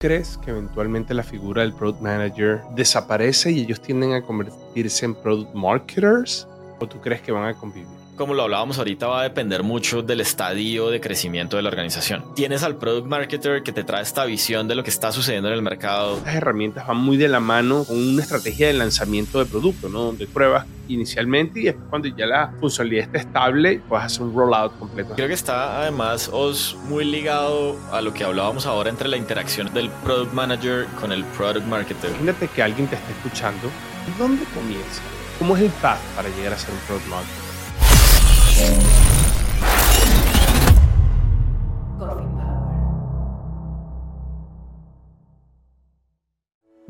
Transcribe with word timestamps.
crees 0.00 0.38
que 0.38 0.50
eventualmente 0.50 1.12
la 1.12 1.22
figura 1.22 1.60
del 1.60 1.74
product 1.74 2.00
manager 2.00 2.62
desaparece 2.74 3.52
y 3.52 3.60
ellos 3.60 3.82
tienden 3.82 4.14
a 4.14 4.22
convertirse 4.22 5.04
en 5.04 5.14
product 5.14 5.54
marketers? 5.54 6.48
¿O 6.78 6.88
tú 6.88 6.98
crees 7.02 7.20
que 7.20 7.32
van 7.32 7.44
a 7.44 7.54
convivir? 7.54 7.99
Como 8.20 8.34
lo 8.34 8.42
hablábamos 8.42 8.76
ahorita, 8.76 9.06
va 9.06 9.20
a 9.20 9.22
depender 9.22 9.62
mucho 9.62 10.02
del 10.02 10.20
estadio 10.20 10.90
de 10.90 11.00
crecimiento 11.00 11.56
de 11.56 11.62
la 11.62 11.70
organización. 11.70 12.34
Tienes 12.34 12.62
al 12.62 12.76
product 12.76 13.06
marketer 13.06 13.62
que 13.62 13.72
te 13.72 13.82
trae 13.82 14.02
esta 14.02 14.26
visión 14.26 14.68
de 14.68 14.74
lo 14.74 14.84
que 14.84 14.90
está 14.90 15.10
sucediendo 15.10 15.48
en 15.48 15.54
el 15.54 15.62
mercado. 15.62 16.20
Las 16.26 16.34
herramientas 16.34 16.86
van 16.86 16.98
muy 16.98 17.16
de 17.16 17.28
la 17.28 17.40
mano 17.40 17.82
con 17.82 17.96
una 17.96 18.20
estrategia 18.22 18.66
de 18.66 18.74
lanzamiento 18.74 19.38
de 19.38 19.46
producto, 19.46 19.88
¿no? 19.88 20.02
Donde 20.02 20.26
pruebas 20.26 20.66
inicialmente 20.86 21.60
y 21.60 21.62
después 21.64 21.86
cuando 21.88 22.08
ya 22.08 22.26
la 22.26 22.52
funcionalidad 22.60 23.06
está 23.06 23.18
estable, 23.20 23.80
puedes 23.88 24.04
hacer 24.04 24.22
un 24.22 24.34
rollout 24.34 24.78
completo. 24.78 25.14
Creo 25.14 25.28
que 25.28 25.34
está 25.34 25.80
además 25.80 26.28
os 26.30 26.76
muy 26.90 27.06
ligado 27.06 27.78
a 27.90 28.02
lo 28.02 28.12
que 28.12 28.24
hablábamos 28.24 28.66
ahora 28.66 28.90
entre 28.90 29.08
la 29.08 29.16
interacción 29.16 29.72
del 29.72 29.88
product 30.04 30.34
manager 30.34 30.84
con 31.00 31.10
el 31.10 31.24
product 31.24 31.66
marketer. 31.66 32.10
Imagínate 32.10 32.48
que 32.48 32.62
alguien 32.62 32.86
te 32.86 32.96
está 32.96 33.10
escuchando. 33.12 33.70
¿Dónde 34.18 34.44
comienza? 34.54 35.00
¿Cómo 35.38 35.56
es 35.56 35.62
el 35.62 35.70
path 35.80 36.00
para 36.14 36.28
llegar 36.28 36.52
a 36.52 36.58
ser 36.58 36.74
un 36.74 36.80
product 36.80 37.08
marketer? 37.08 37.49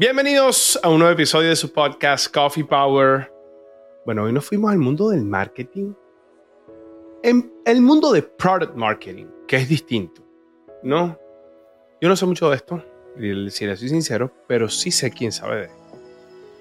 Bienvenidos 0.01 0.80
a 0.83 0.88
un 0.88 1.01
nuevo 1.01 1.12
episodio 1.12 1.51
de 1.51 1.56
su 1.56 1.70
podcast 1.75 2.34
Coffee 2.34 2.64
Power. 2.64 3.30
Bueno, 4.06 4.23
hoy 4.23 4.33
nos 4.33 4.47
fuimos 4.47 4.70
al 4.70 4.78
mundo 4.78 5.11
del 5.11 5.27
marketing. 5.27 5.92
En 7.23 7.52
el 7.66 7.83
mundo 7.83 8.11
de 8.11 8.23
product 8.23 8.75
marketing, 8.75 9.27
que 9.47 9.56
es 9.56 9.69
distinto. 9.69 10.27
¿No? 10.83 11.19
Yo 12.00 12.09
no 12.09 12.16
sé 12.16 12.25
mucho 12.25 12.48
de 12.48 12.56
esto, 12.56 12.83
si 13.19 13.66
le 13.66 13.77
soy 13.77 13.91
sincero, 13.91 14.33
pero 14.48 14.70
sí 14.70 14.91
sé 14.91 15.11
quién 15.11 15.33
sabe 15.33 15.56
de 15.56 15.64
esto. 15.64 15.80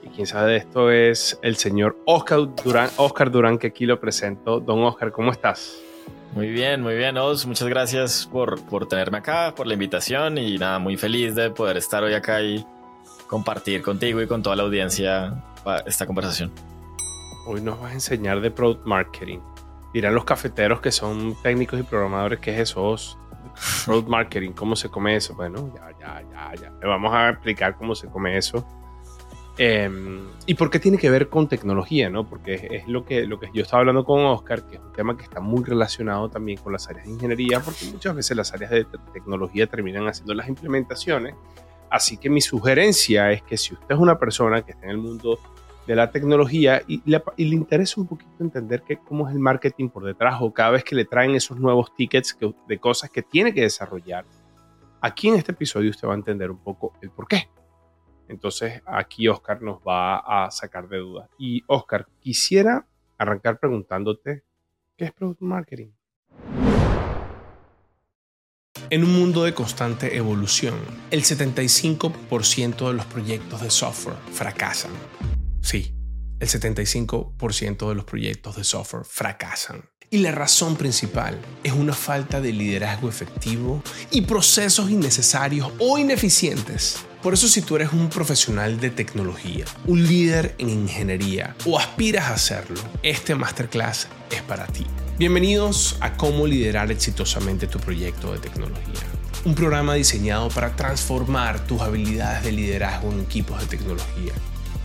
Y 0.09 0.15
quien 0.15 0.27
sabe 0.27 0.51
de 0.51 0.57
esto 0.57 0.91
es 0.91 1.39
el 1.41 1.55
señor 1.57 1.97
Oscar 2.05 2.39
Durán, 2.63 2.89
Oscar 2.97 3.31
Durán, 3.31 3.57
que 3.57 3.67
aquí 3.67 3.85
lo 3.85 3.99
presento. 3.99 4.59
Don 4.59 4.83
Oscar, 4.83 5.11
¿cómo 5.11 5.31
estás? 5.31 5.81
Muy 6.33 6.49
bien, 6.49 6.81
muy 6.81 6.95
bien, 6.95 7.17
Os. 7.17 7.45
Muchas 7.45 7.67
gracias 7.67 8.27
por, 8.31 8.63
por 8.65 8.87
tenerme 8.87 9.17
acá, 9.17 9.53
por 9.55 9.67
la 9.67 9.73
invitación 9.73 10.37
y 10.37 10.57
nada, 10.57 10.79
muy 10.79 10.95
feliz 10.95 11.35
de 11.35 11.49
poder 11.49 11.77
estar 11.77 12.03
hoy 12.03 12.13
acá 12.13 12.41
y 12.41 12.65
compartir 13.27 13.81
contigo 13.81 14.21
y 14.21 14.27
con 14.27 14.41
toda 14.43 14.55
la 14.55 14.63
audiencia 14.63 15.43
esta 15.85 16.05
conversación. 16.05 16.51
Hoy 17.47 17.61
nos 17.61 17.79
vas 17.79 17.91
a 17.91 17.93
enseñar 17.93 18.41
de 18.41 18.51
product 18.51 18.85
marketing. 18.85 19.39
Dirán 19.93 20.13
los 20.13 20.23
cafeteros 20.23 20.81
que 20.81 20.91
son 20.91 21.35
técnicos 21.41 21.79
y 21.79 21.83
programadores, 21.83 22.39
¿qué 22.39 22.53
es 22.53 22.59
eso? 22.69 22.95
Product 23.85 24.07
marketing, 24.07 24.51
¿cómo 24.51 24.75
se 24.75 24.89
come 24.89 25.15
eso? 25.15 25.33
Bueno, 25.33 25.71
ya, 25.75 25.91
ya, 25.99 26.21
ya, 26.31 26.53
ya. 26.61 26.71
Le 26.79 26.87
vamos 26.87 27.11
a 27.13 27.29
explicar 27.29 27.75
cómo 27.75 27.95
se 27.95 28.07
come 28.07 28.37
eso 28.37 28.65
Em, 29.61 30.21
¿Y 30.45 30.53
por 30.53 30.69
qué 30.69 30.79
tiene 30.79 30.97
que 30.97 31.09
ver 31.09 31.27
con 31.27 31.49
tecnología? 31.49 32.09
¿no? 32.09 32.25
Porque 32.25 32.69
es, 32.71 32.87
lo, 32.87 33.03
que, 33.03 33.27
lo 33.27 33.41
que 33.41 33.49
yo 33.53 33.63
estaba 33.63 33.81
hablando 33.81 34.05
con 34.05 34.23
Oscar, 34.23 34.65
que 34.65 34.77
es 34.77 34.81
un 34.81 34.93
tema 34.93 35.17
que 35.17 35.23
está 35.23 35.41
muy 35.41 35.65
relacionado 35.65 36.29
también 36.29 36.59
con 36.59 36.71
las 36.71 36.87
áreas 36.87 37.05
de 37.05 37.11
ingeniería, 37.11 37.59
porque 37.59 37.83
muchas 37.91 38.15
veces 38.15 38.37
las 38.37 38.53
áreas 38.53 38.71
de 38.71 38.85
tecnología 39.11 39.67
terminan 39.67 40.07
haciendo 40.07 40.33
las 40.33 40.47
implementaciones. 40.47 41.35
Así 41.89 42.15
que 42.15 42.29
mi 42.29 42.39
sugerencia 42.39 43.33
es 43.33 43.41
que 43.41 43.57
si 43.57 43.73
usted 43.73 43.95
es 43.95 43.99
una 43.99 44.17
persona 44.17 44.61
que 44.61 44.71
está 44.71 44.85
en 44.85 44.91
el 44.91 44.97
mundo 44.97 45.37
de 45.85 45.95
la 45.95 46.09
tecnología 46.09 46.81
y 46.87 47.01
le, 47.03 47.21
interesa 47.37 47.99
un 47.99 48.07
poquito 48.07 48.31
entender 48.39 48.83
que, 48.83 48.95
cómo 48.95 49.27
es 49.27 49.35
el 49.35 49.41
marketing 49.41 49.89
por 49.89 50.05
detrás 50.05 50.37
o 50.39 50.53
cada 50.53 50.69
vez 50.69 50.85
que 50.85 50.95
le 50.95 51.03
traen 51.03 51.35
esos 51.35 51.59
nuevos 51.59 51.93
tickets 51.93 52.37
de 52.65 52.79
cosas 52.79 53.09
que 53.09 53.23
tiene 53.23 53.53
que 53.53 53.61
desarrollar, 53.61 54.23
aquí 55.01 55.27
en 55.27 55.35
este 55.35 55.51
episodio 55.51 55.89
usted 55.89 56.07
va 56.07 56.13
a 56.13 56.17
entender 56.17 56.49
un 56.49 56.59
poco 56.59 56.93
el 57.01 57.09
por 57.09 57.27
qué. 57.27 57.49
Entonces 58.29 58.81
aquí 58.85 59.27
Oscar 59.27 59.61
nos 59.61 59.79
va 59.79 60.19
a 60.19 60.51
sacar 60.51 60.87
de 60.87 60.99
dudas. 60.99 61.29
Y 61.37 61.63
Oscar, 61.67 62.07
quisiera 62.21 62.85
arrancar 63.17 63.59
preguntándote, 63.59 64.43
¿qué 64.95 65.05
es 65.05 65.11
Product 65.11 65.41
Marketing? 65.41 65.89
En 68.91 69.03
un 69.03 69.13
mundo 69.13 69.43
de 69.43 69.53
constante 69.53 70.15
evolución, 70.15 70.75
el 71.11 71.23
75% 71.23 72.87
de 72.87 72.93
los 72.93 73.05
proyectos 73.05 73.61
de 73.61 73.69
software 73.69 74.17
fracasan. 74.31 74.91
Sí, 75.61 75.93
el 76.39 76.47
75% 76.47 77.89
de 77.89 77.95
los 77.95 78.05
proyectos 78.05 78.55
de 78.55 78.63
software 78.63 79.05
fracasan. 79.05 79.83
Y 80.11 80.19
la 80.19 80.31
razón 80.31 80.75
principal 80.75 81.39
es 81.63 81.73
una 81.73 81.93
falta 81.93 82.41
de 82.41 82.51
liderazgo 82.51 83.09
efectivo 83.09 83.83
y 84.09 84.21
procesos 84.21 84.89
innecesarios 84.89 85.71
o 85.77 85.99
ineficientes 85.99 87.05
por 87.21 87.33
eso 87.33 87.47
si 87.47 87.61
tú 87.61 87.75
eres 87.75 87.91
un 87.91 88.09
profesional 88.09 88.79
de 88.79 88.89
tecnología, 88.91 89.65
un 89.85 90.07
líder 90.07 90.55
en 90.57 90.69
ingeniería 90.69 91.55
o 91.65 91.77
aspiras 91.77 92.25
a 92.25 92.33
hacerlo, 92.33 92.79
este 93.03 93.35
masterclass 93.35 94.07
es 94.31 94.41
para 94.43 94.65
ti. 94.67 94.85
Bienvenidos 95.17 95.97
a 95.99 96.13
Cómo 96.13 96.47
liderar 96.47 96.91
exitosamente 96.91 97.67
tu 97.67 97.77
proyecto 97.79 98.31
de 98.31 98.39
tecnología. 98.39 99.01
Un 99.43 99.53
programa 99.53 99.95
diseñado 99.95 100.47
para 100.49 100.75
transformar 100.75 101.65
tus 101.67 101.81
habilidades 101.81 102.43
de 102.43 102.53
liderazgo 102.53 103.11
en 103.11 103.21
equipos 103.21 103.59
de 103.59 103.67
tecnología. 103.67 104.33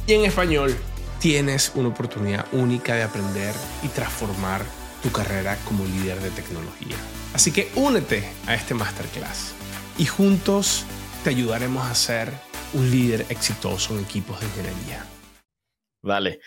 Y 0.07 0.15
en 0.15 0.25
español, 0.25 0.75
tienes 1.21 1.71
una 1.77 1.89
oportunidad 1.89 2.47
única 2.53 2.97
de 2.97 3.05
aprender 3.05 3.55
y 3.85 3.89
transformar 3.89 4.65
tu 5.03 5.13
carrera 5.13 5.57
como 5.65 5.85
líder 5.85 6.21
de 6.21 6.31
tecnología. 6.31 6.97
Así 7.33 7.53
que 7.53 7.71
únete 7.77 8.29
a 8.47 8.55
este 8.55 8.75
masterclass 8.75 9.53
y 9.99 10.07
juntos 10.07 10.85
te 11.25 11.31
ayudaremos 11.31 11.87
a 11.87 11.95
ser 11.95 12.31
un 12.75 12.91
líder 12.91 13.25
exitoso 13.31 13.97
en 13.97 14.05
equipos 14.05 14.39
de 14.41 14.47
ingeniería. 14.47 15.07
Vale. 16.03 16.41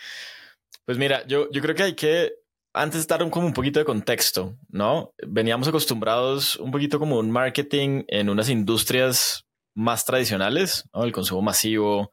Pues 0.84 0.98
mira, 0.98 1.26
yo, 1.26 1.50
yo 1.50 1.60
creo 1.60 1.74
que 1.74 1.82
hay 1.82 1.94
que 1.94 2.32
antes 2.72 3.04
dar 3.08 3.24
un, 3.24 3.30
como 3.30 3.48
un 3.48 3.52
poquito 3.52 3.80
de 3.80 3.84
contexto, 3.84 4.56
¿no? 4.68 5.12
Veníamos 5.26 5.66
acostumbrados 5.66 6.54
un 6.56 6.70
poquito 6.70 7.00
como 7.00 7.18
un 7.18 7.28
marketing 7.28 8.04
en 8.06 8.28
unas 8.28 8.48
industrias 8.50 9.44
más 9.74 10.04
tradicionales. 10.04 10.88
El 10.94 11.10
consumo 11.10 11.42
masivo, 11.42 12.12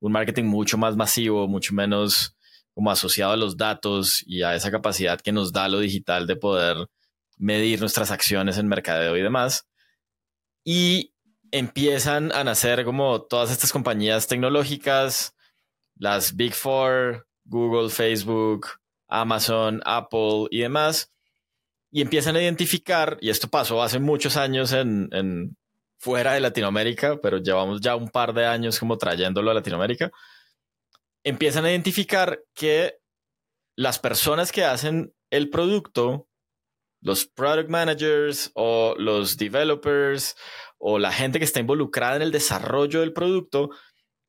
un 0.00 0.12
marketing 0.12 0.44
mucho 0.44 0.78
más 0.78 0.96
masivo, 0.96 1.46
mucho 1.46 1.74
menos 1.74 2.34
como 2.72 2.90
asociado 2.90 3.32
a 3.32 3.36
los 3.36 3.58
datos 3.58 4.24
y 4.26 4.42
a 4.42 4.54
esa 4.54 4.70
capacidad 4.70 5.20
que 5.20 5.32
nos 5.32 5.52
da 5.52 5.68
lo 5.68 5.80
digital 5.80 6.26
de 6.26 6.36
poder 6.36 6.78
medir 7.36 7.80
nuestras 7.80 8.10
acciones 8.10 8.56
en 8.56 8.68
mercadeo 8.68 9.18
y 9.18 9.22
demás. 9.22 9.66
Y 10.64 11.12
empiezan 11.58 12.32
a 12.32 12.44
nacer 12.44 12.84
como 12.84 13.22
todas 13.22 13.50
estas 13.50 13.72
compañías 13.72 14.26
tecnológicas, 14.26 15.34
las 15.96 16.36
Big 16.36 16.54
Four, 16.54 17.26
Google, 17.44 17.88
Facebook, 17.90 18.66
Amazon, 19.08 19.80
Apple 19.84 20.48
y 20.50 20.60
demás, 20.60 21.12
y 21.90 22.02
empiezan 22.02 22.36
a 22.36 22.42
identificar, 22.42 23.16
y 23.20 23.30
esto 23.30 23.48
pasó 23.48 23.82
hace 23.82 23.98
muchos 23.98 24.36
años 24.36 24.72
en, 24.72 25.56
fuera 25.98 26.34
de 26.34 26.40
Latinoamérica, 26.40 27.18
pero 27.22 27.38
llevamos 27.38 27.80
ya 27.80 27.96
un 27.96 28.08
par 28.08 28.34
de 28.34 28.44
años 28.44 28.78
como 28.78 28.98
trayéndolo 28.98 29.50
a 29.50 29.54
Latinoamérica, 29.54 30.12
empiezan 31.24 31.64
a 31.64 31.70
identificar 31.70 32.42
que 32.54 32.98
las 33.76 33.98
personas 33.98 34.52
que 34.52 34.64
hacen 34.64 35.14
el 35.30 35.48
producto, 35.48 36.28
los 37.00 37.26
product 37.26 37.70
managers 37.70 38.50
o 38.54 38.94
los 38.98 39.36
developers 39.36 40.36
o 40.78 40.98
la 40.98 41.12
gente 41.12 41.38
que 41.38 41.44
está 41.44 41.60
involucrada 41.60 42.16
en 42.16 42.22
el 42.22 42.32
desarrollo 42.32 43.00
del 43.00 43.12
producto 43.12 43.70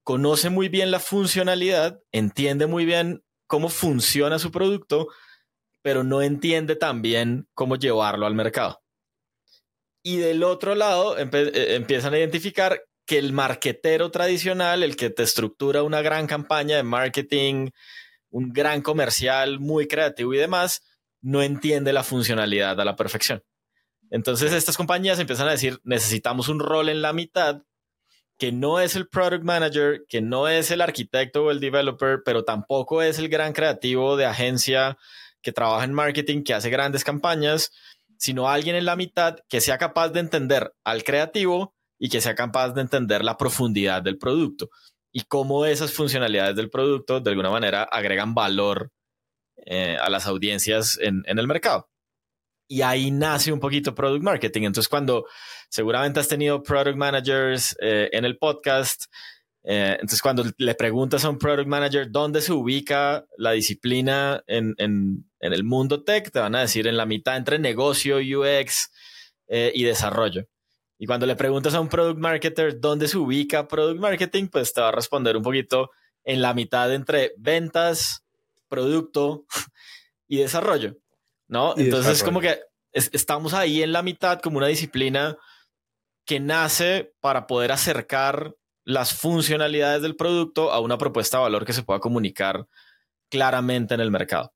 conoce 0.03 0.49
muy 0.49 0.69
bien 0.69 0.91
la 0.91 0.99
funcionalidad, 0.99 1.99
entiende 2.11 2.67
muy 2.67 2.85
bien 2.85 3.23
cómo 3.45 3.69
funciona 3.69 4.39
su 4.39 4.51
producto, 4.51 5.07
pero 5.81 6.03
no 6.03 6.21
entiende 6.21 6.75
tan 6.75 7.01
bien 7.01 7.47
cómo 7.53 7.75
llevarlo 7.75 8.25
al 8.25 8.35
mercado. 8.35 8.81
Y 10.03 10.17
del 10.17 10.43
otro 10.43 10.75
lado 10.75 11.17
eh, 11.17 11.27
empiezan 11.75 12.13
a 12.13 12.19
identificar 12.19 12.81
que 13.05 13.17
el 13.17 13.33
marquetero 13.33 14.11
tradicional, 14.11 14.83
el 14.83 14.95
que 14.95 15.09
te 15.09 15.23
estructura 15.23 15.83
una 15.83 16.01
gran 16.01 16.27
campaña 16.27 16.77
de 16.77 16.83
marketing, 16.83 17.69
un 18.29 18.53
gran 18.53 18.81
comercial 18.81 19.59
muy 19.59 19.87
creativo 19.87 20.33
y 20.33 20.37
demás, 20.37 20.83
no 21.21 21.41
entiende 21.41 21.93
la 21.93 22.03
funcionalidad 22.03 22.79
a 22.79 22.85
la 22.85 22.95
perfección. 22.95 23.43
Entonces 24.11 24.53
estas 24.53 24.77
compañías 24.77 25.19
empiezan 25.19 25.47
a 25.47 25.51
decir, 25.51 25.79
necesitamos 25.83 26.49
un 26.49 26.59
rol 26.59 26.89
en 26.89 27.01
la 27.01 27.13
mitad 27.13 27.63
que 28.37 28.51
no 28.51 28.79
es 28.79 28.95
el 28.95 29.07
product 29.07 29.43
manager, 29.43 30.05
que 30.07 30.21
no 30.21 30.47
es 30.47 30.69
el 30.71 30.81
arquitecto 30.81 31.45
o 31.45 31.51
el 31.51 31.59
developer, 31.59 32.21
pero 32.23 32.43
tampoco 32.43 33.01
es 33.01 33.17
el 33.17 33.29
gran 33.29 33.51
creativo 33.51 34.15
de 34.15 34.25
agencia 34.25 34.97
que 35.41 35.51
trabaja 35.51 35.85
en 35.85 35.93
marketing, 35.93 36.43
que 36.43 36.53
hace 36.53 36.69
grandes 36.69 37.03
campañas, 37.03 37.71
sino 38.17 38.47
alguien 38.47 38.75
en 38.75 38.85
la 38.85 38.95
mitad 38.95 39.37
que 39.49 39.61
sea 39.61 39.77
capaz 39.77 40.09
de 40.09 40.19
entender 40.19 40.73
al 40.83 41.03
creativo 41.03 41.75
y 41.99 42.09
que 42.09 42.21
sea 42.21 42.35
capaz 42.35 42.69
de 42.69 42.81
entender 42.81 43.23
la 43.23 43.37
profundidad 43.37 44.03
del 44.03 44.17
producto 44.19 44.69
y 45.11 45.21
cómo 45.21 45.65
esas 45.65 45.93
funcionalidades 45.93 46.55
del 46.55 46.69
producto 46.69 47.19
de 47.19 47.31
alguna 47.31 47.49
manera 47.49 47.83
agregan 47.83 48.35
valor 48.35 48.91
eh, 49.65 49.97
a 49.99 50.09
las 50.09 50.27
audiencias 50.27 50.99
en 51.01 51.23
el 51.25 51.47
mercado. 51.47 51.89
Y 52.67 52.81
ahí 52.81 53.11
nace 53.11 53.51
un 53.51 53.59
poquito 53.59 53.95
product 53.95 54.23
marketing. 54.23 54.63
Entonces, 54.63 54.89
cuando 54.89 55.25
seguramente 55.69 56.19
has 56.19 56.27
tenido 56.27 56.61
product 56.61 56.97
managers 56.97 57.75
eh, 57.81 58.09
en 58.11 58.25
el 58.25 58.37
podcast, 58.37 59.05
eh, 59.69 59.93
entonces 59.93 60.21
cuando 60.21 60.45
le 60.57 60.75
preguntas 60.75 61.25
a 61.25 61.29
un 61.29 61.37
product 61.37 61.67
manager 61.67 62.09
dónde 62.09 62.41
se 62.41 62.53
ubica 62.53 63.25
la 63.37 63.51
disciplina 63.51 64.41
en, 64.47 64.73
en, 64.77 65.25
el 65.41 65.63
mundo 65.65 66.03
tech, 66.05 66.31
te 66.31 66.39
van 66.39 66.55
a 66.55 66.61
decir 66.61 66.87
en 66.87 66.95
la 66.95 67.05
mitad 67.05 67.35
entre 67.35 67.59
negocio, 67.59 68.17
UX 68.17 68.89
eh, 69.47 69.71
y 69.75 69.83
desarrollo. 69.83 70.47
Y 70.97 71.05
cuando 71.05 71.25
le 71.25 71.35
preguntas 71.35 71.73
a 71.73 71.81
un 71.81 71.89
product 71.89 72.17
marketer 72.17 72.79
dónde 72.79 73.07
se 73.07 73.17
ubica 73.17 73.67
product 73.67 73.99
marketing, 73.99 74.47
pues 74.47 74.73
te 74.73 74.81
va 74.81 74.89
a 74.89 74.93
responder 74.93 75.35
un 75.35 75.43
poquito 75.43 75.91
en 76.23 76.41
la 76.41 76.53
mitad 76.53 76.93
entre 76.93 77.33
ventas, 77.37 78.25
producto 78.69 79.45
y 80.27 80.37
desarrollo. 80.37 80.95
¿No? 81.47 81.73
Entonces, 81.77 82.23
como 82.23 82.41
que 82.41 82.59
estamos 82.91 83.53
ahí 83.53 83.83
en 83.83 83.91
la 83.91 84.01
mitad 84.01 84.39
como 84.39 84.57
una 84.57 84.67
disciplina 84.67 85.37
que 86.25 86.39
nace 86.39 87.13
para 87.21 87.47
poder 87.47 87.71
acercar 87.71 88.55
las 88.83 89.13
funcionalidades 89.13 90.01
del 90.01 90.15
producto 90.15 90.71
a 90.71 90.79
una 90.79 90.97
propuesta 90.97 91.37
de 91.37 91.43
valor 91.43 91.65
que 91.65 91.73
se 91.73 91.83
pueda 91.83 91.99
comunicar 91.99 92.67
claramente 93.29 93.93
en 93.93 94.01
el 94.01 94.11
mercado. 94.11 94.53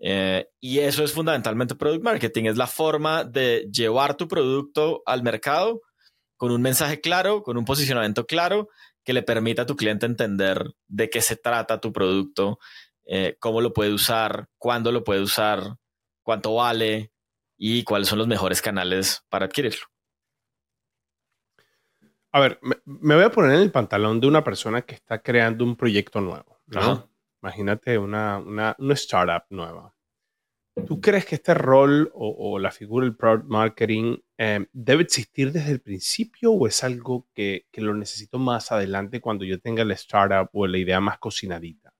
Eh, 0.00 0.48
y 0.60 0.78
eso 0.78 1.02
es 1.02 1.12
fundamentalmente 1.12 1.74
product 1.74 2.04
marketing, 2.04 2.44
es 2.44 2.56
la 2.56 2.66
forma 2.66 3.24
de 3.24 3.68
llevar 3.72 4.16
tu 4.16 4.28
producto 4.28 5.02
al 5.06 5.22
mercado 5.22 5.82
con 6.36 6.52
un 6.52 6.62
mensaje 6.62 7.00
claro, 7.00 7.42
con 7.42 7.56
un 7.56 7.64
posicionamiento 7.64 8.24
claro 8.24 8.68
que 9.04 9.12
le 9.12 9.22
permita 9.22 9.62
a 9.62 9.66
tu 9.66 9.74
cliente 9.74 10.06
entender 10.06 10.72
de 10.86 11.10
qué 11.10 11.20
se 11.20 11.34
trata 11.34 11.80
tu 11.80 11.92
producto, 11.92 12.58
eh, 13.06 13.36
cómo 13.40 13.60
lo 13.60 13.72
puede 13.72 13.92
usar, 13.92 14.48
cuándo 14.56 14.92
lo 14.92 15.02
puede 15.02 15.20
usar, 15.20 15.76
cuánto 16.28 16.56
vale 16.56 17.10
y 17.56 17.84
cuáles 17.84 18.06
son 18.06 18.18
los 18.18 18.28
mejores 18.28 18.60
canales 18.60 19.24
para 19.30 19.46
adquirirlo. 19.46 19.86
A 22.32 22.40
ver, 22.40 22.60
me, 22.84 23.14
voy 23.14 23.24
a 23.24 23.30
poner 23.30 23.52
en 23.52 23.62
el 23.62 23.72
pantalón 23.72 24.20
de 24.20 24.26
una 24.26 24.44
persona 24.44 24.82
que 24.82 24.94
está 24.94 25.22
creando 25.22 25.64
un 25.64 25.74
proyecto 25.74 26.20
nuevo. 26.20 26.60
Imagínate 27.40 27.96
una, 27.96 28.36
una, 28.40 28.76
startup 28.90 29.44
nueva. 29.48 29.94
¿Tú 30.86 31.00
crees 31.00 31.24
que 31.24 31.36
este 31.36 31.54
rol 31.54 32.10
o, 32.12 32.58
la 32.58 32.72
figura 32.72 33.06
del 33.06 33.16
product 33.16 33.46
marketing 33.46 34.18
eh, 34.36 34.66
debe 34.70 35.04
existir 35.04 35.50
desde 35.50 35.72
el 35.72 35.80
principio 35.80 36.52
o 36.52 36.66
es 36.66 36.84
algo 36.84 37.26
que, 37.32 37.68
que, 37.72 37.80
lo 37.80 37.94
necesito 37.94 38.38
más 38.38 38.70
adelante 38.70 39.22
cuando 39.22 39.46
yo 39.46 39.58
tenga 39.60 39.82
la 39.82 39.94
startup 39.94 40.50
o 40.52 40.66
la 40.66 40.76
idea 40.76 41.00
más 41.00 41.18
cocinadita? 41.18 41.94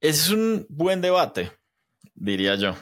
Es 0.00 0.30
un 0.30 0.66
buen 0.68 1.00
debate 1.00 1.50
diría 2.14 2.54
yo. 2.56 2.74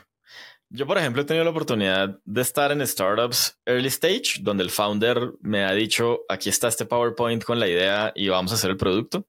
Yo, 0.75 0.87
por 0.87 0.97
ejemplo, 0.97 1.21
he 1.21 1.25
tenido 1.27 1.45
la 1.45 1.51
oportunidad 1.51 2.19
de 2.25 2.41
estar 2.41 2.73
en 2.73 2.87
startups 2.87 3.59
early 3.67 3.89
stage, 3.89 4.39
donde 4.41 4.63
el 4.63 4.71
founder 4.71 5.33
me 5.41 5.65
ha 5.65 5.73
dicho, 5.73 6.21
aquí 6.31 6.49
está 6.49 6.69
este 6.69 6.87
PowerPoint 6.87 7.45
con 7.45 7.61
la 7.61 7.69
idea 7.69 8.11
y 8.15 8.29
vamos 8.29 8.53
a 8.53 8.55
hacer 8.55 8.71
el 8.71 8.79
producto. 8.79 9.27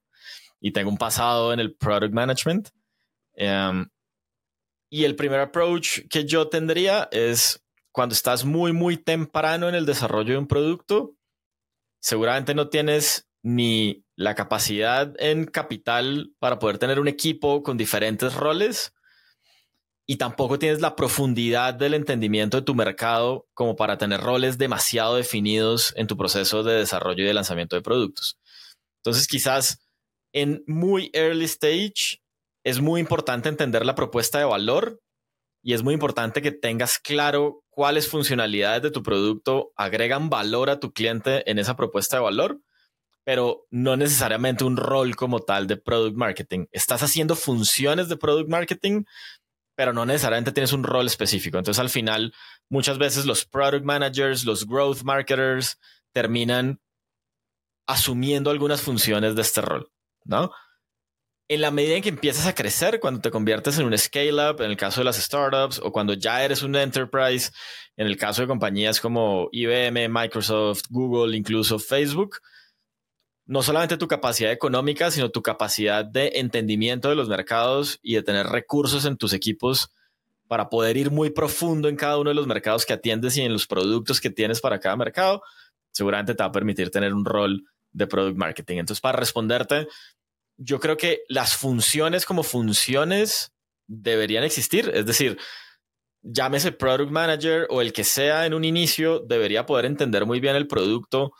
Y 0.58 0.72
tengo 0.72 0.88
un 0.88 0.96
pasado 0.96 1.52
en 1.52 1.60
el 1.60 1.74
product 1.74 2.14
management. 2.14 2.70
Em, 3.34 3.90
y 4.88 5.04
el 5.04 5.16
primer 5.16 5.40
approach 5.40 6.08
que 6.08 6.24
yo 6.24 6.48
tendría 6.48 7.10
es 7.12 7.62
cuando 7.92 8.14
estás 8.14 8.46
muy, 8.46 8.72
muy 8.72 8.96
temprano 8.96 9.68
en 9.68 9.74
el 9.74 9.84
desarrollo 9.84 10.32
de 10.32 10.38
un 10.38 10.46
producto, 10.46 11.14
seguramente 12.00 12.54
no 12.54 12.70
tienes 12.70 13.28
ni 13.42 14.06
la 14.16 14.34
capacidad 14.34 15.12
en 15.18 15.44
capital 15.44 16.32
para 16.38 16.58
poder 16.58 16.78
tener 16.78 17.00
un 17.00 17.08
equipo 17.08 17.62
con 17.62 17.76
diferentes 17.76 18.34
roles 18.34 18.94
y 20.06 20.16
tampoco 20.16 20.58
tienes 20.58 20.80
la 20.80 20.96
profundidad 20.96 21.74
del 21.74 21.94
entendimiento 21.94 22.58
de 22.58 22.64
tu 22.64 22.74
mercado 22.74 23.46
como 23.54 23.74
para 23.76 23.96
tener 23.96 24.20
roles 24.20 24.58
demasiado 24.58 25.16
definidos 25.16 25.94
en 25.96 26.06
tu 26.06 26.16
proceso 26.16 26.62
de 26.62 26.74
desarrollo 26.74 27.24
y 27.24 27.26
de 27.26 27.34
lanzamiento 27.34 27.76
de 27.76 27.82
productos. 27.82 28.38
Entonces, 29.02 29.26
quizás 29.26 29.86
en 30.32 30.62
muy 30.66 31.10
early 31.14 31.44
stage 31.44 32.22
es 32.64 32.80
muy 32.80 33.00
importante 33.00 33.48
entender 33.48 33.86
la 33.86 33.94
propuesta 33.94 34.38
de 34.38 34.44
valor 34.44 35.00
y 35.62 35.72
es 35.72 35.82
muy 35.82 35.94
importante 35.94 36.42
que 36.42 36.52
tengas 36.52 36.98
claro 36.98 37.64
cuáles 37.70 38.08
funcionalidades 38.08 38.82
de 38.82 38.90
tu 38.90 39.02
producto 39.02 39.72
agregan 39.76 40.28
valor 40.28 40.68
a 40.68 40.80
tu 40.80 40.92
cliente 40.92 41.50
en 41.50 41.58
esa 41.58 41.76
propuesta 41.76 42.16
de 42.16 42.22
valor, 42.22 42.60
pero 43.24 43.66
no 43.70 43.96
necesariamente 43.96 44.64
un 44.64 44.76
rol 44.76 45.16
como 45.16 45.40
tal 45.40 45.66
de 45.66 45.78
product 45.78 46.16
marketing. 46.16 46.66
Estás 46.72 47.02
haciendo 47.02 47.34
funciones 47.34 48.08
de 48.10 48.18
product 48.18 48.50
marketing, 48.50 49.04
pero 49.74 49.92
no 49.92 50.06
necesariamente 50.06 50.52
tienes 50.52 50.72
un 50.72 50.84
rol 50.84 51.06
específico. 51.06 51.58
Entonces 51.58 51.80
al 51.80 51.90
final, 51.90 52.34
muchas 52.68 52.98
veces 52.98 53.26
los 53.26 53.44
product 53.44 53.84
managers, 53.84 54.44
los 54.44 54.66
growth 54.66 55.02
marketers 55.02 55.78
terminan 56.12 56.80
asumiendo 57.86 58.50
algunas 58.50 58.80
funciones 58.80 59.34
de 59.34 59.42
este 59.42 59.60
rol, 59.60 59.90
¿no? 60.24 60.50
En 61.46 61.60
la 61.60 61.70
medida 61.70 61.96
en 61.96 62.02
que 62.02 62.08
empiezas 62.08 62.46
a 62.46 62.54
crecer, 62.54 63.00
cuando 63.00 63.20
te 63.20 63.30
conviertes 63.30 63.78
en 63.78 63.84
un 63.84 63.98
scale-up, 63.98 64.62
en 64.62 64.70
el 64.70 64.78
caso 64.78 65.00
de 65.00 65.04
las 65.04 65.16
startups, 65.16 65.78
o 65.78 65.92
cuando 65.92 66.14
ya 66.14 66.42
eres 66.42 66.62
un 66.62 66.74
enterprise, 66.74 67.50
en 67.96 68.06
el 68.06 68.16
caso 68.16 68.40
de 68.40 68.48
compañías 68.48 68.98
como 68.98 69.50
IBM, 69.52 70.08
Microsoft, 70.08 70.84
Google, 70.88 71.36
incluso 71.36 71.78
Facebook, 71.78 72.38
no 73.46 73.62
solamente 73.62 73.96
tu 73.96 74.08
capacidad 74.08 74.52
económica, 74.52 75.10
sino 75.10 75.30
tu 75.30 75.42
capacidad 75.42 76.04
de 76.04 76.32
entendimiento 76.36 77.08
de 77.08 77.14
los 77.14 77.28
mercados 77.28 77.98
y 78.02 78.14
de 78.14 78.22
tener 78.22 78.46
recursos 78.46 79.04
en 79.04 79.16
tus 79.16 79.32
equipos 79.32 79.90
para 80.48 80.68
poder 80.68 80.96
ir 80.96 81.10
muy 81.10 81.30
profundo 81.30 81.88
en 81.88 81.96
cada 81.96 82.18
uno 82.18 82.30
de 82.30 82.34
los 82.34 82.46
mercados 82.46 82.86
que 82.86 82.92
atiendes 82.92 83.36
y 83.36 83.42
en 83.42 83.52
los 83.52 83.66
productos 83.66 84.20
que 84.20 84.30
tienes 84.30 84.60
para 84.60 84.80
cada 84.80 84.96
mercado, 84.96 85.42
seguramente 85.92 86.34
te 86.34 86.42
va 86.42 86.48
a 86.48 86.52
permitir 86.52 86.90
tener 86.90 87.12
un 87.12 87.24
rol 87.24 87.64
de 87.92 88.06
product 88.06 88.36
marketing. 88.36 88.78
Entonces, 88.78 89.00
para 89.00 89.18
responderte, 89.18 89.88
yo 90.56 90.80
creo 90.80 90.96
que 90.96 91.22
las 91.28 91.56
funciones 91.56 92.26
como 92.26 92.42
funciones 92.42 93.52
deberían 93.86 94.44
existir. 94.44 94.90
Es 94.94 95.06
decir, 95.06 95.38
llámese 96.22 96.72
product 96.72 97.10
manager 97.10 97.66
o 97.70 97.80
el 97.80 97.92
que 97.92 98.04
sea 98.04 98.46
en 98.46 98.54
un 98.54 98.64
inicio, 98.64 99.20
debería 99.20 99.66
poder 99.66 99.84
entender 99.84 100.26
muy 100.26 100.40
bien 100.40 100.56
el 100.56 100.66
producto 100.66 101.32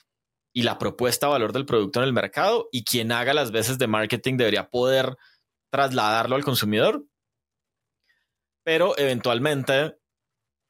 y 0.55 0.63
la 0.63 0.79
propuesta 0.79 1.27
de 1.27 1.33
valor 1.33 1.53
del 1.53 1.67
producto 1.67 2.01
en 2.01 2.07
el 2.07 2.13
mercado 2.15 2.69
y 2.73 2.85
quien 2.85 3.13
haga 3.13 3.35
las 3.35 3.51
veces 3.51 3.77
de 3.77 3.89
marketing 3.89 4.37
debería 4.37 4.71
poder 4.71 5.17
trasladarlo 5.71 6.37
al 6.37 6.45
consumidor. 6.45 7.05
Pero 8.63 8.97
eventualmente 8.97 9.97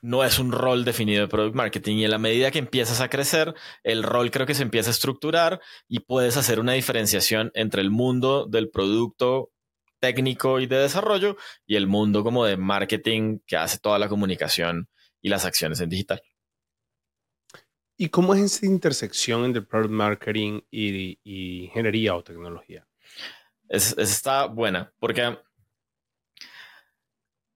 no 0.00 0.24
es 0.24 0.38
un 0.38 0.52
rol 0.52 0.84
definido 0.84 1.22
de 1.22 1.28
product 1.28 1.54
marketing 1.54 1.96
y 1.98 2.04
en 2.04 2.10
la 2.10 2.18
medida 2.18 2.50
que 2.50 2.58
empiezas 2.58 3.00
a 3.00 3.08
crecer, 3.08 3.54
el 3.82 4.02
rol 4.02 4.30
creo 4.30 4.46
que 4.46 4.54
se 4.54 4.62
empieza 4.62 4.90
a 4.90 4.92
estructurar 4.92 5.60
y 5.86 6.00
puedes 6.00 6.36
hacer 6.38 6.60
una 6.60 6.72
diferenciación 6.72 7.50
entre 7.54 7.82
el 7.82 7.90
mundo 7.90 8.46
del 8.46 8.70
producto 8.70 9.52
técnico 10.00 10.60
y 10.60 10.66
de 10.66 10.78
desarrollo 10.78 11.36
y 11.66 11.76
el 11.76 11.86
mundo 11.86 12.24
como 12.24 12.44
de 12.44 12.56
marketing 12.56 13.38
que 13.46 13.56
hace 13.56 13.78
toda 13.78 13.98
la 13.98 14.08
comunicación 14.08 14.88
y 15.20 15.28
las 15.28 15.44
acciones 15.44 15.80
en 15.80 15.90
digital. 15.90 16.22
¿Y 18.04 18.10
cómo 18.10 18.34
es 18.34 18.42
esa 18.42 18.66
intersección 18.66 19.46
entre 19.46 19.62
product 19.62 19.90
marketing 19.90 20.60
y, 20.70 21.18
ingeniería 21.24 22.14
o 22.14 22.22
tecnología? 22.22 22.86
Es, 23.66 23.96
está 23.96 24.44
buena, 24.44 24.92
porque 24.98 25.38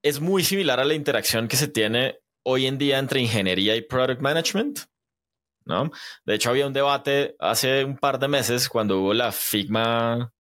es 0.03 0.21
muy 0.21 0.43
similar 0.43 0.81
a 0.81 0.87
la 0.87 0.95
interacción 0.95 1.49
que 1.49 1.57
se 1.59 1.69
tiene 1.69 2.21
hoy 2.45 2.65
en 2.65 2.79
día 2.79 2.99
entre 2.99 3.21
ingeniería 3.21 3.77
y 3.77 3.83
product 3.83 4.23
management. 4.23 4.79
¿no? 5.67 5.91
De 6.25 6.37
hecho, 6.37 6.49
había 6.49 6.67
un 6.67 6.73
debate 6.73 7.37
hace 7.39 7.85
un 7.85 7.99
par 7.99 8.19
de 8.19 8.29
meses 8.29 8.71
cuando 8.71 9.01
hubo 9.01 9.13
la 9.13 9.33
Figma 9.33 10.33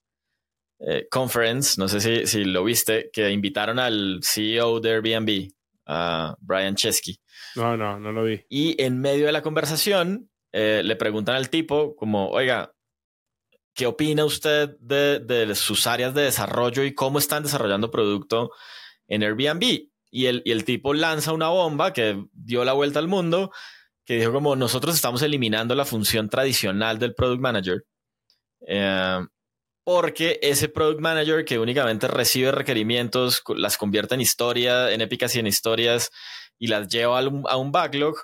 eh, 0.78 1.06
Conference, 1.10 1.78
no 1.78 1.86
sé 1.86 2.00
si, 2.00 2.26
si, 2.26 2.44
lo 2.46 2.64
viste, 2.64 3.10
que 3.12 3.30
invitaron 3.30 3.78
al 3.78 4.20
CEO 4.22 4.80
de 4.80 4.90
Airbnb, 4.90 5.50
a 5.88 6.36
Brian 6.40 6.76
Chesky. 6.76 7.18
No, 7.56 7.76
no, 7.76 7.98
no 7.98 8.12
lo 8.12 8.24
vi. 8.24 8.44
Y 8.48 8.80
en 8.80 9.00
medio 9.00 9.26
de 9.26 9.32
la 9.32 9.42
conversación 9.42 10.30
eh, 10.52 10.82
le 10.84 10.96
preguntan 10.96 11.34
al 11.34 11.50
tipo 11.50 11.96
como, 11.96 12.28
oiga, 12.28 12.74
¿qué 13.74 13.86
opina 13.86 14.24
usted 14.24 14.76
de, 14.80 15.54
sus 15.54 15.86
áreas 15.86 16.14
de 16.14 16.22
desarrollo 16.22 16.84
y 16.84 16.94
cómo 16.94 17.18
están 17.18 17.42
desarrollando 17.42 17.90
producto 17.90 18.50
en 19.08 19.22
Airbnb? 19.22 19.88
Y 20.10 20.26
el, 20.26 20.42
y 20.44 20.52
el 20.52 20.64
tipo 20.64 20.94
lanza 20.94 21.32
una 21.32 21.48
bomba 21.48 21.92
que 21.92 22.24
dio 22.32 22.64
la 22.64 22.74
vuelta 22.74 22.98
al 22.98 23.08
mundo, 23.08 23.50
que 24.04 24.16
dijo 24.16 24.32
como 24.32 24.56
nosotros 24.56 24.94
estamos 24.94 25.22
eliminando 25.22 25.74
la 25.74 25.84
función 25.84 26.28
tradicional 26.28 26.98
del 26.98 27.14
product 27.14 27.40
manager. 27.40 27.84
Eh, 28.66 29.20
porque 29.88 30.38
ese 30.42 30.68
product 30.68 31.00
manager 31.00 31.46
que 31.46 31.58
únicamente 31.58 32.08
recibe 32.08 32.52
requerimientos, 32.52 33.42
las 33.56 33.78
convierte 33.78 34.16
en 34.16 34.20
historia, 34.20 34.92
en 34.92 35.00
épicas 35.00 35.34
y 35.34 35.38
en 35.38 35.46
historias 35.46 36.10
y 36.58 36.66
las 36.66 36.88
lleva 36.88 37.18
a 37.18 37.56
un 37.56 37.72
backlog, 37.72 38.16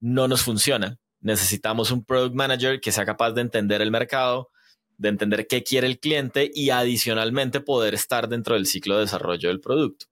no 0.00 0.26
nos 0.26 0.42
funciona. 0.42 0.98
Necesitamos 1.20 1.92
un 1.92 2.04
product 2.04 2.34
manager 2.34 2.80
que 2.80 2.90
sea 2.90 3.06
capaz 3.06 3.30
de 3.34 3.42
entender 3.42 3.80
el 3.82 3.92
mercado, 3.92 4.50
de 4.96 5.10
entender 5.10 5.46
qué 5.46 5.62
quiere 5.62 5.86
el 5.86 6.00
cliente 6.00 6.50
y 6.52 6.70
adicionalmente 6.70 7.60
poder 7.60 7.94
estar 7.94 8.28
dentro 8.28 8.56
del 8.56 8.66
ciclo 8.66 8.96
de 8.96 9.02
desarrollo 9.02 9.48
del 9.48 9.60
producto. 9.60 10.06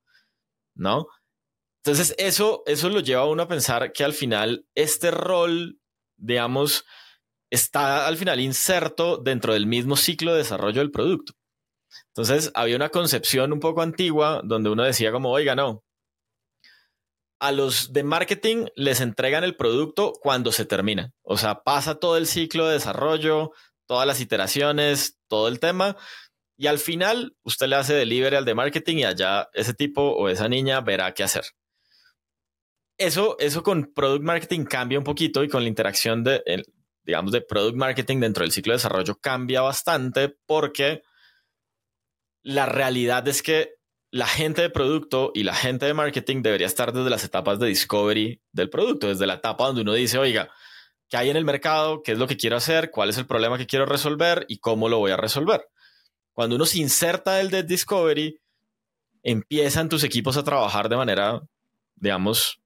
¿No? 0.77 1.09
Entonces, 1.83 2.15
eso, 2.19 2.63
eso 2.67 2.89
lo 2.89 3.01
lleva 3.01 3.23
a 3.23 3.29
uno 3.29 3.43
a 3.43 3.49
pensar 3.49 3.91
que 3.93 4.05
al 4.05 4.13
final 4.13 4.65
este 4.77 5.11
rol, 5.11 5.81
digamos, 6.17 6.85
está 7.51 8.07
al 8.07 8.17
final 8.17 8.41
inserto 8.41 9.19
dentro 9.19 9.53
del 9.53 9.67
mismo 9.67 9.97
ciclo 9.97 10.33
de 10.33 10.39
desarrollo 10.39 10.81
del 10.81 10.91
producto. 10.91 11.35
Entonces, 12.09 12.51
había 12.55 12.77
una 12.77 12.91
concepción 12.91 13.53
un 13.53 13.61
poco 13.61 13.83
antigua 13.83 14.41
donde 14.45 14.71
uno 14.71 14.85
decía 14.85 15.13
como, 15.13 15.31
oiga, 15.31 15.55
no, 15.55 15.83
a 17.41 17.53
los 17.53 17.93
de 17.93 18.05
marketing 18.05 18.67
les 18.77 19.01
entregan 19.01 19.45
el 19.45 19.57
producto 19.57 20.13
cuando 20.21 20.53
se 20.53 20.67
termina. 20.67 21.13
O 21.23 21.37
sea, 21.39 21.63
pasa 21.63 21.97
todo 21.97 22.17
el 22.17 22.27
ciclo 22.27 22.67
de 22.67 22.75
desarrollo, 22.75 23.53
todas 23.87 24.07
las 24.07 24.21
iteraciones, 24.21 25.19
todo 25.27 25.49
el 25.49 25.59
tema. 25.59 25.97
Y 26.59 26.67
al 26.67 26.79
final, 26.79 27.35
usted 27.43 27.67
le 27.69 27.77
hace 27.77 27.95
delivery 27.95 28.37
al 28.37 28.45
de 28.45 28.55
marketing 28.55 28.99
y 28.99 29.05
allá 29.05 29.49
ese 29.55 29.73
tipo 29.73 30.03
o 30.03 30.29
esa 30.29 30.49
niña 30.49 30.83
verá 30.83 31.13
qué 31.15 31.25
hacer. 31.25 31.45
Eso, 32.99 33.37
eso 33.39 33.63
con 33.63 33.91
product 33.95 34.23
marketing 34.23 34.65
cambia 34.65 34.99
un 34.99 35.05
poquito 35.05 35.43
y 35.43 35.49
con 35.49 35.63
la 35.63 35.71
interacción 35.71 36.23
de, 36.23 36.43
digamos, 37.05 37.33
de 37.33 37.41
product 37.41 37.77
marketing 37.77 38.21
dentro 38.21 38.45
del 38.45 38.53
ciclo 38.53 38.73
de 38.73 38.77
desarrollo 38.77 39.17
cambia 39.17 39.63
bastante 39.63 40.37
porque 40.47 41.03
la 42.43 42.67
realidad 42.67 43.27
es 43.29 43.43
que 43.43 43.75
la 44.11 44.27
gente 44.27 44.63
de 44.63 44.71
producto 44.71 45.31
y 45.35 45.45
la 45.45 45.55
gente 45.55 45.87
de 45.87 45.95
marketing 45.95 46.43
debería 46.43 46.67
estar 46.67 46.93
desde 46.93 47.11
las 47.11 47.25
etapas 47.25 47.59
de 47.59 47.69
discovery 47.69 48.43
del 48.53 48.71
producto, 48.71 49.09
desde 49.09 49.27
la 49.27 49.35
etapa 49.35 49.67
donde 49.67 49.83
uno 49.83 49.95
dice, 49.95 50.19
oiga, 50.19 50.51
¿qué 51.09 51.17
hay 51.17 51.31
en 51.31 51.37
el 51.37 51.45
mercado? 51.45 52.03
¿Qué 52.03 52.13
es 52.13 52.19
lo 52.19 52.27
que 52.27 52.37
quiero 52.37 52.57
hacer? 52.57 52.91
¿Cuál 52.91 53.11
es 53.11 53.19
el 53.19 53.27
problema 53.27 53.57
que 53.57 53.67
quiero 53.67 53.87
resolver? 53.87 54.47
¿Y 54.49 54.59
cómo 54.59 54.89
lo 54.89 54.99
voy 54.99 55.13
a 55.13 55.17
resolver? 55.17 55.69
Cuando 56.33 56.57
uno 56.57 56.67
se 56.67 56.79
inserta 56.79 57.41
el 57.41 57.51
de 57.51 57.63
discovery, 57.63 58.41
empiezan 59.23 59.89
tus 59.89 60.03
equipos 60.03 60.37
a 60.37 60.45
trabajar 60.45 60.89
de 60.89 60.97
manera, 60.97 61.41
digamos, 61.95 62.60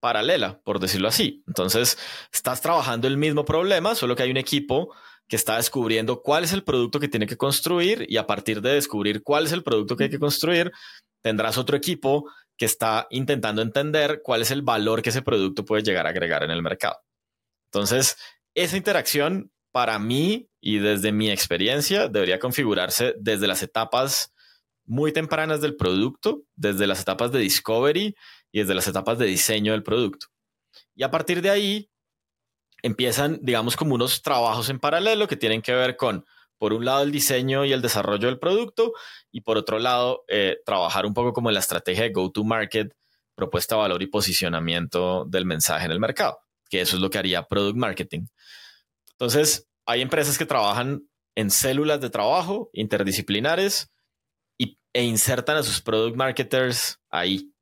paralela, 0.00 0.60
por 0.62 0.80
decirlo 0.80 1.08
así. 1.08 1.42
Entonces, 1.46 1.98
estás 2.32 2.60
trabajando 2.60 3.08
el 3.08 3.16
mismo 3.16 3.44
problema, 3.44 3.94
solo 3.94 4.16
que 4.16 4.22
hay 4.22 4.30
un 4.30 4.36
equipo 4.36 4.94
que 5.28 5.36
está 5.36 5.56
descubriendo 5.56 6.22
cuál 6.22 6.44
es 6.44 6.52
el 6.52 6.64
producto 6.64 7.00
que 7.00 7.08
tiene 7.08 7.26
que 7.26 7.36
construir 7.36 8.06
y 8.08 8.16
a 8.16 8.26
partir 8.26 8.62
de 8.62 8.72
descubrir 8.72 9.22
cuál 9.22 9.46
es 9.46 9.52
el 9.52 9.62
producto 9.62 9.96
que 9.96 10.04
hay 10.04 10.10
que 10.10 10.18
construir, 10.18 10.72
tendrás 11.22 11.58
otro 11.58 11.76
equipo 11.76 12.30
que 12.56 12.64
está 12.64 13.06
intentando 13.10 13.62
entender 13.62 14.20
cuál 14.22 14.42
es 14.42 14.50
el 14.50 14.62
valor 14.62 15.02
que 15.02 15.10
ese 15.10 15.22
producto 15.22 15.64
puede 15.64 15.82
llegar 15.82 16.06
a 16.06 16.10
agregar 16.10 16.42
en 16.42 16.50
el 16.50 16.62
mercado. 16.62 16.96
Entonces, 17.70 18.16
esa 18.54 18.76
interacción 18.76 19.52
para 19.70 19.98
mí 19.98 20.48
y 20.60 20.78
desde 20.78 21.12
mi 21.12 21.30
experiencia 21.30 22.08
debería 22.08 22.38
configurarse 22.38 23.14
desde 23.18 23.46
las 23.46 23.62
etapas 23.62 24.32
muy 24.86 25.12
tempranas 25.12 25.60
del 25.60 25.76
producto, 25.76 26.42
desde 26.56 26.86
las 26.86 27.00
etapas 27.00 27.30
de 27.30 27.40
discovery 27.40 28.16
y 28.52 28.60
desde 28.60 28.74
las 28.74 28.88
etapas 28.88 29.18
de 29.18 29.26
diseño 29.26 29.72
del 29.72 29.82
producto. 29.82 30.26
Y 30.94 31.02
a 31.02 31.10
partir 31.10 31.42
de 31.42 31.50
ahí, 31.50 31.90
empiezan, 32.82 33.38
digamos, 33.42 33.76
como 33.76 33.94
unos 33.94 34.22
trabajos 34.22 34.70
en 34.70 34.78
paralelo 34.78 35.26
que 35.26 35.36
tienen 35.36 35.62
que 35.62 35.74
ver 35.74 35.96
con, 35.96 36.24
por 36.58 36.72
un 36.72 36.84
lado, 36.84 37.02
el 37.02 37.12
diseño 37.12 37.64
y 37.64 37.72
el 37.72 37.82
desarrollo 37.82 38.26
del 38.26 38.38
producto 38.38 38.92
y 39.30 39.42
por 39.42 39.56
otro 39.56 39.78
lado, 39.78 40.24
eh, 40.28 40.58
trabajar 40.64 41.06
un 41.06 41.14
poco 41.14 41.32
como 41.32 41.50
en 41.50 41.54
la 41.54 41.60
estrategia 41.60 42.04
de 42.04 42.12
go-to-market, 42.12 42.94
propuesta, 43.34 43.76
valor 43.76 44.02
y 44.02 44.06
posicionamiento 44.06 45.24
del 45.26 45.44
mensaje 45.44 45.86
en 45.86 45.92
el 45.92 46.00
mercado, 46.00 46.40
que 46.68 46.80
eso 46.80 46.96
es 46.96 47.02
lo 47.02 47.10
que 47.10 47.18
haría 47.18 47.44
product 47.44 47.76
marketing. 47.76 48.26
Entonces, 49.12 49.68
hay 49.86 50.02
empresas 50.02 50.36
que 50.38 50.46
trabajan 50.46 51.02
en 51.36 51.50
células 51.50 52.00
de 52.00 52.10
trabajo 52.10 52.68
interdisciplinares 52.72 53.92
y, 54.58 54.78
e 54.92 55.04
insertan 55.04 55.56
a 55.56 55.62
sus 55.62 55.80
product 55.80 56.16
marketers 56.16 56.98
ahí. 57.10 57.52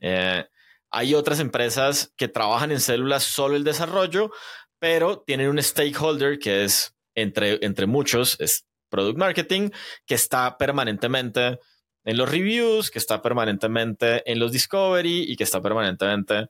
Eh, 0.00 0.44
hay 0.90 1.14
otras 1.14 1.40
empresas 1.40 2.12
que 2.16 2.28
trabajan 2.28 2.70
en 2.70 2.80
células 2.80 3.22
solo 3.22 3.56
el 3.56 3.64
desarrollo, 3.64 4.30
pero 4.78 5.20
tienen 5.20 5.48
un 5.48 5.62
stakeholder 5.62 6.38
que 6.38 6.64
es 6.64 6.94
entre, 7.14 7.64
entre 7.64 7.86
muchos, 7.86 8.36
es 8.40 8.66
product 8.90 9.18
marketing, 9.18 9.70
que 10.06 10.14
está 10.14 10.58
permanentemente 10.58 11.58
en 12.04 12.16
los 12.16 12.30
reviews, 12.30 12.90
que 12.90 12.98
está 12.98 13.22
permanentemente 13.22 14.30
en 14.30 14.38
los 14.38 14.52
discovery 14.52 15.24
y 15.28 15.36
que 15.36 15.44
está 15.44 15.62
permanentemente 15.62 16.48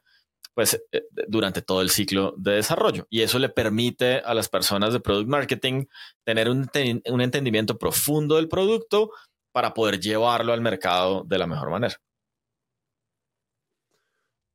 pues 0.54 0.82
eh, 0.92 1.02
durante 1.28 1.62
todo 1.62 1.80
el 1.80 1.90
ciclo 1.90 2.34
de 2.36 2.52
desarrollo. 2.52 3.06
Y 3.10 3.22
eso 3.22 3.38
le 3.38 3.48
permite 3.48 4.18
a 4.18 4.34
las 4.34 4.48
personas 4.48 4.92
de 4.92 5.00
product 5.00 5.28
marketing 5.28 5.86
tener 6.24 6.48
un, 6.50 6.68
un 7.06 7.20
entendimiento 7.20 7.78
profundo 7.78 8.36
del 8.36 8.48
producto 8.48 9.10
para 9.52 9.72
poder 9.72 10.00
llevarlo 10.00 10.52
al 10.52 10.60
mercado 10.60 11.24
de 11.26 11.38
la 11.38 11.46
mejor 11.46 11.70
manera. 11.70 11.96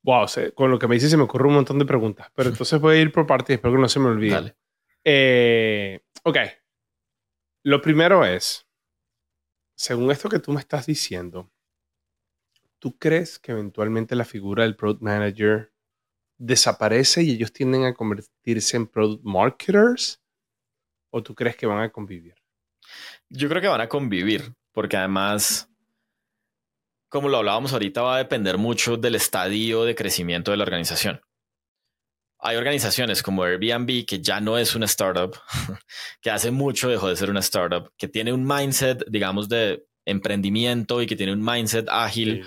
Wow, 0.08 0.24
con 0.54 0.70
lo 0.70 0.78
que 0.78 0.88
me 0.88 0.94
dice 0.94 1.10
se 1.10 1.18
me 1.18 1.24
ocurre 1.24 1.48
un 1.48 1.52
montón 1.52 1.78
de 1.78 1.84
preguntas, 1.84 2.32
pero 2.34 2.48
entonces 2.48 2.80
voy 2.80 2.96
a 2.96 3.00
ir 3.02 3.12
por 3.12 3.26
partes, 3.26 3.56
espero 3.56 3.74
que 3.74 3.80
no 3.82 3.90
se 3.90 4.00
me 4.00 4.06
olvide. 4.06 4.56
Eh, 5.04 6.00
ok. 6.22 6.38
Lo 7.64 7.82
primero 7.82 8.24
es, 8.24 8.66
según 9.76 10.10
esto 10.10 10.30
que 10.30 10.38
tú 10.38 10.50
me 10.50 10.60
estás 10.60 10.86
diciendo, 10.86 11.52
¿tú 12.78 12.96
crees 12.96 13.38
que 13.38 13.52
eventualmente 13.52 14.16
la 14.16 14.24
figura 14.24 14.62
del 14.62 14.76
product 14.76 15.02
manager 15.02 15.74
desaparece 16.38 17.22
y 17.22 17.32
ellos 17.32 17.52
tienden 17.52 17.84
a 17.84 17.92
convertirse 17.92 18.78
en 18.78 18.86
product 18.86 19.22
marketers? 19.24 20.22
¿O 21.10 21.22
tú 21.22 21.34
crees 21.34 21.54
que 21.54 21.66
van 21.66 21.82
a 21.82 21.90
convivir? 21.90 22.34
Yo 23.28 23.50
creo 23.50 23.60
que 23.60 23.68
van 23.68 23.82
a 23.82 23.90
convivir, 23.90 24.54
porque 24.72 24.96
además 24.96 25.70
como 27.08 27.28
lo 27.28 27.38
hablábamos 27.38 27.72
ahorita, 27.72 28.02
va 28.02 28.16
a 28.16 28.18
depender 28.18 28.58
mucho 28.58 28.96
del 28.96 29.14
estadio 29.14 29.84
de 29.84 29.94
crecimiento 29.94 30.50
de 30.50 30.56
la 30.56 30.64
organización. 30.64 31.20
Hay 32.40 32.56
organizaciones 32.56 33.22
como 33.22 33.42
Airbnb, 33.42 34.06
que 34.06 34.20
ya 34.20 34.40
no 34.40 34.58
es 34.58 34.74
una 34.74 34.86
startup, 34.86 35.36
que 36.20 36.30
hace 36.30 36.50
mucho 36.50 36.88
dejó 36.88 37.08
de 37.08 37.16
ser 37.16 37.30
una 37.30 37.40
startup, 37.40 37.90
que 37.96 38.06
tiene 38.06 38.32
un 38.32 38.46
mindset, 38.46 39.04
digamos, 39.08 39.48
de 39.48 39.84
emprendimiento 40.08 41.02
y 41.02 41.06
que 41.06 41.16
tiene 41.16 41.32
un 41.32 41.44
mindset 41.44 41.86
ágil 41.90 42.42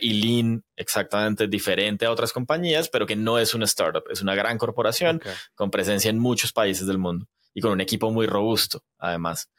y 0.00 0.12
lean, 0.12 0.62
exactamente 0.76 1.48
diferente 1.48 2.06
a 2.06 2.12
otras 2.12 2.32
compañías, 2.32 2.88
pero 2.88 3.06
que 3.06 3.16
no 3.16 3.38
es 3.38 3.54
una 3.54 3.64
startup, 3.64 4.04
es 4.08 4.22
una 4.22 4.34
gran 4.34 4.56
corporación 4.56 5.20
con 5.54 5.70
presencia 5.70 6.10
en 6.10 6.18
muchos 6.18 6.52
países 6.52 6.86
del 6.86 6.98
mundo 6.98 7.26
y 7.54 7.60
con 7.60 7.72
un 7.72 7.80
equipo 7.80 8.10
muy 8.12 8.26
robusto, 8.26 8.84
además. 8.98 9.50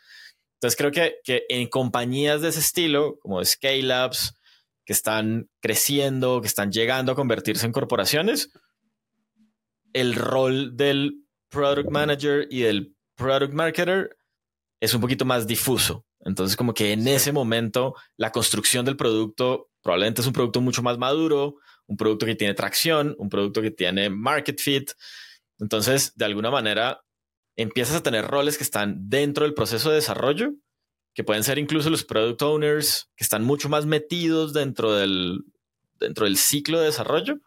Entonces 0.58 0.78
creo 0.78 0.92
que, 0.92 1.18
que 1.24 1.44
en 1.50 1.68
compañías 1.68 2.42
de 2.42 2.50
ese 2.50 2.60
estilo, 2.60 3.18
como 3.20 3.44
scale-ups, 3.44 4.34
que 4.86 4.94
están 4.94 5.50
creciendo, 5.62 6.42
que 6.42 6.48
están 6.48 6.72
llegando 6.72 7.12
a 7.12 7.16
convertirse 7.16 7.66
en 7.66 7.74
corporaciones, 7.74 8.52
el 9.94 10.16
rol 10.16 10.76
del 10.76 11.26
product 11.50 11.90
manager 11.90 12.48
y 12.50 12.62
del 12.62 12.96
product 13.16 13.54
marketer 13.54 14.18
es 14.80 14.94
un 14.94 15.02
poquito 15.02 15.26
más 15.26 15.46
difuso. 15.46 16.06
Entonces, 16.22 16.56
como 16.56 16.74
que 16.74 16.94
en 16.94 17.08
ese 17.08 17.32
momento 17.32 17.96
la 18.16 18.32
construcción 18.32 18.86
del 18.86 18.98
producto 18.98 19.70
probablemente 19.82 20.22
es 20.22 20.28
un 20.28 20.34
producto 20.34 20.62
mucho 20.62 20.82
más 20.82 20.98
maduro, 20.98 21.56
un 21.86 21.98
producto 21.98 22.26
que 22.26 22.36
tiene 22.36 22.54
tracción, 22.54 23.16
un 23.18 23.30
producto 23.30 23.62
que 23.62 23.72
tiene 23.72 24.10
market 24.10 24.60
fit. 24.60 24.92
Entonces, 25.60 26.14
de 26.16 26.26
alguna 26.26 26.52
manera, 26.52 27.02
empiezas 27.58 27.98
a 27.98 28.04
tener 28.04 28.26
roles 28.26 28.58
que 28.58 28.64
están 28.64 29.10
dentro 29.10 29.44
del 29.44 29.56
proceso 29.56 29.90
de 29.90 29.96
desarrollo, 29.96 30.54
que 31.14 31.24
pueden 31.24 31.44
ser 31.44 31.58
incluso 31.58 31.90
los 31.90 32.04
product 32.04 32.42
owners, 32.44 33.10
que 33.16 33.24
están 33.24 33.44
mucho 33.44 33.68
más 33.68 33.88
metidos 33.88 34.54
dentro 34.54 34.94
del, 34.94 35.40
dentro 36.00 36.26
del 36.26 36.38
ciclo 36.38 36.80
de 36.80 36.86
desarrollo. 36.86 37.40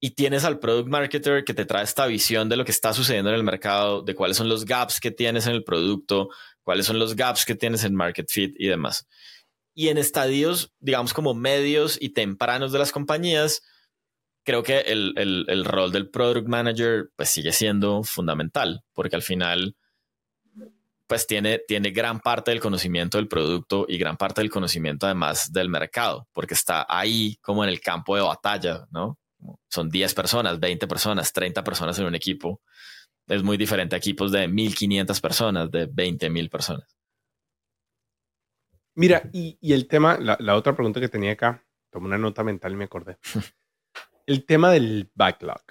Y 0.00 0.10
tienes 0.10 0.44
al 0.44 0.60
product 0.60 0.88
marketer 0.88 1.42
que 1.42 1.54
te 1.54 1.64
trae 1.64 1.82
esta 1.82 2.06
visión 2.06 2.48
de 2.48 2.56
lo 2.56 2.64
que 2.64 2.70
está 2.70 2.92
sucediendo 2.92 3.30
en 3.30 3.36
el 3.36 3.42
mercado, 3.42 4.02
de 4.02 4.14
cuáles 4.14 4.36
son 4.36 4.48
los 4.48 4.64
gaps 4.64 5.00
que 5.00 5.10
tienes 5.10 5.48
en 5.48 5.54
el 5.54 5.64
producto, 5.64 6.28
cuáles 6.62 6.86
son 6.86 7.00
los 7.00 7.16
gaps 7.16 7.44
que 7.44 7.56
tienes 7.56 7.82
en 7.82 7.96
market 7.96 8.30
fit 8.30 8.54
y 8.56 8.68
demás. 8.68 9.08
Y 9.74 9.88
en 9.88 9.98
estadios, 9.98 10.72
digamos, 10.78 11.12
como 11.12 11.34
medios 11.34 11.98
y 12.00 12.10
tempranos 12.10 12.70
de 12.70 12.78
las 12.78 12.92
compañías, 12.92 13.62
creo 14.48 14.62
que 14.62 14.78
el, 14.78 15.12
el, 15.46 15.64
rol 15.66 15.92
del 15.92 16.08
product 16.08 16.48
manager 16.48 17.10
pues 17.14 17.28
sigue 17.28 17.52
siendo 17.52 18.02
fundamental, 18.02 18.82
porque 18.94 19.14
al 19.14 19.20
final 19.20 19.76
pues 21.06 21.26
tiene, 21.26 21.60
tiene 21.68 21.90
gran 21.90 22.20
parte 22.20 22.50
del 22.50 22.58
conocimiento 22.58 23.18
del 23.18 23.28
producto 23.28 23.84
y 23.86 23.98
gran 23.98 24.16
parte 24.16 24.40
del 24.40 24.50
conocimiento 24.50 25.04
además 25.04 25.52
del 25.52 25.68
mercado, 25.68 26.28
porque 26.32 26.54
está 26.54 26.86
ahí 26.88 27.36
como 27.42 27.62
en 27.62 27.68
el 27.68 27.82
campo 27.82 28.16
de 28.16 28.22
batalla, 28.22 28.86
¿no? 28.90 29.18
Son 29.68 29.90
10 29.90 30.14
personas, 30.14 30.58
20 30.58 30.86
personas, 30.86 31.30
30 31.30 31.62
personas 31.62 31.98
en 31.98 32.06
un 32.06 32.14
equipo. 32.14 32.62
Es 33.26 33.42
muy 33.42 33.58
diferente 33.58 33.96
a 33.96 33.98
equipos 33.98 34.32
de 34.32 34.48
1500 34.48 35.20
personas, 35.20 35.70
de 35.70 35.90
20.000 35.90 36.48
personas. 36.48 36.88
Mira, 38.94 39.28
y, 39.30 39.58
y 39.60 39.74
el 39.74 39.86
tema, 39.86 40.16
la, 40.16 40.38
la, 40.40 40.56
otra 40.56 40.74
pregunta 40.74 41.00
que 41.00 41.10
tenía 41.10 41.32
acá, 41.32 41.62
tomé 41.90 42.06
una 42.06 42.16
nota 42.16 42.42
mental 42.42 42.72
y 42.72 42.76
me 42.76 42.84
acordé. 42.84 43.18
el 44.28 44.44
tema 44.44 44.70
del 44.70 45.10
backlog, 45.14 45.62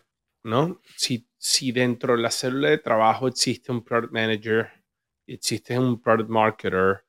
¿no? 0.44 0.82
Si, 0.96 1.30
si 1.38 1.72
dentro 1.72 2.16
de 2.16 2.24
la 2.24 2.32
célula 2.32 2.72
de 2.72 2.80
trabajo 2.80 3.28
existe 3.28 3.72
un 3.72 3.84
product 3.84 4.12
manager, 4.12 4.68
existe 5.28 5.78
un 5.78 6.02
product 6.02 6.28
marketer, 6.28 7.06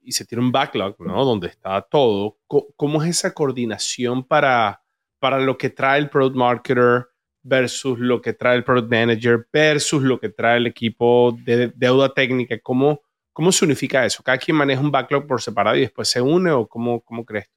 y 0.00 0.12
se 0.12 0.24
tiene 0.26 0.44
un 0.44 0.52
backlog, 0.52 0.94
¿no? 1.00 1.24
Donde 1.24 1.48
está 1.48 1.82
todo. 1.82 2.38
¿Cómo 2.46 3.02
es 3.02 3.10
esa 3.10 3.34
coordinación 3.34 4.22
para, 4.22 4.80
para 5.18 5.40
lo 5.40 5.58
que 5.58 5.70
trae 5.70 5.98
el 5.98 6.08
product 6.08 6.36
marketer 6.36 7.08
versus 7.42 7.98
lo 7.98 8.22
que 8.22 8.32
trae 8.32 8.56
el 8.56 8.62
product 8.62 8.92
manager 8.92 9.48
versus 9.52 10.04
lo 10.04 10.20
que 10.20 10.28
trae 10.28 10.58
el 10.58 10.68
equipo 10.68 11.36
de 11.42 11.72
deuda 11.74 12.14
técnica? 12.14 12.56
¿Cómo, 12.60 13.02
cómo 13.32 13.50
se 13.50 13.64
unifica 13.64 14.06
eso? 14.06 14.22
¿Cada 14.22 14.38
quien 14.38 14.56
maneja 14.56 14.80
un 14.80 14.92
backlog 14.92 15.26
por 15.26 15.42
separado 15.42 15.76
y 15.76 15.80
después 15.80 16.06
se 16.06 16.20
une 16.20 16.52
o 16.52 16.68
cómo, 16.68 17.00
cómo 17.00 17.24
crees? 17.24 17.50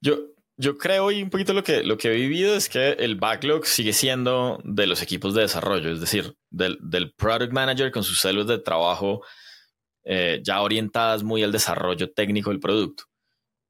Yo, 0.00 0.37
yo 0.58 0.76
creo 0.76 1.10
y 1.12 1.22
un 1.22 1.30
poquito 1.30 1.54
lo 1.54 1.62
que, 1.62 1.84
lo 1.84 1.96
que 1.96 2.08
he 2.08 2.16
vivido 2.16 2.54
es 2.54 2.68
que 2.68 2.90
el 2.90 3.14
backlog 3.14 3.64
sigue 3.64 3.92
siendo 3.92 4.60
de 4.64 4.88
los 4.88 5.02
equipos 5.02 5.32
de 5.34 5.42
desarrollo, 5.42 5.92
es 5.92 6.00
decir, 6.00 6.34
del, 6.50 6.78
del 6.80 7.12
product 7.14 7.52
manager 7.52 7.92
con 7.92 8.02
sus 8.02 8.20
células 8.20 8.48
de 8.48 8.58
trabajo 8.58 9.22
eh, 10.04 10.40
ya 10.42 10.60
orientadas 10.60 11.22
muy 11.22 11.42
al 11.44 11.52
desarrollo 11.52 12.10
técnico 12.10 12.50
del 12.50 12.60
producto. 12.60 13.04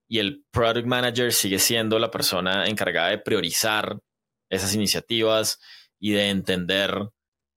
Y 0.08 0.18
el 0.18 0.44
product 0.50 0.86
manager 0.86 1.32
sigue 1.32 1.58
siendo 1.58 1.98
la 1.98 2.10
persona 2.10 2.66
encargada 2.66 3.10
de 3.10 3.18
priorizar 3.18 3.98
esas 4.48 4.74
iniciativas 4.74 5.58
y 6.00 6.12
de 6.12 6.30
entender 6.30 7.10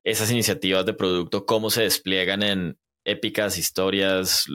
esas 0.04 0.32
iniciativas 0.32 0.86
de 0.86 0.94
producto, 0.94 1.46
cómo 1.46 1.70
se 1.70 1.84
despliegan 1.84 2.44
en 2.44 2.80
épicas 3.06 3.58
historias, 3.58 4.46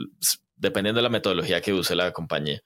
dependiendo 0.55 0.99
de 0.99 1.03
la 1.03 1.09
metodología 1.09 1.61
que 1.61 1.73
use 1.73 1.95
la 1.95 2.11
compañía. 2.11 2.61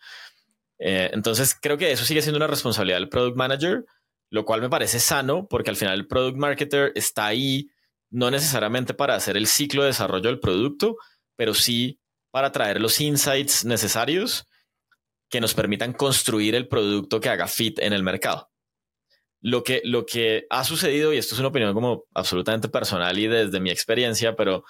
Eh, 0.83 1.11
entonces, 1.13 1.55
creo 1.61 1.77
que 1.77 1.91
eso 1.91 2.03
sigue 2.05 2.23
siendo 2.23 2.37
una 2.37 2.47
responsabilidad 2.47 2.97
del 2.97 3.07
product 3.07 3.37
manager, 3.37 3.85
lo 4.31 4.45
cual 4.45 4.61
me 4.61 4.69
parece 4.69 4.99
sano 4.99 5.47
porque 5.47 5.69
al 5.69 5.75
final 5.75 5.93
el 5.93 6.07
product 6.07 6.37
marketer 6.37 6.91
está 6.95 7.27
ahí 7.27 7.69
no 8.09 8.31
necesariamente 8.31 8.95
para 8.95 9.13
hacer 9.13 9.37
el 9.37 9.45
ciclo 9.45 9.83
de 9.83 9.89
desarrollo 9.89 10.27
del 10.27 10.39
producto, 10.39 10.97
pero 11.35 11.53
sí 11.53 11.99
para 12.31 12.51
traer 12.51 12.81
los 12.81 12.99
insights 12.99 13.63
necesarios 13.63 14.47
que 15.29 15.39
nos 15.39 15.53
permitan 15.53 15.93
construir 15.93 16.55
el 16.55 16.67
producto 16.67 17.19
que 17.19 17.29
haga 17.29 17.47
fit 17.47 17.77
en 17.79 17.93
el 17.93 18.01
mercado. 18.01 18.49
Lo 19.39 19.63
que, 19.63 19.81
lo 19.85 20.05
que 20.05 20.47
ha 20.49 20.63
sucedido, 20.63 21.13
y 21.13 21.17
esto 21.17 21.35
es 21.35 21.39
una 21.39 21.49
opinión 21.49 21.73
como 21.73 22.05
absolutamente 22.13 22.69
personal 22.69 23.17
y 23.19 23.27
desde 23.27 23.59
mi 23.59 23.69
experiencia, 23.69 24.35
pero 24.35 24.63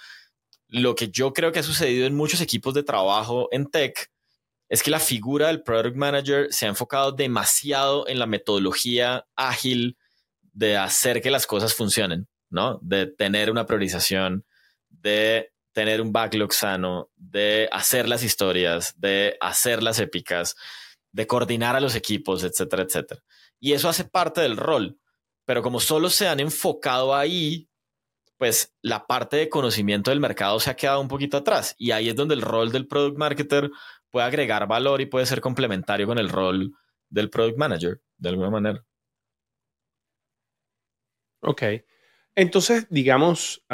lo 0.67 0.93
que 0.93 1.09
yo 1.09 1.31
creo 1.31 1.51
que 1.51 1.59
ha 1.59 1.63
sucedido 1.63 2.05
en 2.05 2.15
muchos 2.15 2.41
equipos 2.41 2.73
de 2.73 2.83
trabajo 2.83 3.47
en 3.51 3.67
tech 3.67 4.11
es 4.71 4.81
que 4.81 4.89
la 4.89 5.01
figura 5.01 5.47
del 5.47 5.63
product 5.63 5.97
manager 5.97 6.47
se 6.49 6.65
ha 6.65 6.69
enfocado 6.69 7.11
demasiado 7.11 8.07
en 8.07 8.17
la 8.19 8.25
metodología 8.25 9.27
ágil 9.35 9.97
de 10.53 10.77
hacer 10.77 11.21
que 11.21 11.29
las 11.29 11.45
cosas 11.45 11.73
funcionen, 11.73 12.29
¿no? 12.49 12.79
De 12.81 13.05
tener 13.05 13.51
una 13.51 13.65
priorización, 13.65 14.45
de 14.87 15.51
tener 15.73 15.99
un 15.99 16.13
backlog 16.13 16.53
sano, 16.53 17.09
de 17.17 17.67
hacer 17.73 18.07
las 18.07 18.23
historias, 18.23 18.93
de 18.97 19.35
hacer 19.41 19.83
las 19.83 19.99
épicas, 19.99 20.55
de 21.11 21.27
coordinar 21.27 21.75
a 21.75 21.81
los 21.81 21.95
equipos, 21.95 22.45
etcétera, 22.45 22.83
etcétera. 22.83 23.21
Y 23.59 23.73
eso 23.73 23.89
hace 23.89 24.05
parte 24.05 24.39
del 24.39 24.55
rol. 24.55 24.97
Pero 25.43 25.61
como 25.61 25.81
solo 25.81 26.09
se 26.09 26.29
han 26.29 26.39
enfocado 26.39 27.13
ahí, 27.13 27.67
pues 28.37 28.73
la 28.81 29.05
parte 29.05 29.35
de 29.35 29.49
conocimiento 29.49 30.11
del 30.11 30.21
mercado 30.21 30.61
se 30.61 30.69
ha 30.69 30.77
quedado 30.77 31.01
un 31.01 31.09
poquito 31.09 31.35
atrás. 31.35 31.75
Y 31.77 31.91
ahí 31.91 32.07
es 32.07 32.15
donde 32.15 32.35
el 32.35 32.41
rol 32.41 32.71
del 32.71 32.87
product 32.87 33.17
marketer 33.17 33.69
puede 34.11 34.27
agregar 34.27 34.67
valor 34.67 35.01
y 35.01 35.05
puede 35.05 35.25
ser 35.25 35.41
complementario 35.41 36.05
con 36.05 36.19
el 36.19 36.29
rol 36.29 36.73
del 37.09 37.29
product 37.29 37.57
manager, 37.57 38.01
de 38.17 38.29
alguna 38.29 38.49
manera. 38.49 38.85
Ok. 41.41 41.63
Entonces, 42.35 42.87
digamos, 42.89 43.65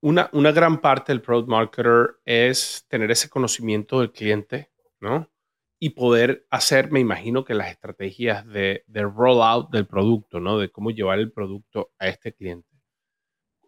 una, 0.00 0.30
gran 0.52 0.80
parte 0.80 1.12
del 1.12 1.22
product 1.22 1.48
marketer 1.48 2.16
es 2.24 2.84
tener 2.88 3.10
ese 3.10 3.28
conocimiento 3.28 4.00
del 4.00 4.12
cliente, 4.12 4.70
¿no? 5.00 5.30
Y 5.78 5.90
poder 5.90 6.46
hacer, 6.50 6.90
me 6.90 7.00
imagino 7.00 7.44
que 7.44 7.54
las 7.54 7.70
estrategias 7.70 8.46
de, 8.46 8.84
de 8.86 9.02
rollout 9.02 9.70
del 9.70 9.86
producto, 9.86 10.40
¿no? 10.40 10.58
De 10.58 10.70
cómo 10.70 10.90
llevar 10.90 11.18
el 11.18 11.32
producto 11.32 11.92
a 11.98 12.08
este 12.08 12.32
cliente. 12.34 12.73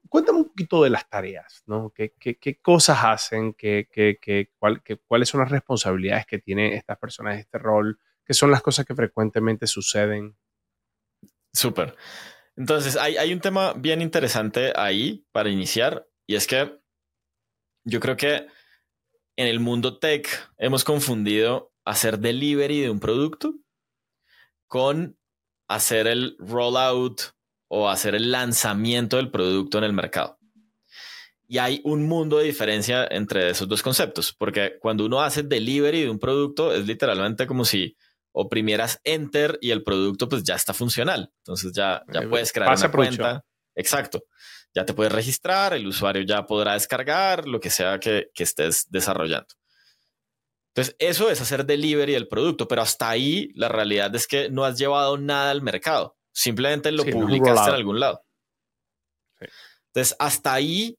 Cuéntame 0.08 0.38
un 0.38 0.48
poquito 0.48 0.82
de 0.82 0.90
las 0.90 1.08
tareas, 1.08 1.62
¿no? 1.66 1.92
¿Qué, 1.94 2.58
cosas 2.62 2.98
hacen? 3.02 3.54
¿Qué, 3.54 3.88
¿Cuáles 5.06 5.28
son 5.28 5.40
las 5.40 5.50
responsabilidades 5.50 6.26
que 6.26 6.38
tienen 6.38 6.72
estas 6.72 6.98
personas 6.98 7.34
en 7.34 7.40
este 7.40 7.58
rol? 7.58 7.98
¿Qué 8.24 8.34
son 8.34 8.50
las 8.50 8.62
cosas 8.62 8.84
que 8.84 8.94
frecuentemente 8.94 9.66
suceden? 9.66 10.36
Súper. 11.52 11.96
Entonces, 12.56 12.96
hay, 12.96 13.16
hay, 13.16 13.32
un 13.32 13.40
tema 13.40 13.72
bien 13.74 14.02
interesante 14.02 14.72
ahí 14.76 15.26
para 15.32 15.50
iniciar 15.50 16.06
y 16.26 16.36
es 16.36 16.46
que 16.46 16.78
yo 17.84 18.00
creo 18.00 18.16
que 18.16 18.46
en 19.36 19.46
el 19.46 19.60
mundo 19.60 19.98
tech 19.98 20.28
hemos 20.56 20.82
confundido 20.84 21.72
hacer 21.84 22.18
delivery 22.18 22.80
de 22.80 22.90
un 22.90 23.00
producto 23.00 23.54
con 24.66 25.18
hacer 25.68 26.06
el 26.06 26.36
rollout 26.38 27.35
o 27.68 27.88
hacer 27.88 28.14
el 28.14 28.30
lanzamiento 28.30 29.16
del 29.16 29.30
producto 29.30 29.78
en 29.78 29.84
el 29.84 29.92
mercado. 29.92 30.38
Y 31.48 31.58
hay 31.58 31.80
un 31.84 32.08
mundo 32.08 32.38
de 32.38 32.44
diferencia 32.44 33.06
entre 33.10 33.50
esos 33.50 33.68
dos 33.68 33.82
conceptos, 33.82 34.32
porque 34.32 34.78
cuando 34.80 35.04
uno 35.04 35.22
hace 35.22 35.42
delivery 35.42 36.02
de 36.02 36.10
un 36.10 36.18
producto 36.18 36.72
es 36.72 36.86
literalmente 36.86 37.46
como 37.46 37.64
si 37.64 37.96
oprimieras 38.32 39.00
enter 39.04 39.58
y 39.60 39.70
el 39.70 39.82
producto 39.82 40.28
pues 40.28 40.42
ya 40.42 40.56
está 40.56 40.74
funcional. 40.74 41.32
Entonces 41.38 41.72
ya, 41.72 42.02
ya 42.12 42.28
puedes 42.28 42.52
crear 42.52 42.76
una 42.76 42.90
cuenta. 42.90 43.44
Exacto 43.74 44.24
ya 44.76 44.84
te 44.84 44.92
puedes 44.92 45.12
registrar, 45.12 45.72
el 45.72 45.86
usuario 45.86 46.22
ya 46.22 46.44
podrá 46.44 46.74
descargar 46.74 47.48
lo 47.48 47.60
que 47.60 47.70
sea 47.70 47.98
que, 47.98 48.30
estés 48.34 48.86
desarrollando. 48.90 49.48
Entonces, 50.74 50.94
eso 50.98 51.30
es 51.30 51.40
hacer 51.40 51.64
delivery 51.64 52.12
del 52.12 52.28
producto, 52.28 52.68
pero 52.68 52.82
hasta 52.82 53.08
ahí 53.08 53.48
la 53.54 53.70
realidad 53.70 54.14
es 54.14 54.26
que 54.26 54.50
no 54.50 54.66
has 54.66 54.78
llevado 54.78 55.16
nada 55.16 55.50
al 55.50 55.62
mercado, 55.62 56.15
simplemente 56.36 56.92
lo 56.92 57.04
publicaste 57.04 57.70
en 57.70 57.74
algún 57.76 57.98
lado. 57.98 58.22
Entonces, 59.88 60.14
hasta 60.18 60.52
ahí 60.52 60.98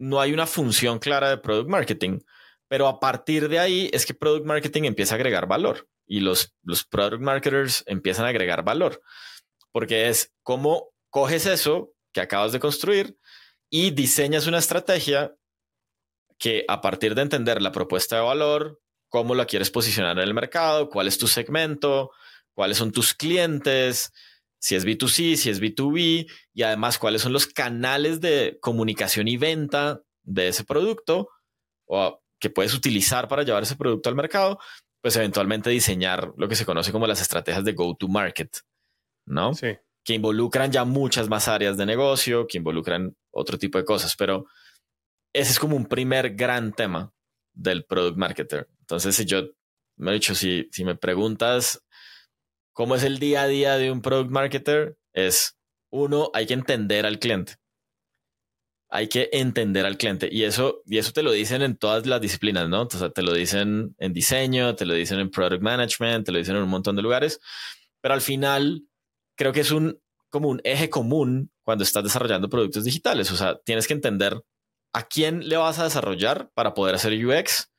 no 0.00 0.20
hay 0.20 0.32
una 0.32 0.46
función 0.46 0.98
clara 0.98 1.30
de 1.30 1.38
product 1.38 1.68
marketing, 1.68 2.18
pero 2.66 2.88
a 2.88 2.98
partir 2.98 3.48
de 3.48 3.60
ahí 3.60 3.88
es 3.92 4.04
que 4.04 4.14
product 4.14 4.46
marketing 4.46 4.82
empieza 4.84 5.14
a 5.14 5.16
agregar 5.16 5.46
valor 5.46 5.88
y 6.06 6.18
los, 6.18 6.56
los 6.62 6.84
product 6.84 7.22
marketers 7.22 7.84
empiezan 7.86 8.24
a 8.24 8.30
agregar 8.30 8.64
valor, 8.64 9.00
porque 9.70 10.08
es 10.08 10.32
cómo 10.42 10.90
coges 11.08 11.46
eso 11.46 11.92
que 12.12 12.20
acabas 12.20 12.50
de 12.50 12.58
construir 12.58 13.16
y 13.70 13.92
diseñas 13.92 14.48
una 14.48 14.58
estrategia 14.58 15.36
que 16.36 16.64
a 16.66 16.80
partir 16.80 17.14
de 17.14 17.22
entender 17.22 17.62
la 17.62 17.70
propuesta 17.70 18.16
de 18.16 18.22
valor, 18.22 18.80
cómo 19.08 19.36
la 19.36 19.46
quieres 19.46 19.70
posicionar 19.70 20.18
en 20.18 20.24
el 20.24 20.34
mercado, 20.34 20.88
cuál 20.88 21.06
es 21.06 21.18
tu 21.18 21.28
segmento, 21.28 22.10
cuáles 22.60 22.76
son 22.76 22.92
tus 22.92 23.14
clientes, 23.14 24.12
si 24.60 24.74
es 24.74 24.84
B2C, 24.84 25.36
si 25.36 25.48
es 25.48 25.62
B2B 25.62 26.30
y 26.52 26.62
además 26.62 26.98
cuáles 26.98 27.22
son 27.22 27.32
los 27.32 27.46
canales 27.46 28.20
de 28.20 28.58
comunicación 28.60 29.28
y 29.28 29.38
venta 29.38 30.02
de 30.22 30.48
ese 30.48 30.64
producto 30.64 31.30
o 31.86 32.22
que 32.38 32.50
puedes 32.50 32.74
utilizar 32.74 33.28
para 33.28 33.44
llevar 33.44 33.62
ese 33.62 33.76
producto 33.76 34.10
al 34.10 34.14
mercado, 34.14 34.58
pues 35.00 35.16
eventualmente 35.16 35.70
diseñar 35.70 36.34
lo 36.36 36.48
que 36.48 36.54
se 36.54 36.66
conoce 36.66 36.92
como 36.92 37.06
las 37.06 37.22
estrategias 37.22 37.64
de 37.64 37.72
go 37.72 37.96
to 37.96 38.08
market, 38.08 38.58
¿no? 39.24 39.54
Sí 39.54 39.78
que 40.04 40.14
involucran 40.14 40.72
ya 40.72 40.84
muchas 40.84 41.28
más 41.28 41.48
áreas 41.48 41.76
de 41.76 41.86
negocio, 41.86 42.46
que 42.46 42.58
involucran 42.58 43.16
otro 43.30 43.58
tipo 43.58 43.78
de 43.78 43.84
cosas, 43.84 44.16
pero 44.16 44.46
ese 45.32 45.52
es 45.52 45.58
como 45.58 45.76
un 45.76 45.86
primer 45.86 46.34
gran 46.34 46.72
tema 46.72 47.12
del 47.52 47.84
product 47.84 48.16
marketer. 48.16 48.68
Entonces, 48.80 49.14
si 49.14 49.24
yo 49.24 49.50
me 49.96 50.10
he 50.10 50.14
dicho, 50.14 50.34
si, 50.34 50.68
si 50.72 50.84
me 50.84 50.96
preguntas 50.96 51.84
cómo 52.80 52.94
es 52.94 53.02
el 53.02 53.18
día 53.18 53.42
a 53.42 53.46
día 53.46 53.76
de 53.76 53.90
un 53.90 54.00
product 54.00 54.30
marketer, 54.30 54.96
es 55.12 55.58
uno, 55.90 56.30
hay 56.32 56.46
que 56.46 56.54
entender 56.54 57.04
al 57.04 57.18
cliente. 57.18 57.56
Hay 58.88 59.06
que 59.06 59.28
entender 59.34 59.84
al 59.84 59.98
cliente 59.98 60.30
y 60.32 60.44
eso, 60.44 60.80
y 60.86 60.96
eso 60.96 61.12
te 61.12 61.22
lo 61.22 61.30
dicen 61.30 61.60
en 61.60 61.76
todas 61.76 62.06
las 62.06 62.22
disciplinas, 62.22 62.70
¿no? 62.70 62.84
O 62.84 62.90
sea, 62.90 63.10
te 63.10 63.20
lo 63.20 63.34
dicen 63.34 63.94
en 63.98 64.14
diseño, 64.14 64.76
te 64.76 64.86
lo 64.86 64.94
dicen 64.94 65.20
en 65.20 65.28
product 65.28 65.62
management, 65.62 66.24
te 66.24 66.32
lo 66.32 66.38
dicen 66.38 66.56
en 66.56 66.62
un 66.62 66.70
montón 66.70 66.96
de 66.96 67.02
lugares, 67.02 67.38
pero 68.00 68.14
al 68.14 68.22
final 68.22 68.84
creo 69.36 69.52
que 69.52 69.60
es 69.60 69.72
un 69.72 70.00
como 70.30 70.48
un 70.48 70.62
eje 70.64 70.88
común 70.88 71.52
cuando 71.62 71.84
estás 71.84 72.02
desarrollando 72.02 72.48
productos 72.48 72.84
digitales. 72.84 73.30
O 73.30 73.36
sea, 73.36 73.58
tienes 73.62 73.86
que 73.86 73.92
entender 73.92 74.42
a 74.94 75.02
quién 75.06 75.46
le 75.50 75.58
vas 75.58 75.78
a 75.80 75.84
desarrollar 75.84 76.48
para 76.54 76.72
poder 76.72 76.94
hacer 76.94 77.12
UX. 77.12 77.70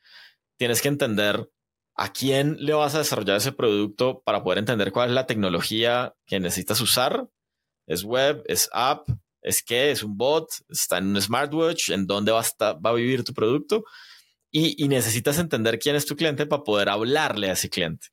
Tienes 0.59 0.79
que 0.79 0.89
entender 0.89 1.49
a 1.95 2.11
quién 2.11 2.57
le 2.59 2.73
vas 2.73 2.95
a 2.95 2.99
desarrollar 2.99 3.37
ese 3.37 3.51
producto 3.51 4.21
para 4.23 4.43
poder 4.43 4.59
entender 4.59 4.91
cuál 4.91 5.09
es 5.09 5.15
la 5.15 5.27
tecnología 5.27 6.15
que 6.25 6.39
necesitas 6.39 6.81
usar. 6.81 7.27
Es 7.87 8.03
web, 8.03 8.43
es 8.47 8.69
app, 8.73 9.07
es 9.41 9.63
qué, 9.63 9.91
es 9.91 10.03
un 10.03 10.17
bot, 10.17 10.49
está 10.69 10.99
en 10.99 11.07
un 11.07 11.21
smartwatch, 11.21 11.89
en 11.89 12.07
dónde 12.07 12.31
va 12.31 12.39
a, 12.39 12.43
estar, 12.43 12.75
va 12.83 12.91
a 12.91 12.93
vivir 12.93 13.23
tu 13.23 13.33
producto. 13.33 13.83
Y, 14.53 14.87
necesitas 14.89 15.39
entender 15.39 15.79
quién 15.79 15.95
es 15.95 16.05
tu 16.05 16.15
cliente 16.15 16.45
para 16.45 16.63
poder 16.63 16.89
hablarle 16.89 17.49
a 17.49 17.53
ese 17.53 17.69
cliente. 17.69 18.07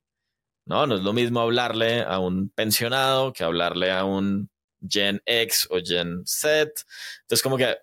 ¿no? 0.67 0.87
No 0.87 0.95
es 0.95 1.03
lo 1.03 1.13
mismo 1.13 1.41
hablarle 1.41 2.03
a 2.03 2.21
un 2.21 2.51
pensionado 2.51 3.33
que 3.33 3.43
hablarle 3.43 3.91
a 3.91 4.05
un 4.05 4.49
Gen 4.89 5.21
X 5.27 5.67
o 5.71 5.79
Gen 5.85 6.23
Z. 6.25 6.71
Entonces, 7.23 7.43
como 7.43 7.57
que 7.57 7.77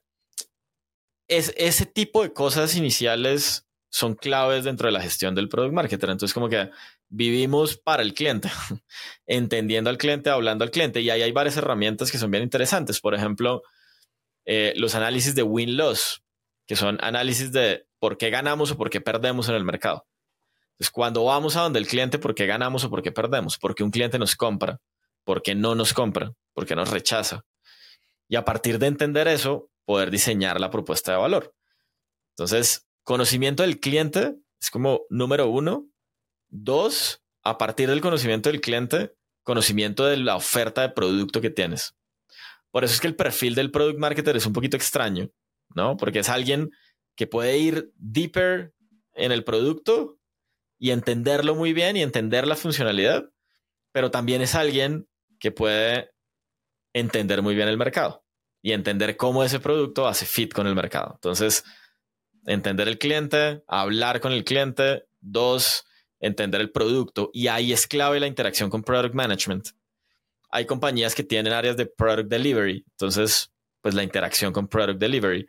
es, 1.28 1.54
ese 1.58 1.86
tipo 1.86 2.24
de 2.24 2.32
cosas 2.32 2.76
iniciales 2.76 3.65
son 3.96 4.14
claves 4.14 4.66
dentro 4.66 4.90
de 4.90 4.92
la 4.92 5.00
gestión 5.00 5.36
del 5.36 5.48
product 5.48 5.74
marketer. 5.74 6.10
Entonces, 6.10 6.34
como 6.34 6.50
que 6.50 6.70
vivimos 7.08 7.78
para 7.78 8.04
el 8.04 8.14
cliente, 8.14 8.52
entendiendo 9.26 9.90
al 9.90 9.98
cliente, 9.98 10.30
hablando 10.30 10.66
al 10.66 10.72
cliente. 10.72 11.00
Y 11.00 11.10
ahí 11.10 11.22
hay 11.22 11.32
varias 11.32 11.56
herramientas 11.56 12.12
que 12.12 12.18
son 12.18 12.30
bien 12.30 12.44
interesantes. 12.44 13.00
Por 13.00 13.16
ejemplo, 13.16 13.64
eh, 14.44 14.74
los 14.76 14.96
análisis 14.96 15.34
de 15.34 15.44
win-loss, 15.44 16.22
que 16.68 16.76
son 16.76 16.98
análisis 17.02 17.54
de 17.54 17.88
por 17.98 18.18
qué 18.18 18.30
ganamos 18.30 18.70
o 18.72 18.78
por 18.78 18.90
qué 18.90 19.00
perdemos 19.00 19.48
en 19.48 19.56
el 19.56 19.64
mercado. 19.64 20.06
Entonces, 20.74 20.92
cuando 20.92 21.24
vamos 21.24 21.56
a 21.56 21.62
donde 21.62 21.80
el 21.80 21.88
cliente, 21.88 22.20
¿por 22.20 22.36
qué 22.36 22.48
ganamos 22.48 22.84
o 22.84 22.90
por 22.90 23.02
qué 23.02 23.14
perdemos? 23.14 23.58
Porque 23.58 23.86
un 23.86 23.92
cliente 23.92 24.20
nos 24.20 24.36
compra, 24.36 24.82
porque 25.24 25.56
no 25.56 25.74
nos 25.74 25.94
compra, 25.94 26.34
porque 26.54 26.76
nos 26.76 26.90
rechaza. 26.90 27.46
Y 28.28 28.36
a 28.36 28.44
partir 28.44 28.78
de 28.78 28.88
entender 28.88 29.30
eso, 29.30 29.70
poder 29.86 30.12
diseñar 30.12 30.60
la 30.60 30.70
propuesta 30.70 31.14
de 31.14 31.18
valor. 31.18 31.56
Entonces, 32.32 32.86
conocimiento 33.06 33.64
del 33.64 33.80
cliente 33.80 34.36
es 34.60 34.70
como 34.70 35.06
número 35.10 35.48
uno. 35.48 35.88
Dos, 36.50 37.24
a 37.44 37.58
partir 37.58 37.90
del 37.90 38.02
conocimiento 38.02 38.50
del 38.50 38.60
cliente, 38.60 39.16
conocimiento 39.44 40.06
de 40.06 40.18
la 40.18 40.36
oferta 40.36 40.82
de 40.82 40.90
producto 40.90 41.40
que 41.40 41.50
tienes. 41.50 41.96
Por 42.72 42.84
eso 42.84 42.94
es 42.94 43.00
que 43.00 43.08
el 43.08 43.16
perfil 43.16 43.56
del 43.56 43.72
product 43.72 44.00
marketer 44.00 44.36
es 44.36 44.46
un 44.46 44.54
poquito 44.54 44.76
extraño, 44.76 45.30
¿no? 45.74 45.96
Porque 45.96 46.20
es 46.20 46.30
alguien 46.30 46.72
que 47.16 47.28
puede 47.28 47.58
ir 47.58 47.92
deeper 47.96 48.74
en 49.14 49.32
el 49.32 49.44
producto 49.46 50.20
y 50.78 50.92
entenderlo 50.92 51.56
muy 51.56 51.72
bien 51.72 51.96
y 51.96 52.02
entender 52.02 52.46
la 52.48 52.56
funcionalidad, 52.56 53.30
pero 53.94 54.12
también 54.12 54.42
es 54.42 54.56
alguien 54.56 55.08
que 55.40 55.52
puede 55.52 56.12
entender 56.94 57.42
muy 57.42 57.56
bien 57.56 57.68
el 57.68 57.78
mercado 57.78 58.26
y 58.62 58.72
entender 58.72 59.16
cómo 59.16 59.44
ese 59.44 59.60
producto 59.60 60.08
hace 60.08 60.26
fit 60.26 60.52
con 60.54 60.68
el 60.68 60.76
mercado. 60.76 61.14
Entonces, 61.16 61.64
entender 62.46 62.88
el 62.88 62.98
cliente, 62.98 63.64
hablar 63.68 64.20
con 64.22 64.32
el 64.32 64.44
cliente, 64.44 65.06
dos, 65.20 65.86
entender 66.20 66.62
el 66.62 66.72
producto 66.72 67.30
y 67.34 67.48
ahí 67.48 67.74
es 67.74 67.88
clave 67.88 68.20
la 68.20 68.28
interacción 68.28 68.70
con 68.70 68.84
product 68.84 69.14
management. 69.14 69.70
Hay 70.50 70.66
compañías 70.66 71.16
que 71.16 71.24
tienen 71.24 71.54
áreas 71.54 71.76
de 71.76 71.86
product 71.86 72.30
delivery, 72.30 72.86
entonces, 72.92 73.52
pues 73.82 73.94
la 73.94 74.04
interacción 74.04 74.54
con 74.54 74.68
product 74.68 75.00
delivery. 75.00 75.48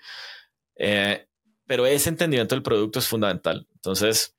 Eh, 0.76 1.26
pero 1.66 1.86
ese 1.86 2.08
entendimiento 2.08 2.54
del 2.54 2.62
producto 2.62 2.98
es 2.98 3.08
fundamental. 3.08 3.66
Entonces, 3.74 4.36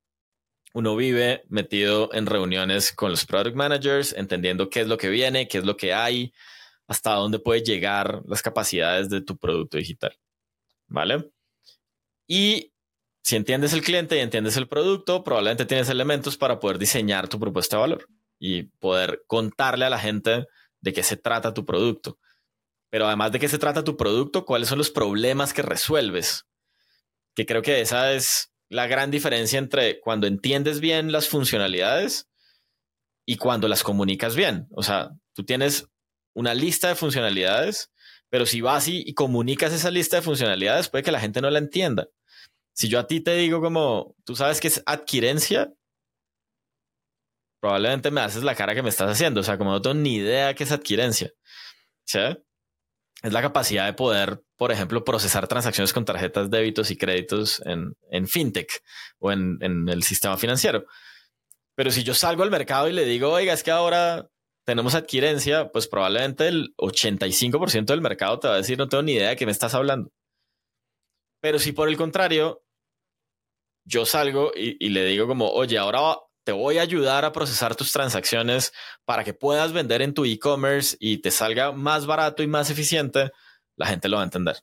uno 0.73 0.95
vive 0.95 1.43
metido 1.49 2.13
en 2.13 2.25
reuniones 2.25 2.91
con 2.91 3.11
los 3.11 3.25
product 3.25 3.55
managers, 3.55 4.13
entendiendo 4.13 4.69
qué 4.69 4.81
es 4.81 4.87
lo 4.87 4.97
que 4.97 5.09
viene, 5.09 5.47
qué 5.47 5.57
es 5.59 5.65
lo 5.65 5.77
que 5.77 5.93
hay, 5.93 6.33
hasta 6.87 7.13
dónde 7.13 7.39
puede 7.39 7.63
llegar 7.63 8.21
las 8.27 8.41
capacidades 8.41 9.09
de 9.09 9.21
tu 9.21 9.37
producto 9.37 9.77
digital. 9.77 10.17
¿Vale? 10.87 11.31
Y 12.27 12.73
si 13.23 13.35
entiendes 13.35 13.73
el 13.73 13.81
cliente 13.81 14.17
y 14.17 14.19
entiendes 14.19 14.57
el 14.57 14.67
producto, 14.67 15.23
probablemente 15.23 15.65
tienes 15.65 15.89
elementos 15.89 16.37
para 16.37 16.59
poder 16.59 16.77
diseñar 16.77 17.27
tu 17.27 17.39
propuesta 17.39 17.77
de 17.77 17.81
valor 17.81 18.07
y 18.39 18.63
poder 18.63 19.23
contarle 19.27 19.85
a 19.85 19.89
la 19.89 19.99
gente 19.99 20.45
de 20.81 20.93
qué 20.93 21.03
se 21.03 21.17
trata 21.17 21.53
tu 21.53 21.65
producto. 21.65 22.19
Pero 22.89 23.07
además 23.07 23.31
de 23.31 23.39
qué 23.39 23.49
se 23.49 23.57
trata 23.57 23.83
tu 23.83 23.97
producto, 23.97 24.45
cuáles 24.45 24.69
son 24.69 24.77
los 24.77 24.91
problemas 24.91 25.53
que 25.53 25.61
resuelves. 25.61 26.45
Que 27.35 27.45
creo 27.45 27.61
que 27.61 27.81
esa 27.81 28.13
es 28.13 28.51
la 28.69 28.87
gran 28.87 29.11
diferencia 29.11 29.59
entre 29.59 29.99
cuando 29.99 30.27
entiendes 30.27 30.79
bien 30.79 31.11
las 31.11 31.27
funcionalidades 31.27 32.27
y 33.25 33.37
cuando 33.37 33.67
las 33.67 33.83
comunicas 33.83 34.35
bien. 34.35 34.67
O 34.71 34.83
sea, 34.83 35.11
tú 35.33 35.43
tienes 35.43 35.89
una 36.33 36.53
lista 36.53 36.87
de 36.87 36.95
funcionalidades, 36.95 37.91
pero 38.29 38.45
si 38.45 38.61
vas 38.61 38.87
y, 38.87 39.13
comunicas 39.13 39.73
esa 39.73 39.91
lista 39.91 40.17
de 40.17 40.21
funcionalidades, 40.21 40.89
puede 40.89 41.03
que 41.03 41.11
la 41.11 41.19
gente 41.19 41.41
no 41.41 41.49
la 41.49 41.59
entienda. 41.59 42.07
Si 42.77 42.89
yo 42.89 42.99
a 42.99 43.07
ti 43.07 43.21
te 43.21 43.35
digo 43.35 43.59
como, 43.59 44.15
tú 44.23 44.35
sabes 44.35 44.61
que 44.61 44.67
es 44.67 44.83
adquirencia, 44.85 45.73
probablemente 47.59 48.11
me 48.11 48.21
haces 48.21 48.43
la 48.43 48.53
cara 48.53 48.75
que 48.75 48.83
me 48.83 48.89
estás 48.89 49.09
haciendo. 49.09 49.41
O 49.41 49.43
sea, 49.43 49.57
como 49.57 49.71
no 49.71 49.81
tengo 49.81 49.95
ni 49.95 50.17
idea 50.17 50.53
qué 50.53 50.63
es 50.63 50.71
adquirencia. 50.71 51.31
¿Sí? 52.05 52.19
es 53.23 53.33
la 53.33 53.41
capacidad 53.41 53.87
de 53.87 53.93
poder, 53.93 54.43
por 54.57 54.71
ejemplo, 54.71 55.03
procesar 55.03 55.47
transacciones 55.47 55.91
con 55.91 56.05
tarjetas 56.05 56.51
débitos 56.51 56.91
y 56.91 56.97
créditos 56.97 57.61
en, 57.65 57.95
en 58.11 58.27
fintech 58.27 58.69
o 59.17 59.31
en, 59.31 59.57
en, 59.61 59.89
el 59.89 60.03
sistema 60.03 60.37
financiero. 60.37 60.85
Pero 61.75 61.89
si 61.89 62.03
yo 62.03 62.13
salgo 62.13 62.43
al 62.43 62.51
mercado 62.51 62.87
y 62.87 62.93
le 62.93 63.05
digo, 63.05 63.31
oiga, 63.31 63.53
es 63.53 63.63
que 63.63 63.71
ahora 63.71 64.29
tenemos 64.65 64.93
adquirencia, 64.93 65.71
pues 65.71 65.87
probablemente 65.87 66.47
el 66.47 66.75
85% 66.77 67.85
del 67.85 68.01
mercado 68.01 68.39
te 68.39 68.47
va 68.47 68.53
a 68.53 68.57
decir, 68.57 68.77
no 68.77 68.87
tengo 68.87 69.01
ni 69.01 69.13
idea 69.13 69.29
de 69.29 69.35
qué 69.35 69.47
me 69.47 69.51
estás 69.51 69.73
hablando. 69.73 70.11
Pero 71.41 71.57
si 71.57 71.71
por 71.71 71.89
el 71.89 71.97
contrario, 71.97 72.66
yo 73.87 74.05
salgo 74.05 74.51
y, 74.55 74.77
y 74.85 74.89
le 74.89 75.05
digo 75.05 75.27
como, 75.27 75.49
oye, 75.49 75.77
ahora 75.77 76.17
te 76.43 76.51
voy 76.51 76.77
a 76.77 76.81
ayudar 76.81 77.25
a 77.25 77.31
procesar 77.31 77.75
tus 77.75 77.91
transacciones 77.91 78.71
para 79.05 79.23
que 79.23 79.33
puedas 79.33 79.73
vender 79.73 80.01
en 80.01 80.13
tu 80.13 80.25
e-commerce 80.25 80.95
y 80.99 81.17
te 81.17 81.31
salga 81.31 81.71
más 81.71 82.05
barato 82.05 82.43
y 82.43 82.47
más 82.47 82.69
eficiente, 82.69 83.31
la 83.75 83.87
gente 83.87 84.07
lo 84.07 84.17
va 84.17 84.23
a 84.23 84.25
entender. 84.25 84.57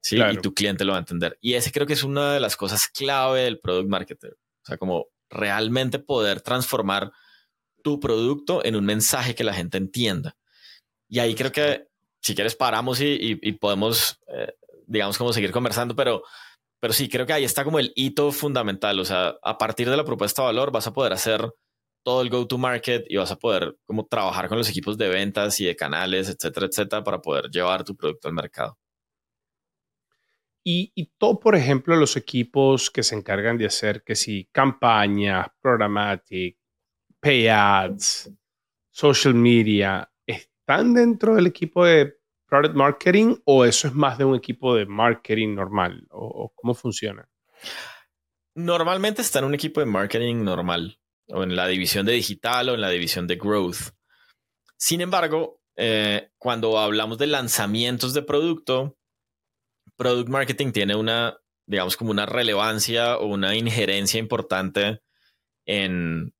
Sí, 0.00 0.18
y 0.18 0.36
tu 0.38 0.52
cliente 0.52 0.84
lo 0.84 0.92
va 0.92 0.98
a 0.98 1.00
entender. 1.00 1.38
Y 1.40 1.54
ese 1.54 1.70
creo 1.70 1.86
que 1.86 1.92
es 1.92 2.02
una 2.02 2.32
de 2.32 2.40
las 2.40 2.56
cosas 2.56 2.88
clave 2.88 3.42
del 3.42 3.60
product 3.60 3.88
marketer. 3.88 4.32
O 4.32 4.66
sea, 4.66 4.76
como 4.76 5.08
realmente 5.30 5.98
poder 5.98 6.40
transformar 6.40 7.12
tu 7.82 8.00
producto 8.00 8.64
en 8.64 8.74
un 8.74 8.84
mensaje 8.84 9.34
que 9.34 9.44
la 9.44 9.54
gente 9.54 9.78
entienda. 9.78 10.36
Y 11.08 11.18
ahí 11.18 11.34
creo 11.34 11.52
que 11.52 11.88
si 12.20 12.34
quieres 12.34 12.56
paramos 12.56 13.00
y, 13.02 13.36
podemos, 13.60 14.18
eh, 14.28 14.54
digamos, 14.86 15.18
como 15.18 15.32
seguir 15.32 15.52
conversando, 15.52 15.94
pero 15.94 16.22
pero 16.82 16.92
sí, 16.92 17.08
creo 17.08 17.24
que 17.26 17.32
ahí 17.32 17.44
está 17.44 17.62
como 17.62 17.78
el 17.78 17.92
hito 17.94 18.32
fundamental. 18.32 18.98
O 18.98 19.04
sea, 19.04 19.36
a 19.40 19.56
partir 19.56 19.88
de 19.88 19.96
la 19.96 20.04
propuesta 20.04 20.42
de 20.42 20.46
valor 20.46 20.72
vas 20.72 20.88
a 20.88 20.92
poder 20.92 21.12
hacer 21.12 21.48
todo 22.02 22.22
el 22.22 22.28
go-to-market 22.28 23.04
y 23.08 23.18
vas 23.18 23.30
a 23.30 23.38
poder 23.38 23.76
como 23.84 24.04
trabajar 24.08 24.48
con 24.48 24.58
los 24.58 24.68
equipos 24.68 24.98
de 24.98 25.08
ventas 25.08 25.60
y 25.60 25.64
de 25.64 25.76
canales, 25.76 26.28
etcétera, 26.28 26.66
etcétera, 26.66 27.04
para 27.04 27.22
poder 27.22 27.48
llevar 27.50 27.84
tu 27.84 27.94
producto 27.94 28.26
al 28.26 28.34
mercado. 28.34 28.76
Y, 30.64 30.92
todo, 31.18 31.38
por 31.38 31.54
ejemplo, 31.54 31.94
los 31.94 32.16
equipos 32.16 32.90
que 32.90 33.04
se 33.04 33.14
encargan 33.14 33.58
de 33.58 33.66
hacer 33.66 34.02
que 34.02 34.16
si 34.16 34.46
campañas, 34.50 35.46
programmatic, 35.60 36.58
pay 37.20 37.46
ads, 37.46 38.28
social 38.90 39.34
media, 39.34 40.10
¿están 40.26 40.94
dentro 40.94 41.36
del 41.36 41.46
equipo 41.46 41.84
de 41.84 42.21
product 42.52 42.74
marketing 42.74 43.36
o 43.46 43.64
eso 43.64 43.88
es 43.88 43.94
más 43.94 44.18
de 44.18 44.26
un 44.26 44.36
equipo 44.36 44.76
de 44.76 44.84
marketing 44.84 45.54
normal? 45.54 46.06
¿O, 46.10 46.52
cómo 46.54 46.74
funciona? 46.74 47.26
Normalmente 48.54 49.22
está 49.22 49.38
en 49.38 49.46
un 49.46 49.54
equipo 49.54 49.80
de 49.80 49.86
marketing 49.86 50.44
normal 50.44 50.98
o 51.28 51.44
en 51.44 51.56
la 51.56 51.66
división 51.66 52.04
de 52.04 52.12
digital 52.12 52.68
o 52.68 52.74
en 52.74 52.82
la 52.82 52.90
división 52.90 53.26
de 53.26 53.36
growth. 53.36 53.94
Sin 54.76 55.00
embargo, 55.00 55.62
eh, 55.76 56.28
cuando 56.36 56.78
hablamos 56.78 57.16
de 57.16 57.28
lanzamientos 57.28 58.12
de 58.12 58.20
producto, 58.20 58.98
product 59.96 60.28
marketing 60.28 60.72
tiene 60.72 60.94
una, 60.94 61.38
digamos, 61.64 61.96
como 61.96 62.10
una 62.10 62.26
relevancia 62.26 63.16
o 63.16 63.28
una 63.28 63.56
injerencia 63.56 64.20
importante 64.20 65.00
en 65.64 66.34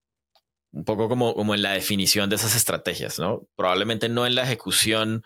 un 0.73 0.85
poco 0.85 1.09
como, 1.09 1.35
como 1.35 1.55
en 1.55 1.63
la 1.63 1.73
definición 1.73 2.29
de 2.29 2.37
esas 2.37 2.55
estrategias, 2.55 3.19
¿no? 3.19 3.49
Probablemente 3.57 4.11
no 4.11 4.27
en 4.27 4.35
la 4.35 4.43
ejecución 4.43 5.23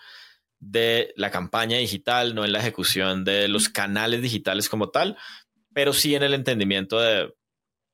de 0.58 1.12
la 1.16 1.30
campaña 1.30 1.78
digital, 1.78 2.34
no 2.34 2.44
en 2.44 2.52
la 2.52 2.60
ejecución 2.60 3.24
de 3.24 3.48
los 3.48 3.68
canales 3.68 4.22
digitales 4.22 4.68
como 4.68 4.90
tal, 4.90 5.16
pero 5.72 5.92
sí 5.92 6.14
en 6.14 6.22
el 6.22 6.34
entendimiento 6.34 6.98
de 7.00 7.34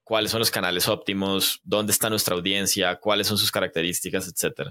cuáles 0.04 0.30
son 0.30 0.40
los 0.40 0.50
canales 0.50 0.88
óptimos, 0.88 1.60
dónde 1.64 1.92
está 1.92 2.10
nuestra 2.10 2.34
audiencia, 2.34 2.96
cuáles 2.96 3.26
son 3.26 3.38
sus 3.38 3.50
características, 3.50 4.28
etc. 4.28 4.70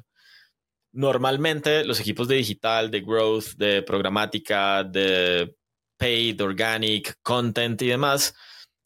Normalmente 0.94 1.84
los 1.86 2.00
equipos 2.00 2.28
de 2.28 2.36
digital, 2.36 2.92
de 2.92 3.02
growth, 3.02 3.56
de 3.58 3.82
programática, 3.82 4.84
de 4.84 5.56
paid, 5.98 6.42
organic, 6.42 7.16
content 7.22 7.82
y 7.82 7.88
demás 7.88 8.36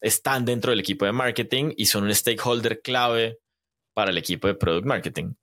están 0.01 0.45
dentro 0.45 0.71
del 0.71 0.81
equipo 0.81 1.05
de 1.05 1.11
marketing 1.11 1.73
y 1.77 1.85
son 1.85 2.03
un 2.03 2.13
stakeholder 2.13 2.81
clave 2.81 3.39
para 3.93 4.11
el 4.11 4.17
equipo 4.17 4.47
de 4.47 4.55
product 4.55 4.85
marketing. 4.85 5.33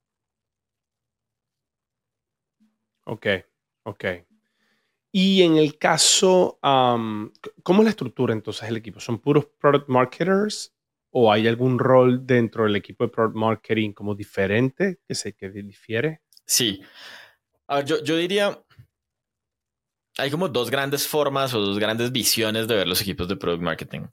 Ok, 3.04 3.26
Ok. 3.84 4.04
Y 5.10 5.42
en 5.42 5.56
el 5.56 5.76
caso, 5.78 6.58
¿cómo 6.62 7.80
es 7.80 7.84
la 7.84 7.90
estructura 7.90 8.32
entonces 8.32 8.66
del 8.66 8.78
equipo? 8.78 8.98
¿Son 8.98 9.18
puros 9.18 9.46
product 9.58 9.88
marketers 9.88 10.74
o 11.10 11.30
hay 11.30 11.46
algún 11.46 11.78
rol 11.78 12.26
dentro 12.26 12.64
del 12.64 12.76
equipo 12.76 13.04
de 13.04 13.10
product 13.10 13.36
marketing 13.36 13.92
como 13.92 14.14
diferente 14.14 15.00
que 15.06 15.14
se 15.14 15.34
que 15.34 15.50
difiere? 15.50 16.22
Sí. 16.46 16.82
yo, 17.84 18.02
yo 18.02 18.16
diría, 18.16 18.58
hay 20.16 20.30
como 20.30 20.48
dos 20.48 20.70
grandes 20.70 21.06
formas 21.06 21.52
o 21.52 21.60
dos 21.60 21.78
grandes 21.78 22.10
visiones 22.10 22.66
de 22.66 22.76
ver 22.76 22.88
los 22.88 23.02
equipos 23.02 23.28
de 23.28 23.36
product 23.36 23.62
marketing. 23.62 24.06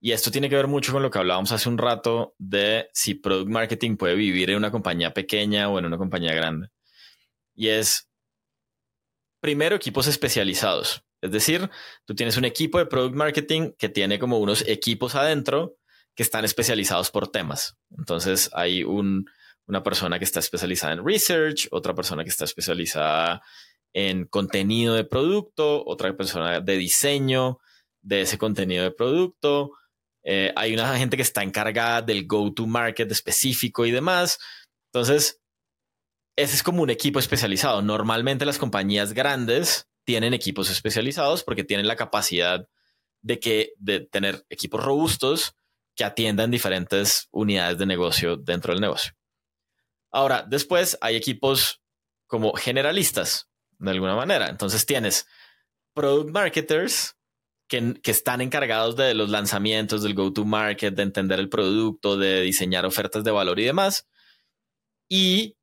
Y 0.00 0.12
esto 0.12 0.30
tiene 0.30 0.48
que 0.48 0.56
ver 0.56 0.66
mucho 0.66 0.92
con 0.92 1.02
lo 1.02 1.10
que 1.10 1.18
hablábamos 1.18 1.52
hace 1.52 1.68
un 1.68 1.78
rato 1.78 2.34
de 2.38 2.88
si 2.92 3.14
product 3.14 3.50
marketing 3.50 3.96
puede 3.96 4.16
vivir 4.16 4.50
en 4.50 4.56
una 4.56 4.70
compañía 4.70 5.12
pequeña 5.14 5.68
o 5.68 5.78
en 5.78 5.84
una 5.84 5.98
compañía 5.98 6.34
grande. 6.34 6.68
Y 7.54 7.68
es 7.68 8.08
primero 9.42 9.74
equipos 9.74 10.06
especializados. 10.06 11.04
Es 11.20 11.32
decir, 11.32 11.68
tú 12.06 12.14
tienes 12.14 12.36
un 12.36 12.44
equipo 12.44 12.78
de 12.78 12.86
product 12.86 13.14
marketing 13.14 13.72
que 13.76 13.88
tiene 13.88 14.18
como 14.18 14.38
unos 14.38 14.66
equipos 14.68 15.16
adentro 15.16 15.76
que 16.14 16.22
están 16.22 16.44
especializados 16.44 17.10
por 17.10 17.28
temas. 17.28 17.76
Entonces 17.98 18.50
hay 18.52 18.84
una 18.84 19.82
persona 19.82 20.18
que 20.18 20.24
está 20.24 20.38
especializada 20.38 20.94
en 20.94 21.04
research, 21.04 21.66
otra 21.72 21.92
persona 21.94 22.22
que 22.22 22.30
está 22.30 22.44
especializada 22.44 23.42
en 23.92 24.26
contenido 24.26 24.94
de 24.94 25.04
producto, 25.04 25.84
otra 25.86 26.16
persona 26.16 26.60
de 26.60 26.76
diseño 26.76 27.58
de 28.00 28.22
ese 28.22 28.38
contenido 28.38 28.84
de 28.84 28.92
producto. 28.92 29.72
Eh, 30.22 30.52
hay 30.54 30.72
una 30.72 30.96
gente 30.96 31.16
que 31.16 31.22
está 31.24 31.42
encargada 31.42 32.00
del 32.00 32.28
go-to-market 32.28 33.10
específico 33.10 33.86
y 33.86 33.90
demás. 33.90 34.38
Entonces, 34.92 35.41
ese 36.36 36.54
es 36.56 36.62
como 36.62 36.82
un 36.82 36.90
equipo 36.90 37.18
especializado. 37.18 37.82
Normalmente 37.82 38.44
las 38.44 38.58
compañías 38.58 39.12
grandes 39.12 39.88
tienen 40.04 40.34
equipos 40.34 40.70
especializados 40.70 41.44
porque 41.44 41.64
tienen 41.64 41.86
la 41.86 41.96
capacidad 41.96 42.68
de, 43.20 43.38
que, 43.38 43.72
de 43.76 44.00
tener 44.00 44.44
equipos 44.48 44.82
robustos 44.82 45.54
que 45.94 46.04
atiendan 46.04 46.50
diferentes 46.50 47.28
unidades 47.30 47.78
de 47.78 47.86
negocio 47.86 48.36
dentro 48.36 48.72
del 48.72 48.80
negocio. 48.80 49.12
Ahora, 50.10 50.44
después 50.48 50.98
hay 51.00 51.16
equipos 51.16 51.82
como 52.26 52.54
generalistas, 52.54 53.48
de 53.78 53.90
alguna 53.90 54.16
manera. 54.16 54.48
Entonces 54.48 54.86
tienes 54.86 55.26
product 55.94 56.30
marketers 56.30 57.16
que, 57.68 57.94
que 58.02 58.10
están 58.10 58.40
encargados 58.40 58.96
de 58.96 59.14
los 59.14 59.30
lanzamientos, 59.30 60.02
del 60.02 60.14
go-to-market, 60.14 60.94
de 60.94 61.02
entender 61.02 61.38
el 61.38 61.48
producto, 61.48 62.16
de 62.16 62.40
diseñar 62.40 62.86
ofertas 62.86 63.22
de 63.22 63.30
valor 63.30 63.60
y 63.60 63.64
demás. 63.64 64.08
Y, 65.08 65.56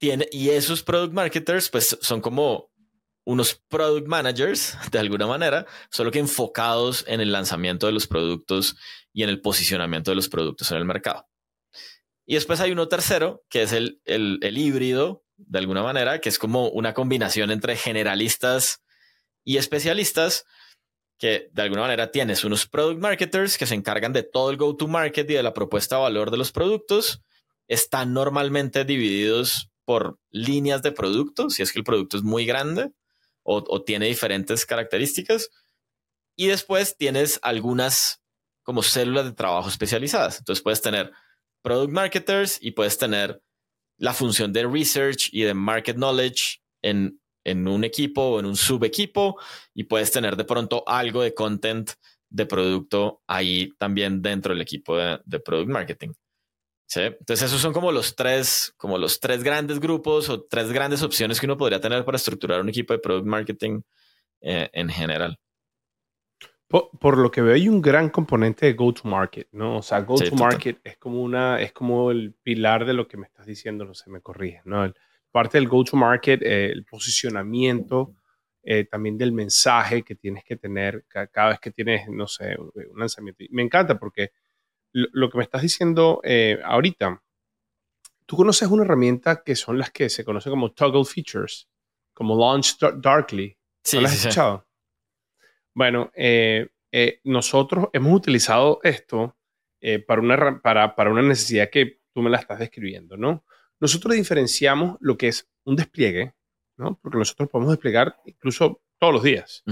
tiene, 0.00 0.26
y 0.32 0.48
esos 0.48 0.82
product 0.82 1.12
marketers 1.12 1.68
pues 1.68 1.96
son 2.00 2.20
como 2.22 2.70
unos 3.24 3.54
product 3.68 4.08
managers 4.08 4.76
de 4.90 4.98
alguna 4.98 5.26
manera, 5.26 5.66
solo 5.90 6.10
que 6.10 6.18
enfocados 6.18 7.04
en 7.06 7.20
el 7.20 7.30
lanzamiento 7.30 7.86
de 7.86 7.92
los 7.92 8.06
productos 8.06 8.76
y 9.12 9.22
en 9.22 9.28
el 9.28 9.42
posicionamiento 9.42 10.10
de 10.10 10.16
los 10.16 10.28
productos 10.28 10.70
en 10.72 10.78
el 10.78 10.86
mercado. 10.86 11.28
Y 12.26 12.34
después 12.34 12.60
hay 12.60 12.72
uno 12.72 12.88
tercero, 12.88 13.44
que 13.50 13.62
es 13.62 13.72
el, 13.72 14.00
el, 14.06 14.38
el 14.42 14.56
híbrido, 14.56 15.22
de 15.36 15.58
alguna 15.58 15.82
manera, 15.82 16.20
que 16.20 16.30
es 16.30 16.38
como 16.38 16.68
una 16.68 16.94
combinación 16.94 17.50
entre 17.50 17.76
generalistas 17.76 18.82
y 19.44 19.58
especialistas, 19.58 20.46
que 21.18 21.50
de 21.52 21.62
alguna 21.62 21.82
manera 21.82 22.10
tienes 22.10 22.44
unos 22.44 22.66
product 22.66 23.00
marketers 23.00 23.58
que 23.58 23.66
se 23.66 23.74
encargan 23.74 24.14
de 24.14 24.22
todo 24.22 24.50
el 24.50 24.56
go-to-market 24.56 25.28
y 25.30 25.34
de 25.34 25.42
la 25.42 25.52
propuesta 25.52 25.96
de 25.96 26.02
valor 26.02 26.30
de 26.30 26.38
los 26.38 26.52
productos. 26.52 27.22
Están 27.68 28.14
normalmente 28.14 28.84
divididos 28.84 29.69
por 29.90 30.20
líneas 30.30 30.82
de 30.82 30.92
producto, 30.92 31.50
si 31.50 31.62
es 31.62 31.72
que 31.72 31.80
el 31.80 31.84
producto 31.84 32.16
es 32.16 32.22
muy 32.22 32.46
grande 32.46 32.92
o, 33.42 33.82
tiene 33.82 34.06
diferentes 34.06 34.64
características. 34.64 35.50
Y 36.36 36.46
después 36.46 36.96
tienes 36.96 37.40
algunas 37.42 38.22
como 38.62 38.84
células 38.84 39.24
de 39.24 39.32
trabajo 39.32 39.68
especializadas. 39.68 40.38
Entonces 40.38 40.62
puedes 40.62 40.80
tener 40.80 41.10
product 41.62 41.92
marketers 41.92 42.58
y 42.62 42.70
puedes 42.70 42.98
tener 42.98 43.42
la 43.98 44.14
función 44.14 44.52
de 44.52 44.64
research 44.64 45.28
y 45.32 45.42
de 45.42 45.54
market 45.54 45.96
knowledge 45.96 46.62
en, 46.82 47.20
en 47.42 47.66
un 47.66 47.82
equipo 47.82 48.22
o 48.22 48.38
en 48.38 48.46
un 48.46 48.56
subequipo 48.56 49.40
y 49.74 49.82
puedes 49.82 50.12
tener 50.12 50.36
de 50.36 50.44
pronto 50.44 50.84
algo 50.86 51.20
de 51.22 51.34
content 51.34 51.90
de 52.28 52.46
producto 52.46 53.24
ahí 53.26 53.72
también 53.76 54.22
dentro 54.22 54.54
del 54.54 54.62
equipo 54.62 54.96
de, 54.96 55.18
de 55.24 55.40
product 55.40 55.68
marketing. 55.68 56.12
¿Sí? 56.90 57.02
Entonces 57.02 57.42
esos 57.42 57.60
son 57.60 57.72
como 57.72 57.92
los 57.92 58.16
tres, 58.16 58.74
como 58.76 58.98
los 58.98 59.20
tres 59.20 59.44
grandes 59.44 59.78
grupos 59.78 60.28
o 60.28 60.42
tres 60.42 60.72
grandes 60.72 61.04
opciones 61.04 61.38
que 61.38 61.46
uno 61.46 61.56
podría 61.56 61.80
tener 61.80 62.04
para 62.04 62.16
estructurar 62.16 62.60
un 62.60 62.68
equipo 62.68 62.92
de 62.92 62.98
product 62.98 63.26
marketing 63.28 63.82
eh, 64.40 64.68
en 64.72 64.88
general. 64.88 65.38
Por, 66.66 67.16
lo 67.16 67.30
que 67.30 67.42
veo 67.42 67.54
hay 67.54 67.68
un 67.68 67.80
gran 67.80 68.10
componente 68.10 68.66
de 68.66 68.72
go-to-market, 68.72 69.48
¿no? 69.52 69.78
O 69.78 69.82
sea, 69.82 70.00
go-to-market 70.00 70.80
es 70.82 70.96
como 70.98 71.22
una, 71.22 71.60
es 71.60 71.72
como 71.72 72.10
el 72.10 72.34
pilar 72.42 72.84
de 72.84 72.92
lo 72.92 73.06
que 73.06 73.16
me 73.16 73.26
estás 73.26 73.46
diciendo, 73.46 73.84
no 73.84 73.94
sé, 73.94 74.10
me 74.10 74.20
corrige, 74.20 74.60
¿no? 74.64 74.92
parte 75.30 75.58
del 75.58 75.68
go-to-market, 75.68 76.42
eh, 76.42 76.72
el 76.72 76.84
posicionamiento, 76.84 78.14
eh, 78.64 78.84
también 78.84 79.16
del 79.16 79.30
mensaje 79.30 80.02
que 80.02 80.16
tienes 80.16 80.42
que 80.42 80.56
tener 80.56 81.04
cada, 81.08 81.50
vez 81.50 81.60
que 81.60 81.70
tienes, 81.70 82.08
no 82.08 82.26
sé, 82.26 82.56
un 82.58 82.98
lanzamiento. 82.98 83.44
Me 83.50 83.62
encanta 83.62 83.96
porque 83.96 84.32
lo, 84.92 85.30
que 85.30 85.38
me 85.38 85.44
estás 85.44 85.62
diciendo 85.62 86.20
eh, 86.24 86.60
ahorita, 86.64 87.22
tú 88.26 88.36
conoces 88.36 88.68
una 88.68 88.84
herramienta 88.84 89.42
que 89.42 89.56
son 89.56 89.78
las 89.78 89.90
que 89.90 90.08
se 90.08 90.24
conocen 90.24 90.50
como 90.50 90.72
toggle 90.72 91.04
features, 91.04 91.68
como 92.12 92.36
launch 92.36 92.78
darkly. 92.78 93.56
Sí, 93.82 94.00
las 94.00 94.12
has 94.12 94.18
escuchado? 94.18 94.66
Bueno, 95.74 96.10
eh, 96.14 96.68
eh, 96.92 97.20
nosotros 97.24 97.86
hemos 97.92 98.12
utilizado 98.12 98.80
esto 98.82 99.36
para, 100.06 100.20
una, 100.20 100.60
para, 100.60 100.94
para 100.94 101.10
una 101.10 101.22
necesidad 101.22 101.70
que 101.70 102.00
tú 102.12 102.20
me 102.20 102.28
la 102.28 102.38
estás 102.38 102.58
describiendo, 102.58 103.16
¿no? 103.16 103.44
Nosotros 103.78 104.14
diferenciamos 104.14 104.98
lo 105.00 105.16
que 105.16 105.28
es 105.28 105.48
un 105.64 105.76
despliegue, 105.76 106.34
¿no? 106.76 106.98
Porque 107.00 107.16
nosotros 107.16 107.48
podemos 107.48 107.72
desplegar 107.72 108.20
incluso 108.26 108.82
todos 108.98 109.14
los 109.14 109.22
días, 109.22 109.64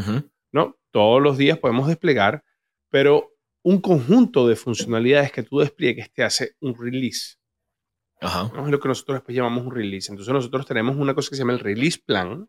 ¿no? 0.50 0.78
Todos 0.90 1.20
los 1.20 1.36
días 1.36 1.58
podemos 1.58 1.88
desplegar, 1.88 2.42
pero 2.88 3.37
un 3.68 3.82
conjunto 3.82 4.48
de 4.48 4.56
funcionalidades 4.56 5.30
que 5.30 5.42
tú 5.42 5.58
despliegues 5.58 6.10
te 6.10 6.24
hace 6.24 6.56
un 6.60 6.74
release. 6.74 7.36
Ajá. 8.18 8.50
Es 8.64 8.70
lo 8.70 8.80
que 8.80 8.88
nosotros 8.88 9.16
después 9.16 9.36
llamamos 9.36 9.66
un 9.66 9.74
release. 9.74 10.10
Entonces 10.10 10.32
nosotros 10.32 10.64
tenemos 10.64 10.96
una 10.96 11.14
cosa 11.14 11.28
que 11.28 11.36
se 11.36 11.42
llama 11.42 11.52
el 11.52 11.60
release 11.60 12.00
plan, 12.02 12.48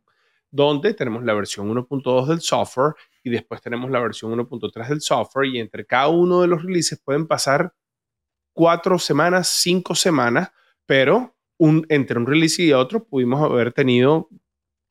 donde 0.49 0.93
tenemos 0.93 1.25
la 1.25 1.33
versión 1.33 1.69
1.2 1.69 2.25
del 2.25 2.39
software 2.39 2.93
y 3.21 3.31
después 3.31 3.61
tenemos 3.61 3.91
la 3.91 3.99
versión 3.99 4.31
1.3 4.31 4.87
del 4.87 5.01
software 5.01 5.47
y 5.47 5.59
entre 5.59 5.85
cada 5.85 6.07
uno 6.07 6.41
de 6.41 6.47
los 6.47 6.63
releases 6.63 7.01
pueden 7.01 7.27
pasar 7.27 7.73
cuatro 8.53 8.97
semanas, 8.97 9.49
cinco 9.49 9.95
semanas, 9.95 10.51
pero 10.85 11.35
un, 11.57 11.85
entre 11.89 12.17
un 12.17 12.27
release 12.27 12.63
y 12.63 12.71
otro 12.71 13.03
pudimos 13.03 13.43
haber 13.43 13.73
tenido 13.73 14.29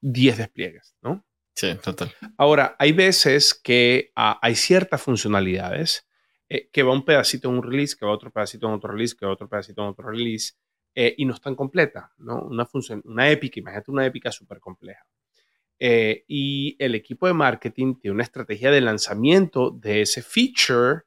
10 0.03 0.37
despliegues, 0.37 0.95
¿no? 1.01 1.25
Sí, 1.55 1.75
total. 1.83 2.13
Ahora, 2.37 2.77
hay 2.79 2.93
veces 2.93 3.55
que 3.55 4.13
ah, 4.15 4.39
hay 4.43 4.57
ciertas 4.57 5.01
funcionalidades 5.01 6.08
eh, 6.49 6.69
que 6.73 6.83
va 6.83 6.93
un 6.93 7.05
pedacito 7.05 7.49
en 7.49 7.57
un 7.57 7.63
release, 7.63 7.97
que 7.97 8.07
va 8.07 8.13
otro 8.13 8.31
pedacito 8.31 8.67
en 8.67 8.75
otro 8.75 8.91
release, 8.93 9.15
que 9.17 9.27
va 9.27 9.33
otro 9.33 9.49
pedacito 9.49 9.83
en 9.83 9.89
otro 9.89 10.09
release, 10.09 10.55
eh, 10.95 11.15
y 11.19 11.25
no 11.25 11.35
están 11.35 11.55
completa, 11.55 12.13
¿no? 12.19 12.43
Una 12.43 12.65
función, 12.65 13.03
una 13.05 13.31
épica, 13.31 13.61
imagínate 13.61 13.91
una 13.91 14.07
épica 14.07 14.33
súper 14.33 14.59
compleja. 14.59 15.07
Eh, 15.81 16.25
y 16.27 16.75
el 16.81 16.97
equipo 16.97 17.29
de 17.29 17.35
marketing 17.35 17.95
tiene 17.95 18.15
una 18.15 18.25
estrategia 18.25 18.73
de 18.73 18.81
lanzamiento 18.81 19.71
de 19.71 20.01
ese 20.01 20.23
feature, 20.23 21.03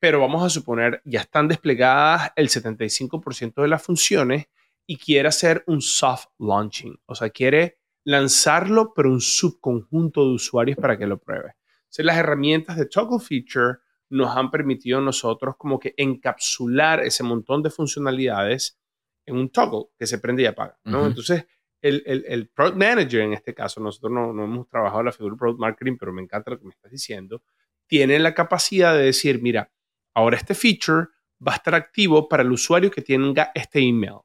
pero 0.00 0.20
vamos 0.20 0.42
a 0.42 0.50
suponer 0.50 1.00
ya 1.04 1.20
están 1.20 1.46
desplegadas 1.46 2.32
el 2.34 2.48
75% 2.48 3.62
de 3.62 3.68
las 3.68 3.82
funciones 3.82 4.46
y 4.86 4.96
quiere 4.96 5.28
hacer 5.28 5.62
un 5.66 5.82
soft 5.82 6.28
launching, 6.38 6.98
o 7.06 7.14
sea, 7.14 7.30
quiere 7.30 7.78
lanzarlo, 8.04 8.94
pero 8.94 9.10
un 9.10 9.20
subconjunto 9.20 10.26
de 10.26 10.34
usuarios 10.34 10.78
para 10.78 10.96
que 10.98 11.06
lo 11.06 11.18
pruebe. 11.18 11.56
Entonces, 11.82 12.06
las 12.06 12.16
herramientas 12.16 12.78
de 12.78 12.86
Toggle 12.86 13.20
Feature 13.20 13.80
nos 14.10 14.36
han 14.36 14.50
permitido 14.50 15.00
nosotros 15.00 15.56
como 15.56 15.78
que 15.78 15.94
encapsular 15.96 17.00
ese 17.00 17.22
montón 17.22 17.62
de 17.62 17.70
funcionalidades 17.70 18.78
en 19.26 19.36
un 19.36 19.50
toggle 19.50 19.90
que 19.98 20.06
se 20.06 20.18
prende 20.18 20.42
y 20.42 20.46
apaga, 20.46 20.78
¿no? 20.84 21.06
Entonces, 21.06 21.46
el, 21.80 22.02
el, 22.06 22.24
el, 22.26 22.48
product 22.48 22.76
manager 22.76 23.20
en 23.20 23.34
este 23.34 23.54
caso, 23.54 23.80
nosotros 23.80 24.10
no, 24.10 24.32
no 24.32 24.44
hemos 24.44 24.68
trabajado 24.68 25.02
la 25.02 25.12
figura 25.12 25.34
de 25.34 25.38
product 25.38 25.60
marketing, 25.60 25.96
pero 25.98 26.12
me 26.12 26.22
encanta 26.22 26.50
lo 26.50 26.58
que 26.58 26.64
me 26.64 26.72
estás 26.72 26.90
diciendo, 26.90 27.42
tiene 27.86 28.18
la 28.18 28.34
capacidad 28.34 28.94
de 28.94 29.04
decir, 29.04 29.40
mira, 29.42 29.70
ahora 30.14 30.36
este 30.36 30.54
feature 30.54 31.08
va 31.46 31.52
a 31.52 31.56
estar 31.56 31.74
activo 31.74 32.28
para 32.28 32.42
el 32.42 32.50
usuario 32.50 32.90
que 32.90 33.02
tenga 33.02 33.52
este 33.54 33.80
email, 33.80 34.20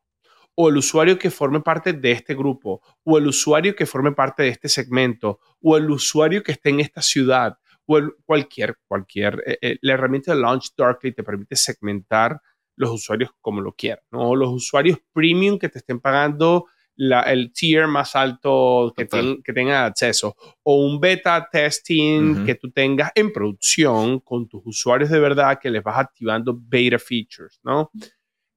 o 0.55 0.69
el 0.69 0.77
usuario 0.77 1.17
que 1.17 1.31
forme 1.31 1.61
parte 1.61 1.93
de 1.93 2.11
este 2.11 2.35
grupo, 2.35 2.81
o 3.03 3.17
el 3.17 3.27
usuario 3.27 3.75
que 3.75 3.85
forme 3.85 4.11
parte 4.11 4.43
de 4.43 4.49
este 4.49 4.69
segmento, 4.69 5.39
o 5.61 5.77
el 5.77 5.89
usuario 5.89 6.43
que 6.43 6.53
esté 6.53 6.69
en 6.69 6.79
esta 6.79 7.01
ciudad, 7.01 7.57
o 7.85 8.01
cualquier, 8.25 8.77
cualquier, 8.87 9.43
eh, 9.45 9.57
eh, 9.61 9.77
la 9.81 9.93
herramienta 9.93 10.33
de 10.33 10.41
Launch 10.41 10.73
Darkly 10.77 11.13
te 11.13 11.23
permite 11.23 11.55
segmentar 11.55 12.39
los 12.75 12.91
usuarios 12.91 13.31
como 13.39 13.61
lo 13.61 13.73
quieran, 13.73 14.03
¿no? 14.11 14.35
Los 14.35 14.49
usuarios 14.49 14.97
premium 15.13 15.59
que 15.59 15.69
te 15.69 15.79
estén 15.79 15.99
pagando 15.99 16.65
la, 16.95 17.21
el 17.23 17.51
tier 17.51 17.87
más 17.87 18.15
alto 18.15 18.93
que, 18.95 19.07
que 19.07 19.53
tengan 19.53 19.85
acceso 19.85 20.35
o 20.63 20.85
un 20.85 20.99
beta 20.99 21.47
testing 21.51 22.45
que 22.45 22.55
tú 22.55 22.71
tengas 22.71 23.11
en 23.15 23.33
producción 23.33 24.19
con 24.19 24.47
tus 24.47 24.61
usuarios 24.65 25.09
de 25.09 25.19
verdad 25.19 25.59
que 25.59 25.71
les 25.71 25.81
vas 25.81 25.97
activando 25.97 26.55
beta 26.55 26.99
features, 26.99 27.59
¿no? 27.63 27.91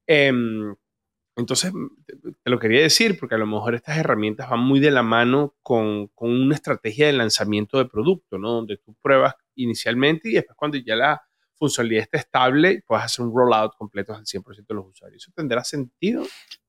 Em, 0.06 0.74
entonces, 1.36 1.72
te 2.42 2.50
lo 2.50 2.58
quería 2.58 2.80
decir 2.80 3.18
porque 3.18 3.34
a 3.34 3.38
lo 3.38 3.46
mejor 3.46 3.74
estas 3.74 3.98
herramientas 3.98 4.48
van 4.48 4.60
muy 4.60 4.80
de 4.80 4.90
la 4.90 5.02
mano 5.02 5.54
con, 5.62 6.08
con, 6.08 6.30
una 6.30 6.54
estrategia 6.54 7.06
de 7.06 7.12
lanzamiento 7.12 7.76
de 7.76 7.84
producto, 7.84 8.38
¿no? 8.38 8.52
Donde 8.52 8.78
tú 8.78 8.96
pruebas 9.02 9.34
inicialmente 9.54 10.30
y 10.30 10.32
después 10.32 10.56
cuando 10.56 10.78
ya 10.78 10.96
la 10.96 11.22
funcionalidad 11.54 12.04
esté 12.04 12.18
estable, 12.18 12.82
puedes 12.86 13.04
hacer 13.04 13.24
un 13.24 13.34
rollout 13.36 13.74
completo 13.76 14.14
al 14.14 14.24
100% 14.24 14.66
de 14.66 14.74
los 14.74 14.86
usuarios. 14.86 15.22
¿Eso 15.22 15.32
tendrá 15.34 15.62
sentido? 15.62 16.24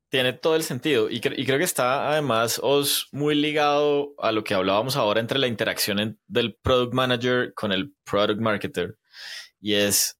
tiene 0.09 0.33
todo 0.33 0.55
el 0.55 0.63
sentido 0.63 1.09
y, 1.09 1.19
creo 1.19 1.57
que 1.57 1.63
está 1.63 2.09
además 2.09 2.61
os 2.63 3.09
muy 3.11 3.35
ligado 3.35 4.13
a 4.19 4.31
lo 4.31 4.43
que 4.43 4.53
hablábamos 4.53 4.95
ahora 4.95 5.19
entre 5.19 5.37
la 5.37 5.47
interacción 5.47 6.17
del 6.27 6.55
product 6.55 6.93
manager 6.93 7.53
con 7.53 7.73
el 7.73 7.93
product 8.05 8.39
marketer 8.39 8.97
y 9.59 9.73
es 9.73 10.17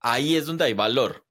ahí 0.00 0.34
es 0.34 0.46
donde 0.46 0.64
hay 0.64 0.74
valor 0.74 1.21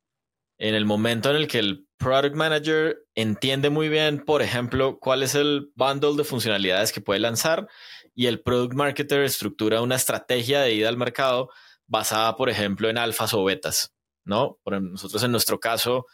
en 0.61 0.75
el 0.75 0.85
momento 0.85 1.31
en 1.31 1.37
el 1.37 1.47
que 1.47 1.57
el 1.57 1.87
product 1.97 2.35
manager 2.35 3.03
entiende 3.15 3.71
muy 3.71 3.89
bien, 3.89 4.23
por 4.23 4.43
ejemplo, 4.43 4.99
cuál 4.99 5.23
es 5.23 5.33
el 5.33 5.71
bundle 5.75 6.15
de 6.15 6.23
funcionalidades 6.23 6.91
que 6.91 7.01
puede 7.01 7.19
lanzar 7.19 7.67
y 8.13 8.27
el 8.27 8.41
product 8.41 8.75
marketer 8.75 9.23
estructura 9.23 9.81
una 9.81 9.95
estrategia 9.95 10.61
de 10.61 10.75
ida 10.75 10.87
al 10.87 10.97
mercado 10.97 11.49
basada, 11.87 12.35
por 12.35 12.47
ejemplo, 12.47 12.89
en 12.89 12.99
alfas 12.99 13.33
o 13.33 13.43
betas, 13.43 13.95
¿no? 14.23 14.59
Por 14.61 14.79
nosotros 14.79 15.23
en 15.23 15.31
nuestro 15.31 15.59
caso 15.59 16.05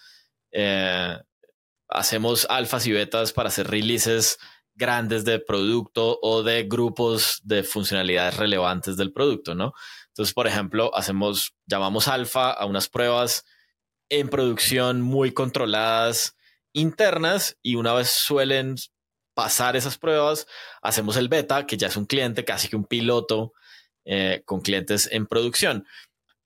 eh, 0.51 1.17
hacemos 1.89 2.47
alfas 2.49 2.87
y 2.87 2.93
betas 2.93 3.33
para 3.33 3.49
hacer 3.49 3.67
releases 3.67 4.37
grandes 4.75 5.25
de 5.25 5.39
producto 5.39 6.19
o 6.21 6.41
de 6.43 6.63
grupos 6.63 7.41
de 7.43 7.63
funcionalidades 7.63 8.37
relevantes 8.37 8.95
del 8.95 9.11
producto, 9.11 9.55
¿no? 9.55 9.73
Entonces, 10.07 10.33
por 10.33 10.47
ejemplo, 10.47 10.95
hacemos, 10.95 11.53
llamamos 11.65 12.07
alfa 12.07 12.51
a 12.51 12.65
unas 12.65 12.87
pruebas 12.87 13.43
en 14.09 14.29
producción 14.29 15.01
muy 15.01 15.31
controladas 15.33 16.35
internas 16.73 17.57
y 17.61 17.75
una 17.75 17.93
vez 17.93 18.09
suelen 18.09 18.75
pasar 19.33 19.75
esas 19.75 19.97
pruebas, 19.97 20.47
hacemos 20.81 21.15
el 21.17 21.29
beta, 21.29 21.67
que 21.67 21.77
ya 21.77 21.87
es 21.87 21.97
un 21.97 22.05
cliente, 22.05 22.45
casi 22.45 22.69
que 22.69 22.75
un 22.75 22.85
piloto 22.85 23.53
eh, 24.05 24.41
con 24.45 24.61
clientes 24.61 25.09
en 25.11 25.27
producción. 25.27 25.85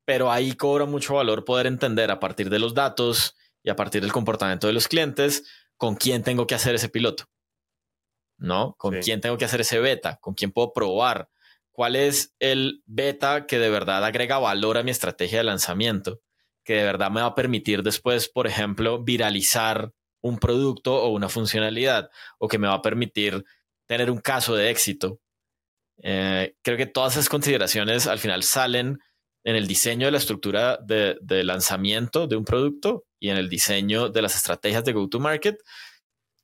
Pero 0.05 0.31
ahí 0.31 0.53
cobra 0.53 0.85
mucho 0.85 1.15
valor 1.15 1.45
poder 1.45 1.67
entender 1.67 2.11
a 2.11 2.19
partir 2.19 2.49
de 2.49 2.59
los 2.59 2.73
datos 2.73 3.35
y 3.63 3.69
a 3.69 3.75
partir 3.75 4.01
del 4.01 4.11
comportamiento 4.11 4.67
de 4.67 4.73
los 4.73 4.87
clientes 4.87 5.43
con 5.77 5.95
quién 5.95 6.23
tengo 6.23 6.47
que 6.47 6.55
hacer 6.55 6.75
ese 6.75 6.89
piloto. 6.89 7.25
¿No? 8.37 8.75
Con 8.77 8.99
quién 8.99 9.21
tengo 9.21 9.37
que 9.37 9.45
hacer 9.45 9.61
ese 9.61 9.79
beta, 9.79 10.17
con 10.19 10.33
quién 10.33 10.51
puedo 10.51 10.73
probar, 10.73 11.29
cuál 11.71 11.95
es 11.95 12.33
el 12.39 12.81
beta 12.87 13.45
que 13.45 13.59
de 13.59 13.69
verdad 13.69 14.03
agrega 14.03 14.39
valor 14.39 14.77
a 14.77 14.83
mi 14.83 14.89
estrategia 14.89 15.37
de 15.37 15.43
lanzamiento 15.43 16.19
que 16.63 16.75
de 16.75 16.83
verdad 16.83 17.11
me 17.11 17.21
va 17.21 17.27
a 17.27 17.35
permitir 17.35 17.83
después, 17.83 18.29
por 18.29 18.47
ejemplo, 18.47 19.03
viralizar 19.03 19.91
un 20.21 20.37
producto 20.37 20.95
o 20.95 21.09
una 21.09 21.29
funcionalidad 21.29 22.09
o 22.37 22.47
que 22.47 22.59
me 22.59 22.67
va 22.67 22.75
a 22.75 22.81
permitir 22.81 23.43
tener 23.87 24.11
un 24.11 24.19
caso 24.19 24.55
de 24.55 24.69
éxito. 24.69 25.19
Eh, 26.03 26.55
creo 26.61 26.77
que 26.77 26.85
todas 26.85 27.13
esas 27.13 27.29
consideraciones 27.29 28.07
al 28.07 28.19
final 28.19 28.43
salen 28.43 28.99
en 29.43 29.55
el 29.55 29.67
diseño 29.67 30.05
de 30.05 30.11
la 30.11 30.19
estructura 30.19 30.77
de, 30.77 31.17
lanzamiento 31.43 32.27
de 32.27 32.35
un 32.35 32.45
producto 32.45 33.05
y 33.19 33.29
en 33.29 33.37
el 33.37 33.49
diseño 33.49 34.09
de 34.09 34.21
las 34.21 34.35
estrategias 34.35 34.83
de 34.83 34.93
go-to-market 34.93 35.57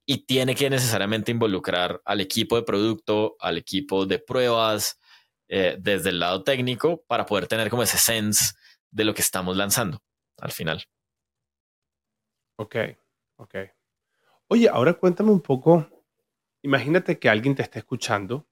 y 0.05 0.25
tiene 0.25 0.55
que 0.55 0.69
necesariamente 0.69 1.31
involucrar 1.31 2.01
al 2.05 2.21
equipo 2.21 2.55
de 2.55 2.63
producto, 2.63 3.35
al 3.39 3.57
equipo 3.57 4.05
de 4.05 4.19
pruebas, 4.19 4.99
eh, 5.49 5.77
desde 5.79 6.09
el 6.09 6.19
lado 6.19 6.43
técnico 6.43 7.03
para 7.07 7.25
poder 7.25 7.47
tener 7.47 7.69
como 7.69 7.83
ese 7.83 7.97
sense 7.97 8.55
de 8.91 9.05
lo 9.05 9.13
que 9.13 9.21
estamos 9.21 9.55
lanzando 9.55 10.01
al 10.39 10.51
final. 10.51 10.83
Ok, 12.57 12.75
ok. 13.37 13.55
Oye, 14.47 14.69
ahora 14.69 14.93
cuéntame 14.93 15.31
un 15.31 15.41
poco. 15.41 15.87
Imagínate 16.61 17.19
que 17.19 17.29
alguien 17.29 17.55
te 17.55 17.61
está 17.61 17.79
escuchando 17.79 18.47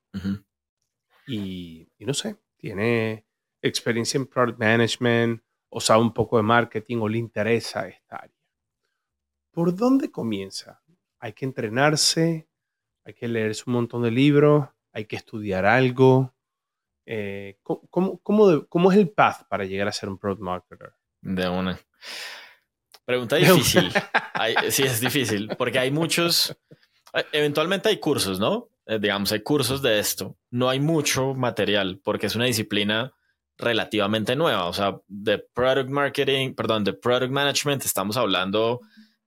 y, 1.28 1.88
no 2.00 2.14
sé, 2.14 2.38
tiene 2.58 3.26
experiencia 3.62 4.18
en 4.18 4.28
product 4.28 4.60
management 4.60 5.42
o 5.70 5.80
sabe 5.82 6.02
un 6.02 6.14
poco 6.14 6.38
de 6.38 6.44
marketing 6.44 6.98
o 6.98 7.10
le 7.10 7.18
interesa 7.18 7.88
esta 7.88 8.18
área. 8.18 8.38
¿Por 9.52 9.76
dónde 9.76 10.12
comienza? 10.12 10.84
Hay 11.20 11.34
que 11.34 11.46
entrenarse, 11.46 12.48
hay 13.04 13.14
que 13.14 13.28
leerse 13.28 13.64
un 13.68 13.74
montón 13.74 14.04
de 14.04 14.12
libros, 14.12 14.68
hay 14.92 15.06
que 15.06 15.16
estudiar 15.16 15.66
algo. 15.66 16.36
Eh, 17.06 17.60
¿cómo, 17.64 18.20
cómo, 18.20 18.92
es 18.92 18.98
el 18.98 19.10
path 19.10 19.48
para 19.48 19.66
llegar 19.66 19.88
a 19.88 19.92
ser 19.92 20.10
un 20.10 20.18
product 20.18 20.42
marketer? 20.42 20.94
De 21.26 21.50
una. 21.50 21.80
Pregunta 23.04 23.36
difícil. 23.38 23.92
sí, 24.70 24.84
es 24.84 25.02
difícil, 25.02 25.50
porque 25.58 25.80
hay 25.80 25.90
muchos, 25.90 26.56
eh, 27.14 27.26
eventualmente 27.32 27.90
hay 27.90 27.98
cursos, 27.98 28.40
¿no? 28.40 28.70
Eh, 28.86 29.00
digamos, 29.00 29.32
hay 29.32 29.42
cursos 29.42 29.82
de 29.82 29.98
esto. 29.98 30.38
No 30.52 30.70
hay 30.70 30.80
mucho 30.80 31.34
material 31.34 32.00
porque 32.04 32.28
es 32.28 32.36
una 32.36 32.46
disciplina 32.46 33.12
relativamente 33.58 34.36
nueva. 34.36 34.66
O 34.66 34.74
sea, 34.74 35.00
de 35.08 35.40
product 35.40 35.90
marketing, 35.90 36.54
perdón, 36.54 36.84
de 36.84 36.94
product 36.94 37.32
management, 37.32 37.84
estamos 37.86 38.18
hablando 38.18 38.82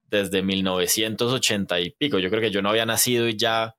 desde 0.04 0.40
1980 0.40 1.80
y 1.80 1.90
pico. 1.90 2.20
Yo 2.20 2.30
creo 2.30 2.40
que 2.40 2.52
yo 2.52 2.62
no 2.62 2.68
había 2.68 2.86
nacido 2.86 3.26
y 3.26 3.36
ya 3.36 3.74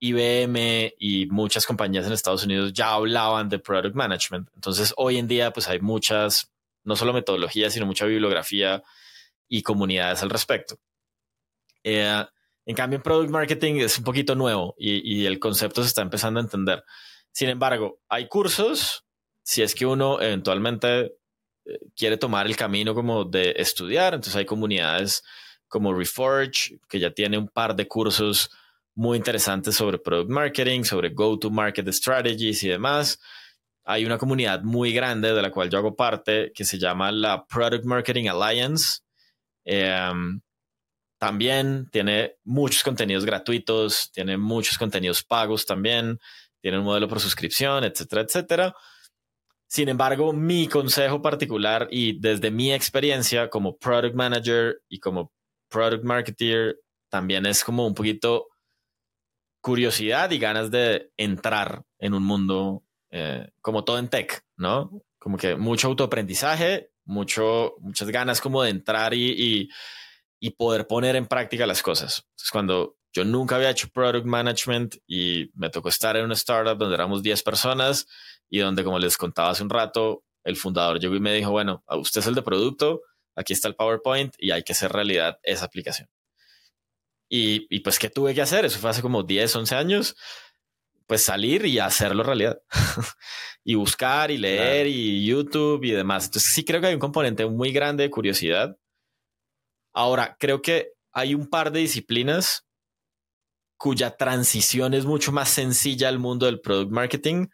IBM 0.00 0.92
y 0.98 1.26
muchas 1.26 1.66
compañías 1.66 2.04
en 2.04 2.12
Estados 2.12 2.44
Unidos 2.44 2.72
ya 2.72 2.94
hablaban 2.94 3.48
de 3.48 3.60
product 3.60 3.94
management. 3.94 4.48
Entonces, 4.56 4.92
hoy 4.96 5.18
en 5.18 5.28
día, 5.28 5.52
pues 5.52 5.68
hay 5.68 5.78
muchas 5.78 6.52
no 6.88 6.96
solo 6.96 7.12
metodología, 7.12 7.70
sino 7.70 7.84
mucha 7.84 8.06
bibliografía 8.06 8.82
y 9.46 9.62
comunidades 9.62 10.22
al 10.22 10.30
respecto. 10.30 10.78
Eh, 11.84 12.24
en 12.64 12.74
cambio, 12.74 13.02
Product 13.02 13.30
Marketing 13.30 13.74
es 13.74 13.98
un 13.98 14.04
poquito 14.04 14.34
nuevo 14.34 14.74
y, 14.78 15.26
el 15.26 15.38
concepto 15.38 15.82
se 15.82 15.88
está 15.88 16.02
empezando 16.02 16.40
a 16.40 16.42
entender. 16.42 16.82
Sin 17.30 17.50
embargo, 17.50 18.00
hay 18.08 18.26
cursos, 18.26 19.04
si 19.42 19.62
es 19.62 19.74
que 19.74 19.84
uno 19.84 20.20
eventualmente 20.20 21.16
eh, 21.66 21.78
quiere 21.94 22.16
tomar 22.16 22.46
el 22.46 22.56
camino 22.56 22.94
como 22.94 23.24
de 23.24 23.54
estudiar, 23.56 24.14
entonces 24.14 24.36
hay 24.36 24.46
comunidades 24.46 25.22
como 25.68 25.92
Reforge, 25.92 26.78
que 26.88 26.98
ya 26.98 27.10
tiene 27.10 27.36
un 27.36 27.48
par 27.48 27.76
de 27.76 27.86
cursos 27.86 28.50
muy 28.94 29.18
interesantes 29.18 29.74
sobre 29.74 29.98
Product 29.98 30.30
Marketing, 30.30 30.84
sobre 30.84 31.10
Go-to-Market 31.10 31.88
Strategies 31.88 32.62
y 32.62 32.68
demás 32.68 33.20
hay 33.90 34.04
una 34.04 34.18
comunidad 34.18 34.62
muy 34.64 34.92
grande 34.92 35.32
de 35.32 35.40
la 35.40 35.50
cual 35.50 35.70
yo 35.70 35.78
hago 35.78 35.96
parte 35.96 36.52
que 36.54 36.66
se 36.66 36.78
llama 36.78 37.10
la 37.10 37.46
Product 37.46 37.86
Marketing 37.86 38.28
Alliance. 38.28 39.00
Em, 39.64 40.42
también 41.18 41.88
tiene 41.90 42.34
muchos 42.44 42.82
contenidos 42.82 43.24
gratuitos, 43.24 44.12
tiene 44.12 44.36
muchos 44.36 44.76
contenidos 44.76 45.24
pagos 45.24 45.64
también, 45.64 46.18
tiene 46.60 46.78
un 46.78 46.84
modelo 46.84 47.08
por 47.08 47.18
suscripción, 47.18 47.82
etcétera, 47.82 48.22
etcétera. 48.22 48.74
Sin 49.66 49.88
embargo, 49.88 50.34
mi 50.34 50.68
consejo 50.68 51.22
particular 51.22 51.88
y 51.90 52.20
desde 52.20 52.50
mi 52.50 52.74
experiencia 52.74 53.48
como 53.48 53.78
product 53.78 54.14
manager 54.14 54.82
y 54.90 54.98
como 54.98 55.32
product 55.70 56.04
marketer, 56.04 56.78
también 57.08 57.46
es 57.46 57.64
como 57.64 57.86
un 57.86 57.94
poquito 57.94 58.48
curiosidad 59.62 60.30
y 60.30 60.38
ganas 60.38 60.70
de 60.70 61.10
entrar 61.16 61.84
en 61.98 62.12
un 62.12 62.22
mundo 62.22 62.82
eh, 63.10 63.48
como 63.60 63.84
todo 63.84 63.98
en 63.98 64.08
tech, 64.08 64.44
¿no? 64.56 65.02
Como 65.18 65.36
que 65.36 65.56
mucho 65.56 65.88
autoaprendizaje, 65.88 66.90
mucho, 67.04 67.74
muchas 67.80 68.08
ganas 68.10 68.40
como 68.40 68.62
de 68.62 68.70
entrar 68.70 69.14
y, 69.14 69.68
y, 70.40 70.50
poder 70.50 70.86
poner 70.86 71.16
en 71.16 71.26
práctica 71.26 71.66
las 71.66 71.82
cosas. 71.82 72.24
Entonces, 72.30 72.50
cuando 72.50 72.96
yo 73.12 73.24
nunca 73.24 73.56
había 73.56 73.70
hecho 73.70 73.88
product 73.88 74.26
management 74.26 74.96
y 75.06 75.50
me 75.54 75.70
tocó 75.70 75.88
estar 75.88 76.16
en 76.16 76.24
una 76.24 76.34
startup 76.34 76.76
donde 76.76 76.94
éramos 76.94 77.22
10 77.22 77.42
personas 77.42 78.06
y 78.48 78.58
donde, 78.58 78.84
como 78.84 78.98
les 78.98 79.16
contaba 79.16 79.50
hace 79.50 79.62
un 79.62 79.70
rato, 79.70 80.24
el 80.44 80.56
fundador 80.56 81.00
llegó 81.00 81.16
y 81.16 81.20
me 81.20 81.34
dijo, 81.34 81.50
bueno, 81.50 81.82
usted 81.88 82.20
es 82.20 82.26
el 82.26 82.34
de 82.34 82.42
producto, 82.42 83.02
aquí 83.34 83.52
está 83.52 83.68
el 83.68 83.74
PowerPoint 83.74 84.34
y 84.38 84.50
hay 84.50 84.62
que 84.62 84.72
hacer 84.72 84.92
realidad 84.92 85.38
esa 85.42 85.64
aplicación. 85.64 86.08
Y, 87.30 87.66
y 87.74 87.80
pues, 87.80 87.98
¿qué 87.98 88.08
tuve 88.08 88.34
que 88.34 88.42
hacer? 88.42 88.64
Eso 88.64 88.78
fue 88.78 88.90
hace 88.90 89.02
como 89.02 89.22
10, 89.22 89.56
11 89.56 89.74
años 89.74 90.16
pues 91.08 91.24
salir 91.24 91.64
y 91.64 91.78
hacerlo 91.78 92.22
realidad. 92.22 92.60
y 93.64 93.74
buscar 93.74 94.30
y 94.30 94.38
leer 94.38 94.86
y 94.86 95.26
YouTube 95.26 95.82
y 95.82 95.90
demás. 95.90 96.26
Entonces 96.26 96.52
sí 96.52 96.64
creo 96.64 96.80
que 96.80 96.88
hay 96.88 96.94
un 96.94 97.00
componente 97.00 97.46
muy 97.46 97.72
grande 97.72 98.04
de 98.04 98.10
curiosidad. 98.10 98.76
Ahora, 99.94 100.36
creo 100.38 100.60
que 100.62 100.92
hay 101.12 101.34
un 101.34 101.48
par 101.48 101.72
de 101.72 101.80
disciplinas 101.80 102.66
cuya 103.78 104.16
transición 104.16 104.92
es 104.92 105.06
mucho 105.06 105.32
más 105.32 105.48
sencilla 105.48 106.08
al 106.08 106.18
mundo 106.18 106.46
del 106.46 106.60
product 106.60 106.92
marketing 106.92 107.46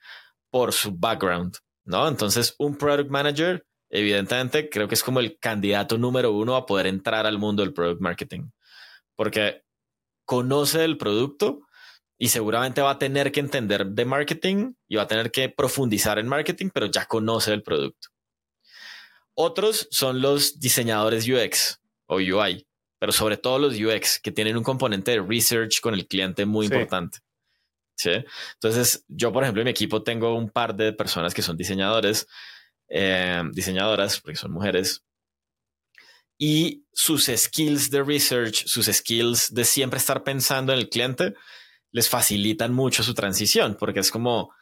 por 0.50 0.72
su 0.72 0.90
background, 0.90 1.56
¿no? 1.84 2.08
Entonces, 2.08 2.56
un 2.58 2.76
product 2.76 3.10
manager, 3.10 3.64
evidentemente, 3.88 4.68
creo 4.68 4.88
que 4.88 4.94
es 4.94 5.02
como 5.02 5.20
el 5.20 5.38
candidato 5.38 5.96
número 5.96 6.32
uno 6.32 6.56
a 6.56 6.66
poder 6.66 6.86
entrar 6.86 7.26
al 7.26 7.38
mundo 7.38 7.62
del 7.62 7.72
product 7.72 8.00
marketing, 8.00 8.50
porque 9.14 9.62
conoce 10.24 10.84
el 10.84 10.96
producto, 10.96 11.60
y 12.18 12.28
seguramente 12.28 12.80
va 12.80 12.92
a 12.92 12.98
tener 12.98 13.32
que 13.32 13.40
entender 13.40 13.86
de 13.86 14.04
marketing 14.04 14.74
y 14.88 14.96
va 14.96 15.02
a 15.02 15.06
tener 15.08 15.30
que 15.30 15.48
profundizar 15.48 16.18
en 16.18 16.28
marketing, 16.28 16.70
pero 16.72 16.86
ya 16.86 17.06
conoce 17.06 17.52
el 17.52 17.62
producto. 17.62 18.08
Otros 19.34 19.88
son 19.90 20.20
los 20.20 20.60
diseñadores 20.60 21.28
UX 21.28 21.80
o 22.06 22.16
UI, 22.16 22.66
pero 23.00 23.10
sobre 23.10 23.36
todo 23.36 23.58
los 23.58 23.74
UX 23.78 24.20
que 24.20 24.30
tienen 24.30 24.56
un 24.56 24.62
componente 24.62 25.10
de 25.10 25.22
research 25.22 25.80
con 25.80 25.94
el 25.94 26.06
cliente 26.06 26.46
muy 26.46 26.66
importante. 26.66 27.18
¿Sí? 27.96 28.12
Entonces, 28.54 29.04
yo, 29.08 29.32
por 29.32 29.42
ejemplo, 29.42 29.62
en 29.62 29.66
mi 29.66 29.70
equipo 29.70 30.02
tengo 30.02 30.36
un 30.36 30.50
par 30.50 30.74
de 30.74 30.92
personas 30.92 31.32
que 31.32 31.42
son 31.42 31.56
diseñadores, 31.56 32.26
eh, 32.88 33.42
diseñadoras, 33.52 34.20
porque 34.20 34.36
son 34.36 34.52
mujeres, 34.52 35.04
y 36.38 36.84
sus 36.92 37.26
skills 37.26 37.90
de 37.90 38.02
research, 38.02 38.66
sus 38.66 38.86
skills 38.86 39.54
de 39.54 39.64
siempre 39.64 39.98
estar 39.98 40.24
pensando 40.24 40.72
en 40.72 40.80
el 40.80 40.88
cliente, 40.88 41.34
les 41.94 42.08
facilitan 42.08 42.74
mucho 42.74 43.04
su 43.04 43.14
transición, 43.14 43.76
porque 43.78 44.00
es 44.00 44.10
como 44.10 44.52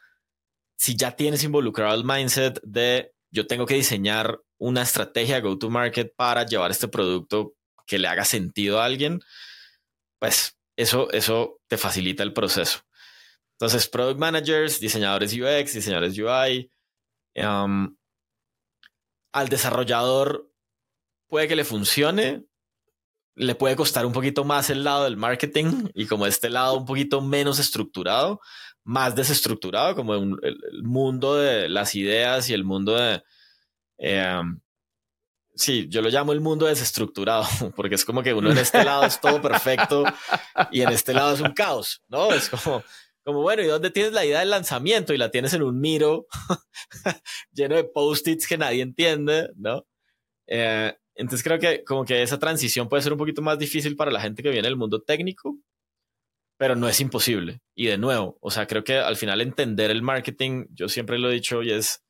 si 0.77 0.95
ya 0.95 1.15
tienes 1.15 1.43
involucrado 1.43 1.95
el 1.95 2.03
mindset 2.03 2.61
de 2.61 3.11
yo 3.31 3.47
tengo 3.47 3.65
que 3.65 3.73
diseñar 3.73 4.39
una 4.59 4.83
estrategia 4.83 5.39
go-to-market 5.39 6.13
para 6.15 6.45
llevar 6.45 6.69
este 6.69 6.87
producto 6.87 7.55
que 7.87 7.97
le 7.97 8.07
haga 8.07 8.23
sentido 8.23 8.79
a 8.79 8.85
alguien, 8.85 9.19
pues 10.19 10.59
eso, 10.77 11.11
eso 11.11 11.59
te 11.67 11.77
facilita 11.77 12.21
el 12.21 12.33
proceso. 12.33 12.81
Entonces, 13.53 13.87
product 13.87 14.19
managers, 14.19 14.79
diseñadores 14.79 15.33
UX, 15.33 15.73
diseñadores 15.73 16.15
UI, 16.15 16.69
um, 17.35 17.97
al 19.33 19.49
desarrollador 19.49 20.51
puede 21.27 21.47
que 21.47 21.55
le 21.55 21.65
funcione, 21.65 22.45
le 23.35 23.55
puede 23.55 23.75
costar 23.75 24.05
un 24.05 24.13
poquito 24.13 24.43
más 24.43 24.69
el 24.69 24.83
lado 24.83 25.05
del 25.05 25.17
marketing 25.17 25.89
y 25.93 26.05
como 26.05 26.25
este 26.25 26.49
lado 26.49 26.77
un 26.77 26.85
poquito 26.85 27.21
menos 27.21 27.59
estructurado, 27.59 28.39
más 28.83 29.15
desestructurado, 29.15 29.95
como 29.95 30.15
el, 30.15 30.83
mundo 30.83 31.35
de 31.35 31.69
las 31.69 31.95
ideas 31.95 32.49
y 32.49 32.53
el 32.53 32.63
mundo 32.63 32.95
de... 32.95 33.23
Eh, 33.97 34.41
sí, 35.55 35.87
yo 35.89 36.01
lo 36.01 36.09
llamo 36.09 36.33
el 36.33 36.41
mundo 36.41 36.65
desestructurado, 36.65 37.45
porque 37.75 37.95
es 37.95 38.05
como 38.05 38.21
que 38.21 38.33
uno 38.33 38.51
en 38.51 38.57
este 38.57 38.83
lado 38.83 39.05
es 39.05 39.19
todo 39.19 39.41
perfecto 39.41 40.03
y 40.71 40.81
en 40.81 40.89
este 40.89 41.13
lado 41.13 41.33
es 41.33 41.41
un 41.41 41.53
caos, 41.53 42.01
¿no? 42.09 42.31
Es 42.33 42.49
como, 42.49 42.83
como 43.23 43.41
bueno, 43.41 43.63
¿y 43.63 43.67
dónde 43.67 43.89
tienes 43.89 44.13
la 44.13 44.25
idea 44.25 44.39
del 44.39 44.49
lanzamiento? 44.49 45.13
Y 45.13 45.17
la 45.17 45.31
tienes 45.31 45.53
en 45.53 45.63
un 45.63 45.79
miro 45.79 46.27
lleno 47.51 47.75
de 47.75 47.83
post-its 47.83 48.47
que 48.47 48.57
nadie 48.57 48.81
entiende, 48.81 49.49
¿no? 49.55 49.85
Eh, 50.47 50.93
entonces 51.15 51.43
creo 51.43 51.59
que 51.59 51.83
como 51.83 52.05
que 52.05 52.21
esa 52.21 52.39
transición 52.39 52.89
puede 52.89 53.03
ser 53.03 53.11
un 53.11 53.19
poquito 53.19 53.41
más 53.41 53.59
difícil 53.59 53.95
para 53.95 54.11
la 54.11 54.21
gente 54.21 54.41
que 54.43 54.49
viene 54.49 54.67
del 54.67 54.77
mundo 54.77 55.01
técnico, 55.01 55.57
pero 56.57 56.75
no 56.75 56.87
es 56.87 56.99
imposible. 57.01 57.61
Y 57.75 57.87
de 57.87 57.97
nuevo, 57.97 58.37
o 58.41 58.51
sea, 58.51 58.67
creo 58.67 58.83
que 58.83 58.97
al 58.97 59.15
final 59.17 59.41
entender 59.41 59.91
el 59.91 60.01
marketing, 60.01 60.65
yo 60.71 60.89
siempre 60.89 61.19
lo 61.19 61.29
he 61.29 61.33
dicho 61.33 61.61
y 61.63 61.71
es, 61.71 62.03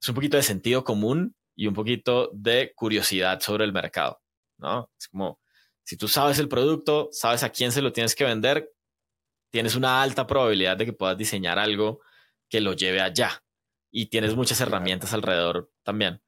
es 0.00 0.08
un 0.08 0.14
poquito 0.14 0.36
de 0.36 0.42
sentido 0.42 0.84
común 0.84 1.34
y 1.56 1.66
un 1.66 1.74
poquito 1.74 2.30
de 2.32 2.72
curiosidad 2.74 3.40
sobre 3.40 3.64
el 3.64 3.72
mercado, 3.72 4.20
¿no? 4.58 4.90
Es 4.98 5.08
como, 5.08 5.40
si 5.82 5.96
tú 5.96 6.08
sabes 6.08 6.38
el 6.38 6.48
producto, 6.48 7.08
sabes 7.12 7.42
a 7.42 7.50
quién 7.50 7.72
se 7.72 7.82
lo 7.82 7.92
tienes 7.92 8.14
que 8.14 8.24
vender, 8.24 8.70
tienes 9.50 9.76
una 9.76 10.02
alta 10.02 10.26
probabilidad 10.26 10.76
de 10.76 10.86
que 10.86 10.92
puedas 10.92 11.16
diseñar 11.16 11.58
algo 11.58 12.00
que 12.48 12.60
lo 12.60 12.72
lleve 12.72 13.00
allá. 13.00 13.42
Y 13.90 14.06
tienes 14.06 14.34
muchas 14.34 14.60
herramientas 14.60 15.12
alrededor 15.12 15.70
también. 15.84 16.20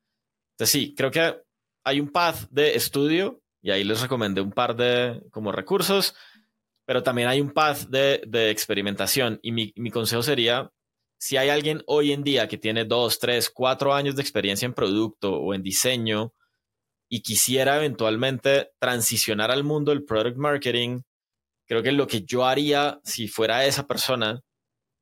Entonces 0.53 0.70
sí, 0.70 0.94
creo 0.94 1.11
que 1.11 1.45
hay 1.87 2.01
un 2.01 2.11
path 2.11 2.49
de 2.51 2.74
estudio 2.74 3.41
y 3.62 3.70
ahí 3.70 3.84
les 3.84 4.01
recomendé 4.01 4.41
un 4.41 4.51
par 4.51 4.74
de 4.74 5.22
como 5.30 5.53
recursos, 5.53 6.16
pero 6.84 7.05
también 7.05 7.28
hay 7.28 7.41
un 7.41 7.53
path 7.53 7.87
de, 7.89 8.22
de 8.26 8.51
experimentación. 8.51 9.39
Y 9.41 9.53
mi, 9.53 9.72
mi, 9.76 9.93
consejo 9.93 10.24
sería, 10.24 10.72
si 11.16 11.37
hay 11.37 11.49
alguien 11.49 11.84
hoy 11.87 12.11
en 12.11 12.24
día 12.24 12.49
que 12.49 12.59
tiene 12.59 12.84
dos, 12.84 13.20
tres, 13.20 13.51
cuatro 13.51 13.95
años 13.95 14.16
de 14.16 14.22
experiencia 14.22 14.66
en 14.66 14.74
producto 14.74 15.34
o 15.34 15.55
en 15.55 15.62
diseño 15.62 16.34
y 17.09 17.22
quisiera 17.22 17.76
eventualmente 17.76 18.72
transicionar 18.80 19.53
al 19.53 19.62
mundo 19.62 19.93
del 19.93 20.05
product 20.05 20.39
marketing, 20.39 21.03
creo 21.68 21.84
que 21.84 21.93
lo 21.93 22.09
que 22.09 22.22
yo 22.22 22.45
haría 22.45 23.01
si 23.05 23.28
fuera 23.28 23.64
esa 23.64 23.87
persona 23.87 24.43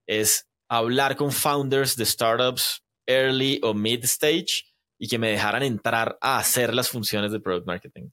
es 0.06 0.46
hablar 0.68 1.16
con 1.16 1.32
founders 1.32 1.96
de 1.96 2.04
startups 2.04 2.84
early 3.06 3.58
o 3.62 3.72
mid 3.72 4.04
stage 4.04 4.73
y 5.04 5.06
que 5.06 5.18
me 5.18 5.28
dejaran 5.28 5.62
entrar 5.62 6.16
a 6.18 6.38
hacer 6.38 6.74
las 6.74 6.88
funciones 6.88 7.30
de 7.30 7.38
product 7.38 7.66
marketing, 7.66 8.08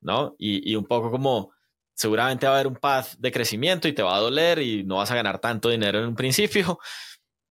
¿no? 0.00 0.36
Y, 0.38 0.76
un 0.76 0.84
poco 0.84 1.10
como 1.10 1.52
seguramente 1.92 2.46
va 2.46 2.52
a 2.52 2.54
haber 2.54 2.68
un 2.68 2.76
path 2.76 3.16
de 3.18 3.32
crecimiento 3.32 3.88
y 3.88 3.92
te 3.92 4.04
va 4.04 4.14
a 4.14 4.20
doler 4.20 4.60
y 4.60 4.84
no 4.84 4.98
vas 4.98 5.10
a 5.10 5.16
ganar 5.16 5.40
tanto 5.40 5.70
dinero 5.70 5.98
en 5.98 6.06
un 6.06 6.14
principio, 6.14 6.78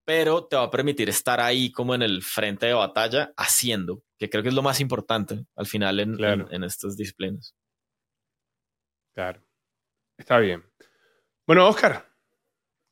pero 0.06 0.46
te 0.46 0.56
va 0.56 0.64
a 0.64 0.72
permitir 0.72 1.10
estar 1.10 1.42
ahí 1.42 1.74
como 1.74 1.94
en 1.94 2.04
el 2.04 2.24
frente 2.24 2.68
de 2.68 2.74
batalla 2.74 3.34
haciendo, 3.36 4.02
que 4.18 4.30
creo 4.30 4.44
que 4.44 4.48
es 4.48 4.56
lo 4.56 4.62
más 4.62 4.80
importante 4.80 5.46
al 5.58 5.66
final 5.66 6.00
en, 6.00 6.18
en, 6.50 6.64
estas 6.64 6.96
disciplinas. 6.96 7.54
Claro, 9.14 9.42
está 10.18 10.40
bien. 10.40 10.64
Bueno, 11.46 11.68
Oscar, 11.68 12.10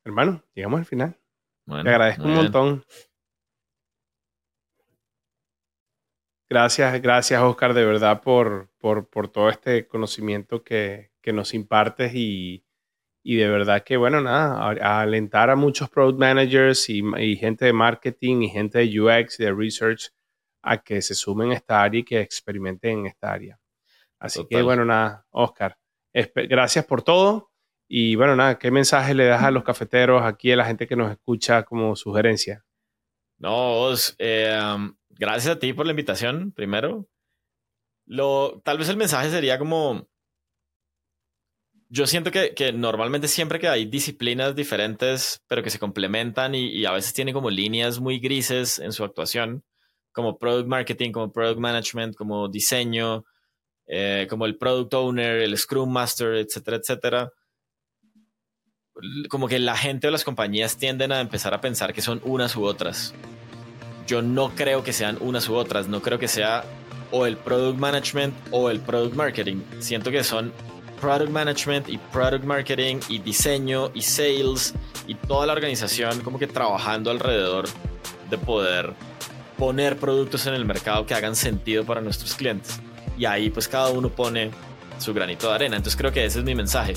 hermano, 0.04 0.44
llegamos 0.54 0.80
al 0.82 0.86
final. 0.86 1.18
te 1.66 1.90
agradezco 1.90 2.24
un 2.24 2.34
montón. 2.34 2.86
Gracias, 6.50 7.02
gracias 7.02 7.42
Oscar, 7.42 7.74
de 7.74 7.86
verdad, 7.86 8.22
por, 8.22 8.70
por, 8.78 9.10
por 9.10 9.28
todo 9.28 9.50
este 9.50 9.86
conocimiento 9.86 10.64
que, 10.64 11.12
que 11.22 11.34
nos 11.34 11.54
impartes 11.54 12.14
y, 12.16 12.64
y, 13.22 13.36
de 13.36 13.50
verdad 13.50 13.84
que, 13.84 13.98
bueno, 13.98 14.22
nada, 14.22 15.02
alentar 15.02 15.50
a 15.50 15.58
muchos 15.58 15.90
product 15.90 16.18
managers 16.18 16.90
y, 16.90 17.04
y, 17.18 17.36
gente 17.36 17.66
de 17.66 17.74
marketing 17.74 18.44
y 18.44 18.50
gente 18.50 18.80
de 18.80 19.00
UX 19.00 19.42
y 19.42 19.44
de 19.44 19.54
research 19.54 20.12
a 20.62 20.78
que 20.78 21.02
se 21.02 21.16
sumen 21.16 21.52
a 21.52 21.56
esta 21.56 21.84
área 21.84 22.00
y 22.00 22.06
que 22.06 22.22
experimenten 22.22 23.00
en 23.00 23.06
esta 23.08 23.34
área. 23.34 23.60
Así 24.18 24.46
que, 24.48 24.62
bueno, 24.62 24.86
nada, 24.86 25.26
Oscar, 25.32 25.78
gracias 26.14 26.86
por 26.86 27.02
todo. 27.02 27.52
Y 27.90 28.16
bueno, 28.16 28.36
nada, 28.36 28.58
¿qué 28.58 28.72
mensaje 28.72 29.14
le 29.14 29.26
das 29.26 29.44
a 29.44 29.52
los 29.52 29.64
cafeteros 29.64 30.24
aquí, 30.24 30.52
a 30.52 30.56
la 30.56 30.66
gente 30.66 30.88
que 30.88 30.96
nos 30.96 31.12
escucha 31.12 31.64
como 31.64 31.96
sugerencia? 31.96 32.66
No, 33.38 33.94
eh, 34.18 34.60
gracias 35.18 35.56
a 35.56 35.60
ti 35.60 35.74
por 35.74 35.86
la 35.86 35.92
invitación, 35.92 36.52
primero. 36.52 37.08
Lo, 38.06 38.62
tal 38.64 38.78
vez 38.78 38.90
el 38.90 38.98
mensaje 38.98 39.30
sería 39.30 39.60
como, 39.60 40.08
yo 41.90 42.08
siento 42.08 42.32
que, 42.32 42.54
que, 42.54 42.72
normalmente 42.74 43.28
siempre 43.28 43.60
que 43.60 43.68
hay 43.68 43.86
disciplinas 43.86 44.56
diferentes, 44.56 45.42
pero 45.48 45.64
que 45.64 45.70
se 45.70 45.80
complementan 45.80 46.56
y, 46.56 46.86
a 46.86 46.92
veces 46.92 47.14
tienen 47.14 47.34
como 47.34 47.50
líneas 47.50 48.00
muy 48.00 48.20
grises 48.20 48.80
en 48.80 48.92
su 48.92 49.04
actuación, 49.04 49.64
como 50.12 50.38
product 50.38 50.68
marketing, 50.68 51.12
como 51.12 51.32
product 51.32 51.60
management, 51.60 52.16
como 52.16 52.48
diseño, 52.50 53.26
eh, 53.88 54.28
como 54.30 54.46
el 54.46 54.58
product 54.58 54.94
owner, 54.94 55.42
el 55.42 55.58
scrum 55.58 55.92
master, 55.92 56.36
etcétera, 56.36 56.78
etcétera. 56.78 57.32
Como 59.30 59.48
que 59.48 59.60
la 59.60 59.78
gente 59.78 60.08
o 60.08 60.12
las 60.12 60.24
compañías 60.24 60.78
tienden 60.78 61.12
a 61.12 61.22
empezar 61.22 61.54
a 61.54 61.62
pensar 61.62 61.94
que 61.94 62.02
son 62.02 62.20
unas 62.24 62.56
u 62.56 62.66
otras 62.66 63.14
yo 64.08 64.22
no 64.22 64.56
creo 64.56 64.84
que 64.84 64.94
sean 64.94 65.18
unas 65.20 65.48
u 65.50 65.56
otras, 65.56 65.88
no 65.88 66.02
creo 66.02 66.18
que 66.18 66.28
sea 66.28 66.64
o 67.12 67.26
el 67.26 67.38
product 67.38 67.80
management 67.80 68.34
o 68.52 68.70
el 68.70 68.80
product 68.80 69.16
marketing. 69.16 69.58
Siento 69.80 70.12
que 70.12 70.24
son 70.24 70.52
product 71.00 71.30
management 71.30 71.90
y 71.90 71.98
product 71.98 72.44
marketing 72.44 72.98
y 73.10 73.20
diseño 73.20 73.92
y 73.94 74.02
sales 74.02 74.74
y 75.08 75.16
toda 75.16 75.46
la 75.46 75.54
organización 75.54 76.22
como 76.22 76.40
que 76.40 76.48
trabajando 76.48 77.12
alrededor 77.12 77.66
de 78.30 78.38
poder 78.38 78.94
poner 79.58 79.98
productos 79.98 80.46
en 80.48 80.54
el 80.54 80.66
mercado 80.66 81.06
que 81.06 81.14
hagan 81.14 81.36
sentido 81.36 81.86
para 81.86 82.02
nuestros 82.02 82.36
clientes. 82.36 82.80
Y 83.18 83.26
ahí 83.26 83.50
pues 83.50 83.68
cada 83.68 83.90
uno 83.90 84.10
pone 84.10 84.52
su 85.00 85.14
granito 85.14 85.50
de 85.50 85.56
arena. 85.56 85.78
Entonces 85.78 85.98
creo 85.98 86.12
que 86.12 86.26
ese 86.26 86.40
es 86.40 86.46
mi 86.46 86.56
mensaje. 86.56 86.94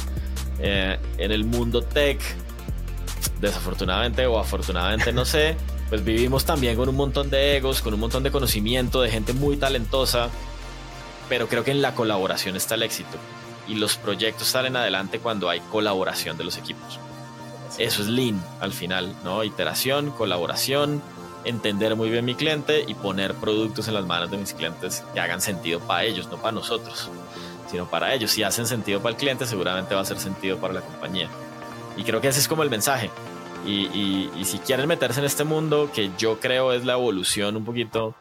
Eh, 0.59 0.99
en 1.19 1.33
el 1.33 1.45
mundo 1.45 1.83
tech, 1.83 2.21
desafortunadamente 3.41 4.27
o 4.27 4.39
afortunadamente 4.39 5.13
no 5.13 5.25
sé, 5.25 5.57
pues 5.91 6.05
vivimos 6.05 6.45
también 6.45 6.77
con 6.77 6.89
un 6.89 6.95
montón 6.95 7.31
de 7.31 7.57
egos, 7.57 7.83
con 7.83 7.93
un 7.93 8.01
montón 8.01 8.23
de 8.23 8.31
conocimiento, 8.31 9.03
de 9.03 9.11
gente 9.11 9.33
muy 9.33 9.57
talentosa, 9.57 10.31
pero 11.29 11.49
creo 11.49 11.65
que 11.65 11.73
en 11.73 11.83
la 11.83 11.97
colaboración 11.97 12.55
está 12.55 12.77
el 12.77 12.85
éxito 12.85 13.19
y 13.67 13.75
los 13.75 13.97
proyectos 13.97 14.47
salen 14.47 14.77
adelante 14.77 15.19
cuando 15.19 15.49
hay 15.49 15.61
colaboración 15.61 16.39
de 16.39 16.45
los 16.45 16.57
equipos. 16.57 17.01
Eso 17.77 18.03
es 18.03 18.09
lean 18.09 18.41
al 18.61 18.73
final, 18.73 19.15
¿no? 19.25 19.43
Iteración, 19.43 20.11
colaboración, 20.13 21.03
entender 21.45 21.97
muy 21.97 22.09
bien 22.09 22.25
mi 22.25 22.37
cliente 22.37 22.85
y 22.87 22.95
poner 22.95 23.35
productos 23.35 23.89
en 23.89 23.95
las 23.95 24.07
manos 24.07 24.31
de 24.31 24.39
mis 24.39 24.55
clientes 24.55 25.03
que 25.13 25.19
hagan 25.19 25.41
sentido 25.41 25.81
para 25.81 26.05
ellos, 26.05 26.29
no 26.31 26.37
para 26.37 26.53
nosotros, 26.53 27.09
sino 27.69 27.91
para 27.91 28.15
ellos. 28.15 28.31
Si 28.31 28.45
hacen 28.45 28.67
sentido 28.67 29.01
para 29.01 29.11
el 29.11 29.17
cliente, 29.17 29.45
seguramente 29.45 29.95
va 29.95 30.01
a 30.01 30.03
hacer 30.03 30.21
sentido 30.21 30.59
para 30.59 30.75
la 30.75 30.81
compañía. 30.83 31.29
Y 31.97 32.05
creo 32.05 32.21
que 32.21 32.29
ese 32.29 32.39
es 32.39 32.47
como 32.47 32.63
el 32.63 32.71
mensaje. 32.71 33.11
Y, 33.67 34.31
si 34.45 34.59
quieren 34.59 34.89
meterse 34.89 35.21
en 35.21 35.27
este 35.27 35.45
mundo, 35.45 35.91
que 35.93 36.11
yo 36.19 36.41
creo 36.41 36.73
es 36.73 36.85
la 36.85 36.95
evolución 36.95 37.57
un 37.57 37.65
poquito 37.65 38.15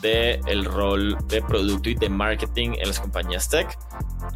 del 0.00 0.40
el 0.46 0.64
rol 0.64 1.16
de 1.28 1.42
producto 1.42 1.88
y 1.88 1.94
de 1.94 2.08
marketing 2.08 2.72
en 2.78 2.88
las 2.88 3.00
compañías 3.00 3.48
tech, 3.48 3.78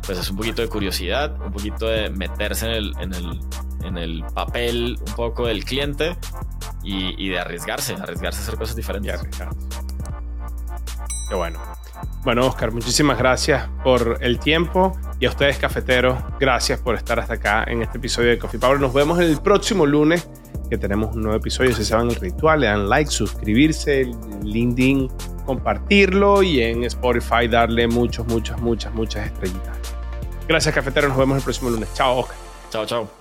pues 0.06 0.18
es 0.18 0.30
un 0.30 0.36
poquito 0.36 0.62
de 0.62 0.68
curiosidad, 0.68 1.40
un 1.40 1.52
poquito 1.52 1.86
de 1.86 2.10
meterse 2.10 2.66
en 2.66 2.72
el, 2.72 2.94
en 3.00 3.14
el, 3.14 3.40
en 3.84 3.98
el 3.98 4.24
papel 4.34 4.98
un 5.06 5.14
poco 5.14 5.46
del 5.46 5.64
cliente 5.64 6.16
y, 6.82 7.28
de 7.28 7.38
arriesgarse, 7.38 7.94
arriesgarse 7.94 8.40
a 8.40 8.42
hacer 8.42 8.56
cosas 8.56 8.76
diferentes. 8.76 9.20
Qué 11.28 11.34
bueno. 11.34 11.60
Bueno, 12.22 12.46
Oscar, 12.46 12.70
muchísimas 12.70 13.16
gracias 13.16 13.66
por 13.82 14.18
el 14.20 14.38
tiempo 14.38 14.92
y 15.18 15.24
a 15.24 15.30
ustedes, 15.30 15.56
cafeteros, 15.56 16.18
gracias 16.38 16.78
por 16.78 16.94
estar 16.94 17.18
hasta 17.18 17.34
acá 17.34 17.64
en 17.66 17.80
este 17.80 17.96
episodio 17.96 18.28
de 18.28 18.38
Coffee 18.38 18.60
Power. 18.60 18.78
Nos 18.78 18.92
vemos 18.92 19.18
el 19.20 19.40
próximo 19.40 19.86
lunes 19.86 20.28
que 20.68 20.76
tenemos 20.76 21.16
un 21.16 21.22
nuevo 21.22 21.38
episodio. 21.38 21.74
Si 21.74 21.82
saben 21.82 22.10
el 22.10 22.16
ritual, 22.16 22.60
le 22.60 22.66
dan 22.66 22.90
like, 22.90 23.10
suscribirse, 23.10 24.10
LinkedIn, 24.42 25.10
compartirlo 25.46 26.42
y 26.42 26.60
en 26.60 26.84
Spotify 26.84 27.48
darle 27.48 27.88
muchos, 27.88 28.26
muchas, 28.26 28.60
muchas, 28.60 28.92
muchas 28.92 29.26
estrellitas. 29.26 29.78
Gracias, 30.46 30.74
cafetero. 30.74 31.08
Nos 31.08 31.16
vemos 31.16 31.38
el 31.38 31.42
próximo 31.42 31.70
lunes. 31.70 31.88
Chao, 31.94 32.18
Oscar. 32.18 32.36
Chao, 32.70 32.84
chao. 32.84 33.19